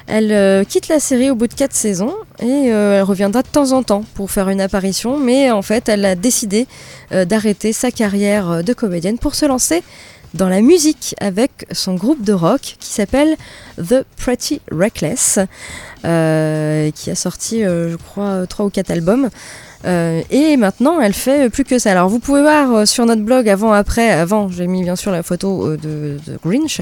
Elle 0.06 0.32
euh, 0.32 0.64
quitte 0.64 0.88
la 0.88 1.00
série 1.00 1.30
au 1.30 1.34
bout 1.34 1.46
de 1.46 1.54
4 1.54 1.72
saisons 1.72 2.14
et 2.40 2.72
euh, 2.72 2.98
elle 2.98 3.02
reviendra 3.02 3.42
de 3.42 3.48
temps 3.48 3.72
en 3.72 3.82
temps 3.82 4.04
pour 4.14 4.30
faire 4.30 4.48
une 4.48 4.60
apparition, 4.60 5.16
mais 5.18 5.50
en 5.50 5.62
fait, 5.62 5.88
elle 5.88 6.04
a 6.04 6.14
décidé 6.14 6.66
euh, 7.12 7.24
d'arrêter 7.24 7.72
sa 7.72 7.90
carrière 7.90 8.64
de 8.64 8.72
comédienne 8.72 9.18
pour 9.18 9.34
se 9.34 9.46
lancer 9.46 9.82
dans 10.34 10.48
la 10.48 10.60
musique 10.60 11.14
avec 11.20 11.66
son 11.72 11.94
groupe 11.94 12.22
de 12.22 12.32
rock 12.32 12.76
qui 12.80 12.90
s'appelle 12.90 13.36
The 13.78 14.04
Pretty 14.16 14.60
Reckless, 14.70 15.38
euh, 16.04 16.90
qui 16.90 17.10
a 17.10 17.14
sorti, 17.14 17.64
euh, 17.64 17.90
je 17.90 17.96
crois, 17.96 18.46
trois 18.46 18.66
ou 18.66 18.70
quatre 18.70 18.90
albums. 18.90 19.28
Euh, 19.84 20.22
et 20.30 20.56
maintenant, 20.56 21.00
elle 21.00 21.12
fait 21.12 21.50
plus 21.50 21.64
que 21.64 21.78
ça. 21.78 21.90
Alors, 21.90 22.08
vous 22.08 22.20
pouvez 22.20 22.40
voir 22.40 22.72
euh, 22.72 22.86
sur 22.86 23.04
notre 23.04 23.22
blog 23.22 23.48
avant-après. 23.48 24.10
Avant, 24.10 24.48
j'ai 24.48 24.66
mis 24.66 24.82
bien 24.82 24.96
sûr 24.96 25.10
la 25.10 25.22
photo 25.22 25.66
euh, 25.66 25.76
de, 25.76 26.18
Grinch. 26.44 26.80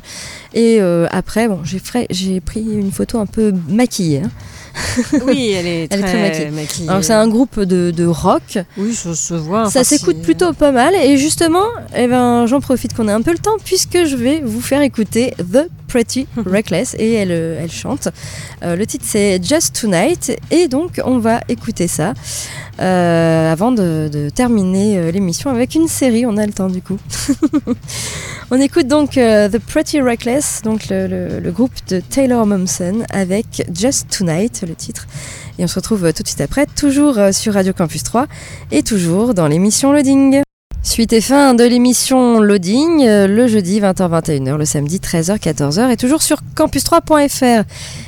Et 0.53 0.79
euh, 0.81 1.07
après, 1.11 1.49
bon, 1.49 1.61
j'ai 1.65 2.41
pris 2.41 2.61
une 2.63 2.93
photo 2.93 3.19
un 3.19 3.27
peu 3.27 3.53
maquillée. 3.69 4.23
hein. 4.25 4.31
Oui, 5.27 5.51
elle 5.51 5.67
est 5.67 5.89
très, 5.89 6.01
Elle 6.01 6.25
est 6.27 6.31
très 6.33 6.51
maquillée. 6.51 6.89
Alors, 6.89 7.05
c'est 7.05 7.13
un 7.13 7.29
groupe 7.29 7.61
de, 7.61 7.91
de 7.91 8.07
rock. 8.07 8.59
Oui, 8.77 8.95
ça 8.95 9.15
se 9.15 9.35
voit. 9.35 9.71
Ça 9.71 9.85
s'écoute 9.85 10.23
plutôt 10.23 10.53
pas 10.53 10.73
mal 10.73 10.95
et 10.95 11.17
justement, 11.17 11.67
eh 11.97 12.07
ben, 12.07 12.47
j'en 12.47 12.61
profite 12.61 12.95
qu'on 12.95 13.09
ait 13.09 13.13
un 13.13 13.23
peu 13.23 13.33
le 13.33 13.39
temps 13.39 13.57
puisque 13.65 14.05
je 14.05 14.17
vais 14.17 14.41
vous 14.45 14.61
faire 14.61 14.83
écouter 14.83 15.35
The 15.39 15.69
Pretty 15.91 16.29
Reckless 16.47 16.95
et 16.99 17.15
elle, 17.15 17.33
euh, 17.33 17.69
chante. 17.69 18.09
Euh, 18.63 18.77
le 18.77 18.87
titre 18.87 19.05
c'est 19.07 19.43
Just 19.43 19.81
Tonight 19.81 20.39
et 20.53 20.69
donc 20.69 21.01
on 21.05 21.19
va 21.19 21.41
écouter 21.49 21.89
ça 21.89 22.15
euh, 22.81 23.53
avant 23.53 23.73
de, 23.73 24.31
terminer 24.33 25.11
l'émission 25.11 25.51
avec 25.51 25.75
une 25.75 25.89
série, 25.89 26.25
on 26.27 26.37
a 26.37 26.47
le 26.47 26.53
temps 26.53 26.69
du 26.69 26.81
coup. 26.81 26.99
on 28.53 28.61
écoute 28.61 28.87
donc 28.87 29.13
The 29.13 29.59
Pretty 29.59 30.01
Reckless, 30.01 30.63
donc 30.63 30.87
le, 30.89 31.51
groupe 31.51 31.73
de 31.89 32.01
Taylor 32.01 32.47
Momsen 32.47 33.05
avec 33.11 33.67
Just 33.75 34.09
Tonight, 34.17 34.65
le 34.67 34.75
titre. 34.75 35.09
Et 35.59 35.65
on 35.65 35.67
se 35.67 35.75
retrouve 35.75 36.13
tout 36.13 36.23
de 36.23 36.29
suite 36.29 36.41
après, 36.41 36.67
toujours 36.67 37.19
sur 37.33 37.55
Radio 37.55 37.73
Campus 37.73 38.05
3 38.05 38.27
et 38.71 38.83
toujours 38.83 39.35
dans 39.35 39.49
l'émission 39.49 39.93
Loading. 39.93 40.43
Suite 40.83 41.13
et 41.13 41.21
fin 41.21 41.55
de 41.55 41.63
l'émission 41.63 42.41
Loading, 42.41 43.05
euh, 43.07 43.27
le 43.27 43.47
jeudi 43.47 43.81
20h-21h, 43.81 44.57
le 44.57 44.65
samedi 44.65 44.97
13h-14h 44.99 45.91
et 45.91 45.97
toujours 45.97 46.23
sur 46.23 46.39
campus3.fr. 46.57 47.65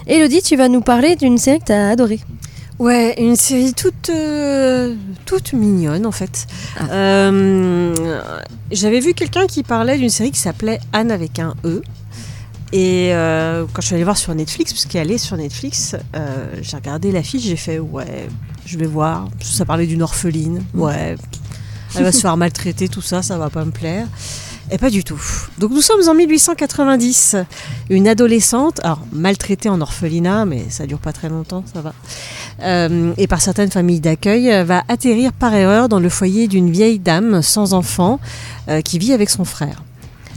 Elodie, 0.06 0.42
tu 0.42 0.56
vas 0.56 0.68
nous 0.68 0.80
parler 0.80 1.14
d'une 1.14 1.36
série 1.36 1.60
que 1.60 1.66
tu 1.66 1.72
as 1.72 1.90
adorée. 1.90 2.20
Ouais, 2.78 3.14
une 3.18 3.36
série 3.36 3.74
toute, 3.74 4.08
euh, 4.08 4.94
toute 5.26 5.52
mignonne 5.52 6.06
en 6.06 6.12
fait. 6.12 6.46
Ah. 6.80 6.86
Euh, 6.92 8.20
J'avais 8.70 9.00
vu 9.00 9.12
quelqu'un 9.12 9.46
qui 9.46 9.62
parlait 9.62 9.98
d'une 9.98 10.08
série 10.10 10.30
qui 10.30 10.40
s'appelait 10.40 10.80
Anne 10.94 11.12
avec 11.12 11.38
un 11.38 11.54
E. 11.64 11.82
Et 12.72 13.10
euh, 13.12 13.66
quand 13.70 13.82
je 13.82 13.88
suis 13.88 13.94
allée 13.94 14.04
voir 14.04 14.16
sur 14.16 14.34
Netflix, 14.34 14.72
parce 14.72 14.86
qu'elle 14.86 15.10
est 15.10 15.18
sur 15.18 15.36
Netflix, 15.36 15.94
j'ai 16.62 16.76
regardé 16.76 17.12
l'affiche, 17.12 17.42
j'ai 17.42 17.56
fait 17.56 17.78
ouais, 17.78 18.28
je 18.64 18.78
vais 18.78 18.86
voir. 18.86 19.28
Ça 19.40 19.66
parlait 19.66 19.86
d'une 19.86 20.02
orpheline, 20.02 20.64
ouais. 20.74 21.16
Elle 21.96 22.04
va 22.04 22.12
se 22.12 22.20
faire 22.20 22.36
maltraiter, 22.36 22.88
tout 22.88 23.02
ça, 23.02 23.22
ça 23.22 23.36
va 23.38 23.50
pas 23.50 23.64
me 23.64 23.70
plaire. 23.70 24.06
Et 24.70 24.78
pas 24.78 24.90
du 24.90 25.04
tout. 25.04 25.20
Donc 25.58 25.70
nous 25.72 25.82
sommes 25.82 26.08
en 26.08 26.14
1890. 26.14 27.36
Une 27.90 28.08
adolescente, 28.08 28.80
alors 28.82 29.04
maltraitée 29.12 29.68
en 29.68 29.80
orphelinat, 29.80 30.46
mais 30.46 30.64
ça 30.70 30.86
dure 30.86 30.98
pas 30.98 31.12
très 31.12 31.28
longtemps, 31.28 31.64
ça 31.72 31.82
va. 31.82 31.92
Euh, 32.62 33.12
et 33.18 33.26
par 33.26 33.42
certaines 33.42 33.70
familles 33.70 34.00
d'accueil, 34.00 34.50
euh, 34.50 34.64
va 34.64 34.82
atterrir 34.88 35.32
par 35.32 35.54
erreur 35.54 35.88
dans 35.88 36.00
le 36.00 36.08
foyer 36.08 36.48
d'une 36.48 36.70
vieille 36.70 36.98
dame 36.98 37.42
sans 37.42 37.74
enfant 37.74 38.20
euh, 38.68 38.80
qui 38.80 38.98
vit 38.98 39.12
avec 39.12 39.28
son 39.28 39.44
frère. 39.44 39.82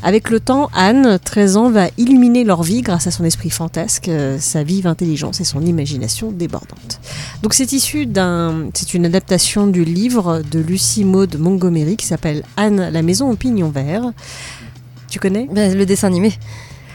Avec 0.07 0.29
le 0.29 0.39
temps, 0.39 0.69
Anne, 0.75 1.17
13 1.23 1.57
ans, 1.57 1.69
va 1.71 1.87
illuminer 1.97 2.43
leur 2.43 2.61
vie 2.61 2.81
grâce 2.81 3.07
à 3.07 3.11
son 3.11 3.23
esprit 3.23 3.49
fantasque, 3.49 4.07
euh, 4.07 4.38
sa 4.39 4.61
vive 4.61 4.86
intelligence 4.86 5.41
et 5.41 5.43
son 5.43 5.65
imagination 5.65 6.32
débordante. 6.32 6.99
Donc 7.41 7.55
c'est 7.55 7.71
issu 7.73 8.05
d'un, 8.05 8.69
c'est 8.75 8.93
une 8.93 9.07
adaptation 9.07 9.65
du 9.65 9.84
livre 9.84 10.43
de 10.51 10.59
Lucie 10.59 11.03
Maud 11.03 11.38
Montgomery 11.39 11.97
qui 11.97 12.05
s'appelle 12.05 12.43
Anne, 12.55 12.89
la 12.93 13.01
maison 13.01 13.32
au 13.32 13.36
pignon 13.36 13.69
vert. 13.69 14.11
Tu 15.09 15.19
connais? 15.19 15.47
Ben, 15.51 15.75
le 15.75 15.86
dessin 15.88 16.05
animé. 16.07 16.34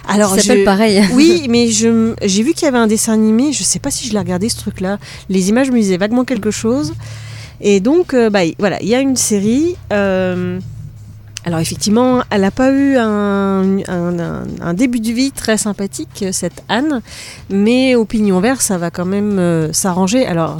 Alors 0.07 0.37
Il 0.37 0.43
s'appelle 0.43 0.61
je- 0.61 0.65
pareil. 0.65 1.03
oui, 1.15 1.47
mais 1.51 1.67
je- 1.69 2.15
j'ai 2.23 2.45
vu 2.45 2.53
qu'il 2.55 2.67
y 2.67 2.69
avait 2.69 2.79
un 2.79 2.87
dessin 2.87 3.13
animé. 3.15 3.53
Je 3.53 3.65
sais 3.65 3.81
pas 3.81 3.91
si 3.91 4.07
je 4.07 4.13
l'ai 4.13 4.21
regardé 4.21 4.49
ce 4.49 4.57
truc-là. 4.59 4.99
Les 5.29 5.49
images 5.49 5.73
me 5.73 5.81
disaient 5.81 5.97
vaguement 5.97 6.25
quelque 6.25 6.53
chose. 6.53 6.95
Et 7.61 7.81
donc, 7.81 8.15
euh, 8.15 8.31
bah, 8.31 8.41
voilà, 8.61 8.81
il 8.81 8.89
y 8.89 8.95
a 8.95 9.01
une 9.01 9.17
série. 9.17 9.75
euh, 9.93 10.61
alors 11.45 11.61
effectivement, 11.61 12.23
elle 12.31 12.43
n'a 12.43 12.51
pas 12.51 12.71
eu 12.71 12.97
un, 12.97 14.75
début 14.75 15.01
de 15.01 15.11
vie 15.11 15.33
très 15.33 15.57
sympathique, 15.57 16.27
cette 16.33 16.63
Anne, 16.69 17.01
mais 17.49 17.95
au 17.95 18.05
pignon 18.05 18.41
vert, 18.41 18.61
ça 18.61 18.77
va 18.77 18.91
quand 18.91 19.07
même 19.07 19.39
euh, 19.39 19.73
s'arranger. 19.73 20.27
Alors, 20.27 20.59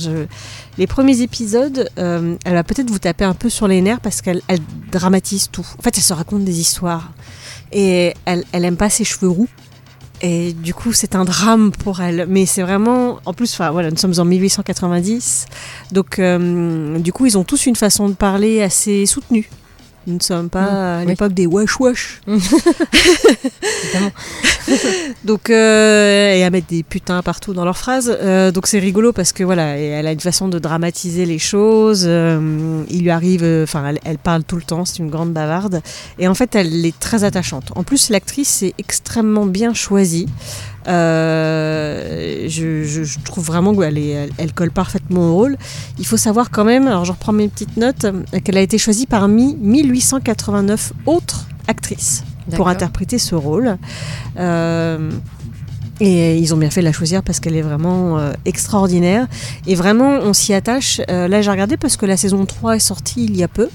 les 0.79 0.87
premiers 0.87 1.21
épisodes, 1.21 1.91
euh, 1.99 2.37
elle 2.47 2.55
va 2.55 2.65
peut-être 2.65 2.91
vous 2.91 2.99
taper 2.99 3.25
un 3.25 3.35
peu 3.35 3.51
sur 3.51 3.69
les 3.69 3.83
nerfs 3.83 4.01
parce 4.01 4.23
qu'elle 4.23 4.41
elle 4.49 4.61
dramatise 4.91 5.51
tout. 5.53 5.67
En 5.79 5.83
fait, 5.83 5.97
elle 5.97 6.03
se 6.03 6.15
raconte 6.15 6.45
des 6.45 6.61
histoires 6.61 7.13
et 7.73 8.15
elle, 8.25 8.45
elle 8.53 8.65
aime 8.65 8.77
pas 8.77 8.89
ses 8.89 9.05
cheveux 9.05 9.29
roux. 9.29 9.49
Et 10.23 10.53
du 10.53 10.75
coup, 10.75 10.93
c'est 10.93 11.15
un 11.15 11.25
drame 11.25 11.73
pour 11.73 12.01
elle. 12.01 12.27
Mais 12.29 12.47
c'est 12.47 12.63
vraiment. 12.63 13.21
En 13.25 13.33
plus, 13.33 13.53
enfin, 13.55 13.71
voilà, 13.71 13.91
nous 13.91 13.97
sommes 13.97 14.15
en 14.19 14.25
1890. 14.25 15.47
Donc, 15.93 16.19
euh, 16.19 16.99
du 16.99 17.13
coup, 17.13 17.27
ils 17.27 17.39
ont 17.39 17.45
tous 17.45 17.67
une 17.67 17.77
façon 17.77 18.09
de 18.09 18.15
parler 18.15 18.63
assez 18.63 19.07
soutenue. 19.07 19.49
Nous 20.07 20.15
ne 20.15 20.21
sommes 20.23 20.49
pas 20.49 20.99
à 20.99 21.01
oui. 21.01 21.07
l'époque 21.09 21.35
des 21.35 21.47
wesh 21.47 21.79
wesh. 21.79 22.21
Évidemment. 22.27 24.11
Donc, 25.25 25.51
euh, 25.51 26.33
et 26.33 26.45
à 26.45 26.51
mettre 26.51 26.69
des 26.69 26.83
putains 26.83 27.23
partout 27.23 27.53
dans 27.53 27.65
leurs 27.65 27.77
phrases. 27.77 28.17
Euh, 28.21 28.51
donc, 28.51 28.67
c'est 28.67 28.79
rigolo 28.79 29.13
parce 29.13 29.33
que 29.33 29.45
voilà, 29.45 29.77
elle 29.77 30.07
a 30.07 30.13
une 30.13 30.21
façon 30.21 30.49
de 30.49 30.59
dramatiser 30.59 31.27
les 31.27 31.39
choses. 31.39 32.05
Euh, 32.07 32.83
il 32.89 33.03
lui 33.03 33.11
arrive, 33.11 33.45
enfin, 33.63 33.87
elle, 33.89 33.99
elle 34.05 34.19
parle 34.19 34.45
tout 34.45 34.57
le 34.57 34.63
temps, 34.63 34.85
c'est 34.85 34.99
une 34.99 35.11
grande 35.11 35.33
bavarde. 35.33 35.83
Et 36.19 36.29
en 36.29 36.35
fait, 36.35 36.55
elle 36.55 36.87
est 36.87 36.99
très 36.99 37.25
attachante. 37.25 37.73
En 37.77 37.83
plus, 37.83 38.11
l'actrice 38.11 38.63
est 38.63 38.75
extrêmement 38.79 39.47
bien 39.47 39.75
choisie. 39.75 40.27
Euh, 40.89 42.47
je, 42.49 42.85
je- 42.85 43.05
je 43.05 43.19
trouve 43.21 43.45
vraiment 43.45 43.75
qu'elle 43.75 43.99
est- 43.99 44.09
elle, 44.11 44.31
elle 44.39 44.53
colle 44.53 44.71
parfaitement 44.71 45.31
au 45.31 45.35
rôle. 45.35 45.57
Il 45.99 46.07
faut 46.07 46.17
savoir 46.17 46.51
quand 46.51 46.65
même, 46.65 46.87
alors 46.87 47.05
je 47.05 47.13
reprends 47.13 47.33
mes 47.33 47.49
petites 47.49 47.77
notes, 47.77 48.07
qu'elle 48.45 48.57
a 48.57 48.61
été 48.63 48.79
choisie 48.79 49.07
parmi 49.07 49.57
1889 49.61 50.93
autres 51.07 51.47
actrices 51.69 52.25
pour 52.57 52.67
interpréter 52.73 53.19
ce 53.19 53.35
rôle. 53.35 53.77
Euh, 54.39 55.11
et 56.01 56.39
ils 56.39 56.55
ont 56.55 56.57
bien 56.57 56.71
fait 56.71 56.81
de 56.81 56.87
la 56.87 56.93
choisir 56.93 57.23
parce 57.23 57.41
qu'elle 57.41 57.57
est 57.57 57.63
vraiment 57.63 58.19
euh, 58.19 58.33
extraordinaire. 58.47 59.27
Et 59.67 59.75
vraiment, 59.75 60.13
on 60.23 60.33
s'y 60.33 60.55
attache. 60.55 61.01
Là, 61.09 61.43
j'ai 61.43 61.51
regardé 61.51 61.77
parce 61.77 61.97
que 61.99 62.07
la 62.07 62.17
saison 62.17 62.47
3 62.47 62.77
est 62.77 62.79
sortie 62.81 63.25
il 63.25 63.37
y 63.37 63.43
a 63.43 63.49
peu. 63.49 63.69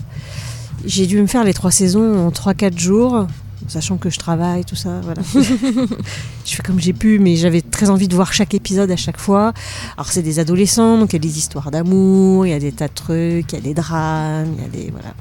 J'ai 0.85 1.05
dû 1.05 1.19
me 1.21 1.27
faire 1.27 1.43
les 1.43 1.53
trois 1.53 1.71
saisons 1.71 2.27
en 2.27 2.29
3-4 2.31 2.77
jours, 2.77 3.25
sachant 3.67 3.97
que 3.97 4.09
je 4.09 4.19
travaille, 4.19 4.65
tout 4.65 4.75
ça. 4.75 5.01
Voilà. 5.03 5.21
je 6.45 6.55
fais 6.55 6.63
comme 6.63 6.79
j'ai 6.79 6.93
pu, 6.93 7.19
mais 7.19 7.35
j'avais 7.35 7.61
très 7.61 7.89
envie 7.89 8.07
de 8.07 8.15
voir 8.15 8.33
chaque 8.33 8.53
épisode 8.53 8.91
à 8.91 8.95
chaque 8.95 9.19
fois. 9.19 9.53
Alors, 9.97 10.11
c'est 10.11 10.21
des 10.21 10.39
adolescents, 10.39 10.97
donc 10.97 11.13
il 11.13 11.15
y 11.15 11.15
a 11.17 11.19
des 11.19 11.37
histoires 11.37 11.71
d'amour, 11.71 12.45
il 12.45 12.51
y 12.51 12.53
a 12.53 12.59
des 12.59 12.71
tas 12.71 12.87
de 12.87 12.93
trucs, 12.93 13.51
il 13.51 13.55
y 13.55 13.57
a 13.57 13.61
des 13.61 13.73
drames, 13.73 14.53
il 14.57 14.63
y 14.63 14.65
a 14.65 14.69
des. 14.69 14.91
Voilà. 14.91 15.13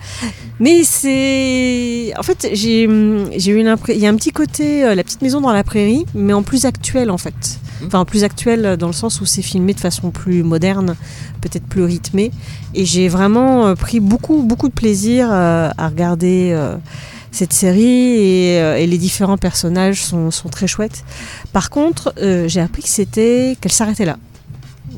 Mais 0.60 0.84
c'est. 0.84 2.12
En 2.18 2.22
fait, 2.22 2.48
j'ai 2.52 2.84
eu 2.84 3.62
l'impression. 3.62 3.98
Il 3.98 4.02
y 4.02 4.06
a 4.06 4.10
un 4.10 4.16
petit 4.16 4.32
côté, 4.32 4.84
euh, 4.84 4.94
la 4.94 5.02
petite 5.02 5.22
maison 5.22 5.40
dans 5.40 5.52
la 5.52 5.64
prairie, 5.64 6.04
mais 6.14 6.32
en 6.32 6.42
plus 6.42 6.64
actuel, 6.64 7.10
en 7.10 7.18
fait. 7.18 7.58
Enfin, 7.86 8.00
en 8.00 8.04
plus 8.04 8.24
actuel 8.24 8.76
dans 8.76 8.86
le 8.86 8.92
sens 8.92 9.20
où 9.20 9.26
c'est 9.26 9.42
filmé 9.42 9.74
de 9.74 9.80
façon 9.80 10.10
plus 10.10 10.42
moderne, 10.42 10.96
peut-être 11.40 11.66
plus 11.66 11.82
rythmée. 11.82 12.30
Et 12.74 12.84
j'ai 12.84 13.08
vraiment 13.08 13.66
euh, 13.66 13.74
pris 13.74 14.00
beaucoup, 14.00 14.42
beaucoup 14.42 14.68
de 14.68 14.74
plaisir 14.74 15.28
euh, 15.30 15.70
à 15.76 15.88
regarder. 15.88 16.54
Cette 17.34 17.52
série 17.52 17.82
et, 17.82 18.60
euh, 18.60 18.76
et 18.76 18.86
les 18.86 18.98
différents 18.98 19.36
personnages 19.36 20.04
sont, 20.04 20.30
sont 20.30 20.48
très 20.48 20.66
chouettes. 20.66 21.04
Par 21.52 21.68
contre, 21.68 22.14
euh, 22.22 22.46
j'ai 22.48 22.60
appris 22.60 22.82
que 22.82 22.88
c'était 22.88 23.56
qu'elle 23.60 23.72
s'arrêtait 23.72 24.04
là. 24.04 24.16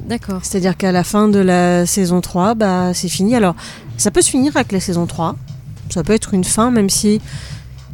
D'accord. 0.06 0.40
C'est-à-dire 0.42 0.76
qu'à 0.76 0.92
la 0.92 1.02
fin 1.02 1.28
de 1.28 1.38
la 1.38 1.86
saison 1.86 2.20
3, 2.20 2.54
bah, 2.54 2.92
c'est 2.94 3.08
fini. 3.08 3.34
Alors, 3.34 3.56
ça 3.96 4.10
peut 4.10 4.22
se 4.22 4.30
finir 4.30 4.54
avec 4.56 4.70
la 4.72 4.80
saison 4.80 5.06
3. 5.06 5.34
Ça 5.90 6.04
peut 6.04 6.12
être 6.12 6.34
une 6.34 6.44
fin, 6.44 6.70
même 6.70 6.90
si 6.90 7.20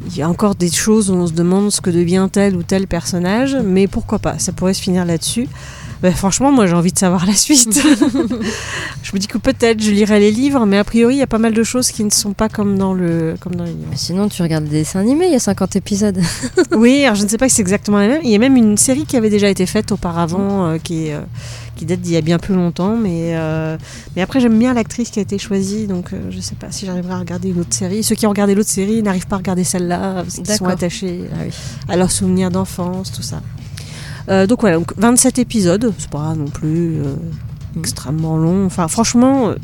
il 0.07 0.17
y 0.17 0.23
a 0.23 0.29
encore 0.29 0.57
des 0.57 0.71
choses 0.71 1.11
où 1.11 1.15
on 1.15 1.27
se 1.27 1.33
demande 1.33 1.71
ce 1.71 1.81
que 1.81 1.91
devient 1.91 2.29
tel 2.31 2.57
ou 2.57 2.63
tel 2.63 2.87
personnage. 2.89 3.57
Mais 3.65 3.87
pourquoi 3.87 4.19
pas 4.19 4.39
Ça 4.39 4.53
pourrait 4.53 4.75
se 4.75 4.83
finir 4.83 5.05
là-dessus. 5.05 5.49
Bah, 6.03 6.11
franchement, 6.11 6.51
moi, 6.51 6.67
j'ai 6.67 6.75
envie 6.75 6.93
de 6.93 6.99
savoir 6.99 7.27
la 7.27 7.35
suite. 7.35 7.81
je 9.03 9.13
me 9.13 9.19
dis 9.19 9.29
que 9.29 9.39
peut-être 9.39 9.81
je 9.81 9.91
lirai 9.93 10.19
les 10.19 10.33
livres, 10.33 10.67
mais 10.67 10.79
a 10.79 10.85
priori, 10.85 11.15
il 11.15 11.19
y 11.19 11.23
a 11.23 11.29
pas 11.29 11.39
mal 11.39 11.55
de 11.55 11.63
choses 11.63 11.91
qui 11.93 12.03
ne 12.03 12.11
sont 12.11 12.33
pas 12.33 12.49
comme 12.49 12.77
dans, 12.77 12.93
le, 12.93 13.37
comme 13.41 13.55
dans 13.55 13.65
les 13.65 13.71
livres. 13.73 13.93
Sinon, 13.95 14.29
tu 14.29 14.43
regardes 14.43 14.65
des 14.65 14.81
dessins 14.81 14.99
animés, 15.01 15.27
il 15.27 15.33
y 15.33 15.37
a 15.37 15.41
50 15.41 15.77
épisodes. 15.77 16.19
Oui, 16.73 17.05
alors 17.05 17.15
je 17.15 17.23
ne 17.23 17.29
sais 17.29 17.39
pas 17.39 17.49
si 17.49 17.57
c'est 17.57 17.63
exactement 17.63 17.99
la 17.99 18.09
même. 18.09 18.21
Il 18.25 18.31
y 18.31 18.35
a 18.35 18.39
même 18.39 18.57
une 18.57 18.77
série 18.77 19.05
qui 19.05 19.17
avait 19.17 19.31
déjà 19.31 19.49
été 19.49 19.67
faite 19.67 19.93
auparavant, 19.93 20.67
euh, 20.67 20.79
qui, 20.79 21.07
est, 21.07 21.15
euh, 21.15 21.21
qui 21.77 21.85
date 21.85 22.01
d'il 22.01 22.13
y 22.13 22.17
a 22.17 22.21
bien 22.21 22.39
peu 22.39 22.55
longtemps. 22.55 22.97
Mais, 22.97 23.37
euh, 23.37 23.77
mais 24.17 24.23
après, 24.23 24.41
j'aime 24.41 24.59
bien 24.59 24.75
l'actrice 24.75 25.11
qui 25.11 25.19
a 25.19 25.23
été 25.23 25.39
choisie, 25.39 25.87
donc 25.87 26.13
euh, 26.13 26.21
je 26.31 26.37
ne 26.37 26.43
sais 26.43 26.55
pas 26.57 26.69
si 26.71 26.87
j'arriverai 26.87 27.13
à 27.13 27.19
regarder 27.19 27.51
une 27.51 27.61
autre 27.61 27.75
série. 27.75 28.03
Ceux 28.03 28.15
qui 28.17 28.27
ont 28.27 28.31
regardé 28.31 28.55
l'autre 28.55 28.71
série 28.71 29.03
n'arrivent 29.03 29.27
pas 29.27 29.37
à 29.37 29.39
regarder 29.39 29.65
celle-là, 29.65 30.15
parce 30.25 30.35
qu'ils 30.37 30.47
sont 30.47 30.67
attachés 30.67 31.21
Ah 31.35 31.39
oui. 31.47 31.53
à 31.89 31.97
leurs 31.97 32.11
souvenirs 32.11 32.51
d'enfance, 32.51 33.13
tout 33.13 33.23
ça. 33.23 33.41
Euh, 34.29 34.47
donc 34.47 34.61
voilà, 34.61 34.77
donc 34.77 34.93
27 34.97 35.39
épisodes, 35.39 35.93
c'est 35.99 36.11
pas 36.11 36.35
non 36.35 36.47
plus 36.47 36.97
euh, 36.99 37.15
Mhm. 37.75 37.81
extrêmement 37.81 38.37
long. 38.37 38.67
Enfin, 38.67 38.87
franchement, 38.89 39.49
euh, 39.49 39.55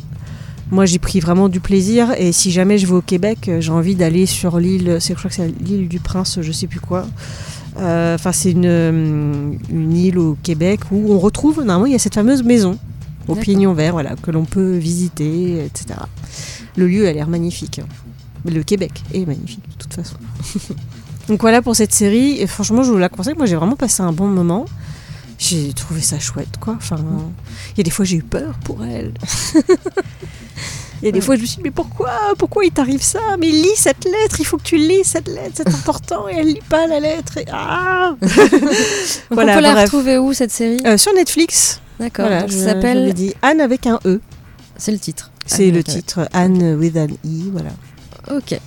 moi 0.70 0.84
j'ai 0.86 0.98
pris 0.98 1.20
vraiment 1.20 1.48
du 1.48 1.60
plaisir. 1.60 2.12
Et 2.18 2.32
si 2.32 2.50
jamais 2.50 2.78
je 2.78 2.86
vais 2.86 2.94
au 2.94 3.02
Québec, 3.02 3.50
j'ai 3.60 3.70
envie 3.72 3.94
d'aller 3.94 4.26
sur 4.26 4.58
l'île, 4.58 4.96
c'est 5.00 5.14
je 5.14 5.18
crois 5.18 5.28
que 5.30 5.36
c'est 5.36 5.48
l'île 5.60 5.88
du 5.88 6.00
Prince, 6.00 6.38
je 6.40 6.52
sais 6.52 6.66
plus 6.66 6.80
quoi. 6.80 7.06
Enfin, 7.76 8.32
c'est 8.32 8.50
une, 8.50 9.58
une 9.70 9.96
île 9.96 10.18
au 10.18 10.36
Québec 10.42 10.80
où 10.90 11.12
on 11.12 11.18
retrouve, 11.20 11.58
normalement, 11.58 11.86
il 11.86 11.92
y 11.92 11.94
a 11.94 12.00
cette 12.00 12.14
fameuse 12.16 12.42
maison 12.42 12.76
au 13.28 13.34
pignon 13.36 13.72
vert, 13.74 13.92
voilà, 13.92 14.16
que 14.20 14.30
l'on 14.32 14.44
peut 14.46 14.76
visiter, 14.78 15.64
etc. 15.64 16.00
Le 16.76 16.88
lieu 16.88 17.06
a 17.06 17.12
l'air 17.12 17.28
magnifique. 17.28 17.78
hein. 17.78 17.86
Le 18.50 18.62
Québec 18.64 19.02
est 19.14 19.26
magnifique, 19.26 19.62
de 19.78 19.82
toute 19.84 19.94
façon. 19.94 20.16
Donc 21.28 21.40
voilà 21.40 21.62
pour 21.62 21.76
cette 21.76 21.92
série. 21.92 22.40
Et 22.40 22.46
franchement, 22.46 22.82
je 22.82 22.90
vous 22.90 22.98
la 22.98 23.08
conseille. 23.08 23.34
Moi, 23.36 23.46
j'ai 23.46 23.56
vraiment 23.56 23.76
passé 23.76 24.02
un 24.02 24.12
bon 24.12 24.26
moment. 24.26 24.64
J'ai 25.38 25.72
trouvé 25.72 26.00
ça 26.00 26.18
chouette, 26.18 26.56
quoi. 26.60 26.74
Enfin, 26.76 26.96
il 27.74 27.78
y 27.78 27.80
a 27.80 27.84
des 27.84 27.90
fois, 27.90 28.04
j'ai 28.04 28.16
eu 28.16 28.22
peur 28.22 28.54
pour 28.64 28.84
elle. 28.84 29.12
Il 31.00 31.04
y 31.04 31.08
a 31.08 31.12
des 31.12 31.20
fois, 31.20 31.36
je 31.36 31.42
me 31.42 31.46
suis 31.46 31.58
dit, 31.58 31.62
mais 31.62 31.70
pourquoi? 31.70 32.10
Pourquoi 32.38 32.64
il 32.64 32.72
t'arrive 32.72 33.02
ça? 33.02 33.20
Mais 33.38 33.46
lis 33.46 33.76
cette 33.76 34.04
lettre, 34.04 34.40
il 34.40 34.44
faut 34.44 34.56
que 34.56 34.64
tu 34.64 34.76
lis 34.76 35.04
cette 35.04 35.28
lettre, 35.28 35.52
c'est 35.58 35.68
important. 35.68 36.28
Et 36.28 36.34
elle 36.34 36.48
lit 36.48 36.62
pas 36.68 36.88
la 36.88 36.98
lettre. 36.98 37.38
Et... 37.38 37.44
Ah 37.52 38.16
Voilà, 39.30 39.52
on 39.52 39.56
peut 39.56 39.62
la 39.62 39.72
bref. 39.74 39.84
retrouver 39.84 40.18
où 40.18 40.32
cette 40.32 40.50
série? 40.50 40.82
Euh, 40.84 40.96
Sur 40.98 41.14
Netflix. 41.14 41.80
D'accord. 42.00 42.26
Voilà, 42.26 42.48
ça 42.48 42.64
s'appelle. 42.64 43.14
dit 43.14 43.32
Anne 43.42 43.60
avec 43.60 43.86
un 43.86 44.00
E. 44.06 44.20
C'est 44.76 44.90
le 44.90 44.98
titre. 44.98 45.30
C'est 45.46 45.70
le 45.70 45.80
ok. 45.80 45.84
titre, 45.84 46.28
Anne 46.32 46.74
with 46.76 46.96
an 46.96 47.06
E, 47.24 47.50
voilà. 47.52 47.70
Ok. 48.32 48.58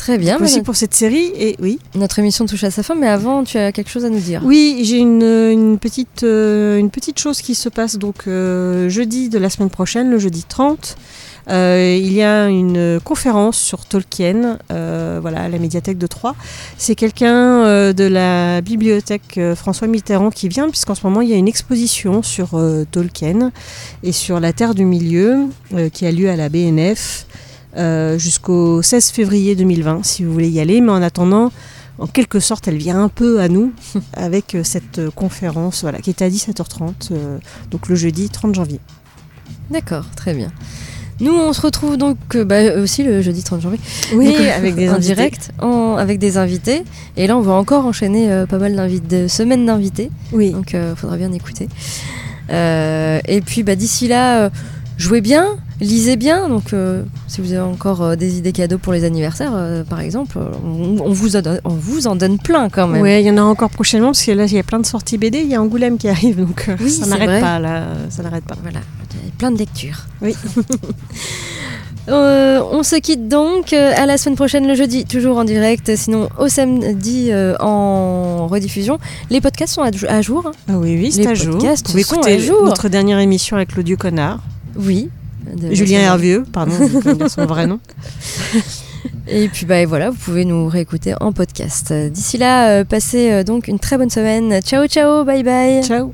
Très 0.00 0.16
bien. 0.16 0.40
Aussi 0.40 0.60
bah, 0.60 0.64
pour 0.64 0.76
cette 0.76 0.94
série, 0.94 1.30
et 1.36 1.56
oui. 1.60 1.78
Notre 1.94 2.18
émission 2.20 2.46
touche 2.46 2.64
à 2.64 2.70
sa 2.70 2.82
fin, 2.82 2.94
mais 2.94 3.06
avant, 3.06 3.44
tu 3.44 3.58
as 3.58 3.70
quelque 3.70 3.90
chose 3.90 4.06
à 4.06 4.08
nous 4.08 4.18
dire. 4.18 4.40
Oui, 4.42 4.80
j'ai 4.82 4.96
une, 4.96 5.22
une 5.22 5.78
petite, 5.78 6.22
euh, 6.22 6.78
une 6.78 6.88
petite 6.88 7.18
chose 7.18 7.42
qui 7.42 7.54
se 7.54 7.68
passe 7.68 7.98
donc 7.98 8.26
euh, 8.26 8.88
jeudi 8.88 9.28
de 9.28 9.38
la 9.38 9.50
semaine 9.50 9.68
prochaine, 9.68 10.10
le 10.10 10.18
jeudi 10.18 10.44
30. 10.48 10.96
Euh, 11.50 11.98
il 12.00 12.14
y 12.14 12.22
a 12.22 12.48
une 12.48 12.98
conférence 13.04 13.58
sur 13.58 13.84
Tolkien, 13.84 14.58
voilà, 14.70 15.42
à 15.42 15.48
la 15.50 15.58
médiathèque 15.58 15.98
de 15.98 16.06
Troyes. 16.06 16.34
C'est 16.78 16.94
quelqu'un 16.94 17.92
de 17.92 18.04
la 18.04 18.62
bibliothèque 18.62 19.38
François 19.54 19.86
Mitterrand 19.86 20.30
qui 20.30 20.48
vient, 20.48 20.70
puisqu'en 20.70 20.94
ce 20.94 21.06
moment 21.06 21.20
il 21.20 21.28
y 21.28 21.34
a 21.34 21.36
une 21.36 21.48
exposition 21.48 22.22
sur 22.22 22.58
Tolkien 22.90 23.52
et 24.02 24.12
sur 24.12 24.40
la 24.40 24.54
Terre 24.54 24.74
du 24.74 24.86
Milieu 24.86 25.48
qui 25.92 26.06
a 26.06 26.10
lieu 26.10 26.30
à 26.30 26.36
la 26.36 26.48
BNF 26.48 27.26
euh, 27.76 28.18
jusqu'au 28.18 28.82
16 28.82 29.10
février 29.10 29.54
2020, 29.56 30.04
si 30.04 30.24
vous 30.24 30.32
voulez 30.32 30.48
y 30.50 30.60
aller. 30.60 30.80
Mais 30.80 30.90
en 30.92 31.02
attendant, 31.02 31.52
en 31.98 32.06
quelque 32.06 32.40
sorte, 32.40 32.66
elle 32.68 32.76
vient 32.78 33.02
un 33.02 33.08
peu 33.08 33.40
à 33.40 33.48
nous 33.48 33.72
avec 34.14 34.54
euh, 34.54 34.62
cette 34.64 34.98
euh, 34.98 35.10
conférence 35.10 35.82
voilà, 35.82 35.98
qui 35.98 36.10
est 36.10 36.22
à 36.22 36.28
17h30, 36.28 36.92
euh, 37.12 37.38
donc 37.70 37.88
le 37.88 37.94
jeudi 37.94 38.28
30 38.28 38.54
janvier. 38.54 38.80
D'accord, 39.70 40.04
très 40.16 40.34
bien. 40.34 40.50
Nous, 41.20 41.34
on 41.34 41.52
se 41.52 41.60
retrouve 41.60 41.98
donc 41.98 42.16
euh, 42.34 42.44
bah, 42.46 42.76
aussi 42.82 43.02
le 43.04 43.20
jeudi 43.20 43.42
30 43.42 43.60
janvier. 43.60 43.78
Oui, 44.14 44.28
Donc, 44.28 44.36
euh, 44.40 44.50
avec 44.56 44.74
des 44.74 44.88
en 44.88 44.94
invités. 44.94 45.14
direct, 45.14 45.50
en- 45.60 45.96
avec 45.96 46.18
des 46.18 46.38
invités. 46.38 46.82
Et 47.18 47.26
là, 47.26 47.36
on 47.36 47.42
va 47.42 47.52
encore 47.52 47.84
enchaîner 47.84 48.32
euh, 48.32 48.46
pas 48.46 48.56
mal 48.58 48.90
de 49.06 49.28
semaines 49.28 49.66
d'invités. 49.66 50.10
Oui. 50.32 50.50
Donc, 50.52 50.72
il 50.72 50.94
faudra 50.96 51.18
bien 51.18 51.30
écouter. 51.32 51.68
Et 52.48 53.40
puis, 53.44 53.62
bah, 53.62 53.76
d'ici 53.76 54.08
là, 54.08 54.50
jouez 54.96 55.20
bien, 55.20 55.46
lisez 55.80 56.16
bien. 56.16 56.48
Donc, 56.48 56.72
euh, 56.72 57.02
si 57.26 57.40
vous 57.40 57.52
avez 57.52 57.60
encore 57.62 58.02
euh, 58.02 58.16
des 58.16 58.38
idées 58.38 58.52
cadeaux 58.52 58.78
pour 58.78 58.92
les 58.92 59.04
anniversaires, 59.04 59.52
euh, 59.54 59.82
par 59.84 60.00
exemple, 60.00 60.38
on, 60.64 60.96
on 61.04 61.12
vous 61.12 61.36
en 61.36 61.42
donne, 61.42 61.60
on 61.64 61.70
vous 61.74 62.06
en 62.06 62.16
donne 62.16 62.38
plein 62.38 62.68
quand 62.68 62.86
même. 62.86 63.02
Ouais, 63.02 63.22
il 63.22 63.26
y 63.26 63.30
en 63.30 63.36
a 63.38 63.42
encore 63.42 63.70
prochainement 63.70 64.08
parce 64.08 64.22
que 64.24 64.32
là, 64.32 64.44
il 64.46 64.52
y 64.52 64.58
a 64.58 64.62
plein 64.62 64.78
de 64.80 64.86
sorties 64.86 65.18
BD. 65.18 65.40
Il 65.40 65.48
y 65.48 65.54
a 65.54 65.62
Angoulême 65.62 65.98
qui 65.98 66.08
arrive, 66.08 66.38
donc 66.40 66.68
Oui, 66.80 66.90
ça 66.90 67.06
n'arrête 67.06 67.40
pas 67.40 67.58
là, 67.58 67.84
ça 68.10 68.22
n'arrête 68.22 68.44
pas. 68.44 68.56
Voilà, 68.62 68.80
plein 69.38 69.50
de 69.50 69.58
lectures. 69.58 70.06
Oui. 70.22 70.34
Euh, 72.08 72.60
on 72.72 72.82
se 72.82 72.96
quitte 72.96 73.28
donc 73.28 73.72
euh, 73.72 73.92
à 73.94 74.06
la 74.06 74.16
semaine 74.18 74.34
prochaine 74.34 74.66
le 74.66 74.74
jeudi, 74.74 75.04
toujours 75.04 75.36
en 75.36 75.44
direct, 75.44 75.94
sinon 75.96 76.28
au 76.38 76.48
samedi 76.48 77.28
euh, 77.30 77.54
en 77.60 78.48
rediffusion. 78.48 78.98
Les 79.28 79.40
podcasts 79.40 79.74
sont 79.74 79.82
à, 79.82 79.90
à 80.08 80.22
jour. 80.22 80.44
hein. 80.46 80.52
Ah 80.68 80.78
oui, 80.78 80.96
oui, 80.98 81.12
c'est 81.12 81.26
à 81.26 81.34
jour. 81.34 81.58
podcasts 81.58 81.86
Vous 81.86 81.92
pouvez 81.92 82.02
sont 82.02 82.14
écouter 82.16 82.32
à 82.34 82.38
jour. 82.38 82.64
notre 82.64 82.88
dernière 82.88 83.18
émission 83.20 83.56
avec 83.56 83.68
Claudio 83.68 83.96
Connard, 83.96 84.40
Oui. 84.76 85.10
De- 85.56 85.74
Julien 85.74 86.00
Hervieux, 86.00 86.44
pardon, 86.52 86.72
son 87.28 87.46
vrai 87.46 87.66
nom. 87.66 87.80
Et 89.28 89.48
puis 89.48 89.64
bah 89.64 89.80
et 89.80 89.86
voilà, 89.86 90.10
vous 90.10 90.16
pouvez 90.18 90.44
nous 90.44 90.68
réécouter 90.68 91.14
en 91.20 91.32
podcast. 91.32 91.90
D'ici 91.92 92.36
là, 92.36 92.68
euh, 92.68 92.84
passez 92.84 93.30
euh, 93.30 93.44
donc 93.44 93.66
une 93.68 93.78
très 93.78 93.96
bonne 93.96 94.10
semaine. 94.10 94.60
Ciao 94.60 94.86
ciao, 94.88 95.24
bye 95.24 95.42
bye. 95.42 95.82
Ciao. 95.82 96.12